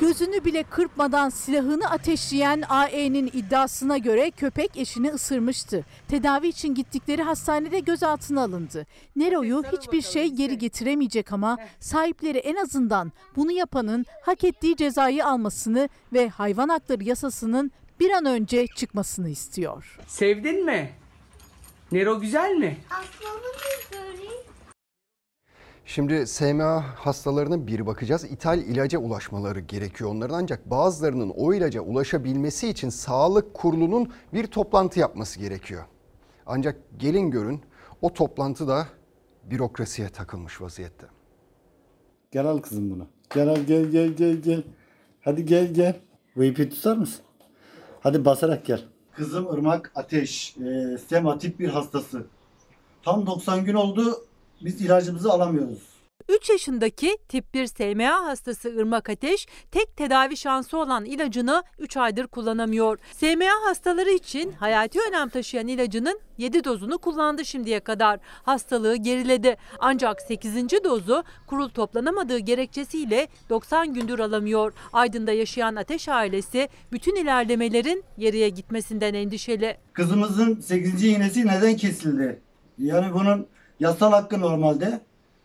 Gözünü 0.00 0.44
bile 0.44 0.62
kırpmadan 0.62 1.28
silahını 1.28 1.90
ateşleyen 1.90 2.62
AE'nin 2.68 3.26
iddiasına 3.26 3.98
göre 3.98 4.30
köpek 4.30 4.76
eşini 4.76 5.10
ısırmıştı. 5.10 5.84
Tedavi 6.08 6.48
için 6.48 6.74
gittikleri 6.74 7.22
hastanede 7.22 7.80
gözaltına 7.80 8.42
alındı. 8.42 8.86
Nero'yu 9.16 9.62
hiçbir 9.72 10.02
şey 10.02 10.28
geri 10.28 10.58
getiremeyecek 10.58 11.32
ama 11.32 11.58
sahipleri 11.80 12.38
en 12.38 12.56
azından 12.56 13.12
bunu 13.36 13.52
yapanın 13.52 14.06
hak 14.22 14.44
ettiği 14.44 14.76
cezayı 14.76 15.26
almasını 15.26 15.88
ve 16.12 16.28
hayvan 16.28 16.68
hakları 16.68 17.04
yasasının 17.04 17.72
bir 18.00 18.10
an 18.10 18.24
önce 18.24 18.66
çıkmasını 18.66 19.28
istiyor. 19.28 19.98
Sevdin 20.06 20.64
mi? 20.64 20.90
Nero 21.92 22.20
güzel 22.20 22.50
mi? 22.50 22.76
Şimdi 25.88 26.26
SMA 26.26 26.84
hastalarına 26.96 27.66
bir 27.66 27.86
bakacağız. 27.86 28.24
İthal 28.24 28.58
ilaca 28.58 28.98
ulaşmaları 28.98 29.60
gerekiyor 29.60 30.10
onların 30.10 30.34
ancak 30.34 30.70
bazılarının 30.70 31.30
o 31.36 31.54
ilaca 31.54 31.80
ulaşabilmesi 31.80 32.68
için 32.68 32.88
sağlık 32.88 33.54
kurulunun 33.54 34.12
bir 34.32 34.46
toplantı 34.46 35.00
yapması 35.00 35.40
gerekiyor. 35.40 35.84
Ancak 36.46 36.76
gelin 36.98 37.30
görün 37.30 37.60
o 38.02 38.14
toplantı 38.14 38.68
da 38.68 38.86
bürokrasiye 39.50 40.08
takılmış 40.08 40.60
vaziyette. 40.60 41.06
Gel 42.32 42.46
al 42.46 42.58
kızım 42.58 42.90
bunu. 42.90 43.06
Gel 43.34 43.48
al 43.48 43.60
gel 43.66 43.84
gel 43.84 44.08
gel 44.08 44.36
gel. 44.36 44.62
Hadi 45.20 45.44
gel 45.44 45.74
gel. 45.74 46.00
İpi 46.36 46.68
tutar 46.68 46.96
mısın? 46.96 47.24
Hadi 48.00 48.24
basarak 48.24 48.66
gel. 48.66 48.84
Kızım 49.12 49.54
Irmak 49.54 49.92
Ateş. 49.94 50.56
E, 50.56 50.98
sema 51.08 51.38
tip 51.38 51.58
bir 51.60 51.68
hastası. 51.68 52.26
Tam 53.02 53.26
90 53.26 53.64
gün 53.64 53.74
oldu. 53.74 54.27
Biz 54.60 54.80
ilacımızı 54.80 55.32
alamıyoruz. 55.32 55.98
3 56.28 56.50
yaşındaki 56.50 57.18
tip 57.28 57.54
1 57.54 57.66
SMA 57.66 58.26
hastası 58.26 58.68
Irmak 58.68 59.08
Ateş 59.08 59.46
tek 59.70 59.96
tedavi 59.96 60.36
şansı 60.36 60.78
olan 60.78 61.04
ilacını 61.04 61.62
3 61.78 61.96
aydır 61.96 62.26
kullanamıyor. 62.26 62.98
SMA 63.12 63.68
hastaları 63.68 64.10
için 64.10 64.52
hayati 64.52 64.98
önem 65.08 65.28
taşıyan 65.28 65.66
ilacının 65.68 66.20
7 66.38 66.64
dozunu 66.64 66.98
kullandı 66.98 67.44
şimdiye 67.44 67.80
kadar. 67.80 68.20
Hastalığı 68.42 68.96
geriledi. 68.96 69.56
Ancak 69.78 70.22
8. 70.22 70.54
dozu 70.84 71.24
kurul 71.46 71.68
toplanamadığı 71.68 72.38
gerekçesiyle 72.38 73.28
90 73.50 73.94
gündür 73.94 74.18
alamıyor. 74.18 74.72
Aydın'da 74.92 75.32
yaşayan 75.32 75.76
Ateş 75.76 76.08
ailesi 76.08 76.68
bütün 76.92 77.16
ilerlemelerin 77.16 78.04
geriye 78.18 78.48
gitmesinden 78.48 79.14
endişeli. 79.14 79.76
Kızımızın 79.92 80.60
8. 80.60 81.04
iğnesi 81.04 81.46
neden 81.46 81.76
kesildi? 81.76 82.40
Yani 82.78 83.14
bunun 83.14 83.46
yasal 83.80 84.12
hakkı 84.12 84.40
normalde. 84.40 85.00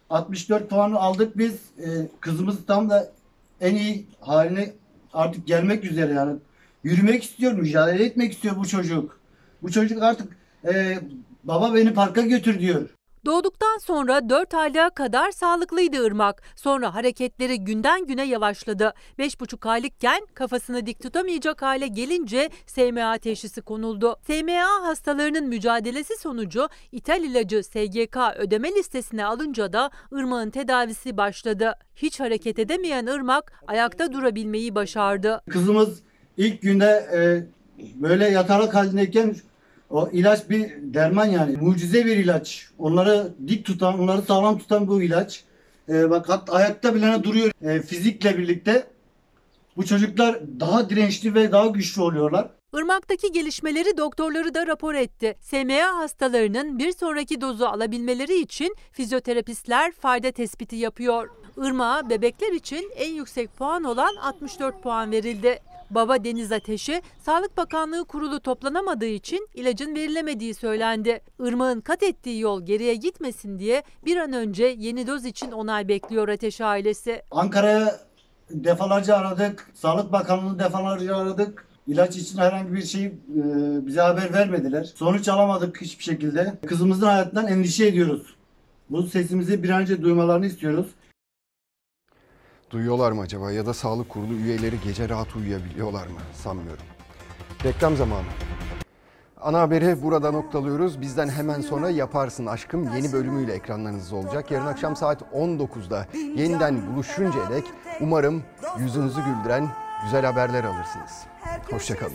64 0.09 0.69
puanı 0.69 0.99
aldık 0.99 1.37
biz. 1.37 1.53
Ee, 1.79 2.07
kızımız 2.19 2.65
tam 2.65 2.89
da 2.89 3.11
en 3.61 3.75
iyi 3.75 4.07
haline 4.21 4.73
artık 5.13 5.47
gelmek 5.47 5.83
üzere 5.85 6.13
yani. 6.13 6.39
Yürümek 6.83 7.23
istiyor, 7.23 7.51
mücadele 7.53 8.05
etmek 8.05 8.33
istiyor 8.33 8.55
bu 8.57 8.67
çocuk. 8.67 9.19
Bu 9.61 9.71
çocuk 9.71 10.03
artık 10.03 10.37
e, 10.65 10.99
baba 11.43 11.75
beni 11.75 11.93
parka 11.93 12.21
götür 12.21 12.59
diyor. 12.59 12.89
Doğduktan 13.25 13.77
sonra 13.77 14.29
4 14.29 14.53
aylığa 14.53 14.89
kadar 14.89 15.31
sağlıklıydı 15.31 16.07
Irmak. 16.07 16.41
Sonra 16.55 16.95
hareketleri 16.95 17.63
günden 17.63 18.05
güne 18.05 18.25
yavaşladı. 18.25 18.93
5,5 19.19 19.69
aylıkken 19.69 20.21
kafasını 20.33 20.85
dik 20.85 21.03
tutamayacak 21.03 21.61
hale 21.61 21.87
gelince 21.87 22.49
SMA 22.65 23.17
teşhisi 23.17 23.61
konuldu. 23.61 24.15
SMA 24.27 24.87
hastalarının 24.87 25.47
mücadelesi 25.47 26.17
sonucu 26.17 26.67
ithal 26.91 27.23
ilacı 27.23 27.63
SGK 27.63 28.17
ödeme 28.37 28.71
listesine 28.71 29.25
alınca 29.25 29.73
da 29.73 29.91
Irmak'ın 30.11 30.49
tedavisi 30.49 31.17
başladı. 31.17 31.73
Hiç 31.95 32.19
hareket 32.19 32.59
edemeyen 32.59 33.05
Irmak 33.05 33.63
ayakta 33.67 34.13
durabilmeyi 34.13 34.75
başardı. 34.75 35.41
Kızımız 35.49 36.01
ilk 36.37 36.61
günde 36.61 37.09
e, 37.13 37.19
böyle 37.95 38.29
yatarak 38.29 38.73
halindeyken 38.73 39.35
O 39.93 40.09
ilaç 40.11 40.49
bir 40.49 40.71
derman 40.93 41.25
yani. 41.25 41.57
Mucize 41.57 42.05
bir 42.05 42.17
ilaç. 42.17 42.67
Onları 42.79 43.33
dik 43.47 43.65
tutan, 43.65 43.99
onları 43.99 44.21
sağlam 44.21 44.57
tutan 44.57 44.87
bu 44.87 45.01
ilaç. 45.01 45.43
Ee, 45.89 46.09
bak 46.09 46.29
hatta 46.29 46.53
ayakta 46.53 46.95
bile 46.95 47.23
duruyor. 47.23 47.51
Ee, 47.61 47.81
fizikle 47.81 48.37
birlikte 48.37 48.87
bu 49.77 49.85
çocuklar 49.85 50.39
daha 50.59 50.89
dirençli 50.89 51.35
ve 51.35 51.51
daha 51.51 51.67
güçlü 51.67 52.01
oluyorlar. 52.01 52.49
Irmak'taki 52.77 53.31
gelişmeleri 53.31 53.97
doktorları 53.97 54.53
da 54.53 54.67
rapor 54.67 54.93
etti. 54.93 55.35
SMA 55.41 55.97
hastalarının 55.97 56.79
bir 56.79 56.91
sonraki 56.91 57.41
dozu 57.41 57.65
alabilmeleri 57.65 58.39
için 58.39 58.75
fizyoterapistler 58.91 59.91
fayda 59.91 60.31
tespiti 60.31 60.75
yapıyor. 60.75 61.29
Irmak'a 61.57 62.09
bebekler 62.09 62.51
için 62.51 62.91
en 62.95 63.11
yüksek 63.11 63.57
puan 63.57 63.83
olan 63.83 64.15
64 64.15 64.83
puan 64.83 65.11
verildi. 65.11 65.59
Baba 65.89 66.23
Deniz 66.23 66.51
Ateş'e 66.51 67.01
Sağlık 67.19 67.57
Bakanlığı 67.57 68.05
kurulu 68.05 68.39
toplanamadığı 68.39 69.05
için 69.05 69.47
ilacın 69.53 69.95
verilemediği 69.95 70.53
söylendi. 70.53 71.21
Irmak'ın 71.39 71.81
kat 71.81 72.03
ettiği 72.03 72.39
yol 72.39 72.65
geriye 72.65 72.95
gitmesin 72.95 73.59
diye 73.59 73.83
bir 74.05 74.17
an 74.17 74.33
önce 74.33 74.75
yeni 74.77 75.07
doz 75.07 75.25
için 75.25 75.51
onay 75.51 75.87
bekliyor 75.87 76.27
Ateş 76.27 76.61
ailesi. 76.61 77.21
Ankara'ya 77.31 77.99
defalarca 78.49 79.15
aradık. 79.15 79.71
Sağlık 79.73 80.11
Bakanlığı'nı 80.11 80.59
defalarca 80.59 81.17
aradık. 81.17 81.67
İlaç 81.87 82.17
için 82.17 82.37
herhangi 82.37 82.73
bir 82.73 82.81
şey 82.83 83.05
e, 83.05 83.11
bize 83.85 84.01
haber 84.01 84.33
vermediler. 84.33 84.83
Sonuç 84.95 85.27
alamadık 85.27 85.81
hiçbir 85.81 86.03
şekilde. 86.03 86.53
Kızımızın 86.65 87.05
hayatından 87.05 87.47
endişe 87.47 87.87
ediyoruz. 87.87 88.35
Bu 88.89 89.03
sesimizi 89.03 89.63
bir 89.63 89.69
an 89.69 89.81
önce 89.81 90.01
duymalarını 90.01 90.45
istiyoruz. 90.45 90.87
Duyuyorlar 92.73 93.11
mı 93.11 93.21
acaba 93.21 93.51
ya 93.51 93.65
da 93.65 93.73
sağlık 93.73 94.09
kurulu 94.09 94.33
üyeleri 94.33 94.75
gece 94.83 95.09
rahat 95.09 95.35
uyuyabiliyorlar 95.35 96.07
mı? 96.07 96.19
Sanmıyorum. 96.43 96.83
Reklam 97.63 97.95
zamanı. 97.95 98.25
Ana 99.41 99.61
haberi 99.61 100.03
burada 100.03 100.31
noktalıyoruz. 100.31 101.01
Bizden 101.01 101.29
hemen 101.29 101.61
sonra 101.61 101.89
Yaparsın 101.89 102.45
Aşkım 102.45 102.95
yeni 102.95 103.13
bölümüyle 103.13 103.53
ekranlarınızda 103.53 104.15
olacak. 104.15 104.51
Yarın 104.51 104.65
akşam 104.65 104.95
saat 104.95 105.21
19'da 105.21 106.07
yeniden 106.35 106.93
buluşuncaya 106.93 107.49
dek 107.49 107.63
umarım 108.01 108.43
yüzünüzü 108.79 109.21
güldüren 109.23 109.67
güzel 110.03 110.25
haberler 110.25 110.63
alırsınız. 110.63 111.11
Hoşçakalın. 111.71 112.13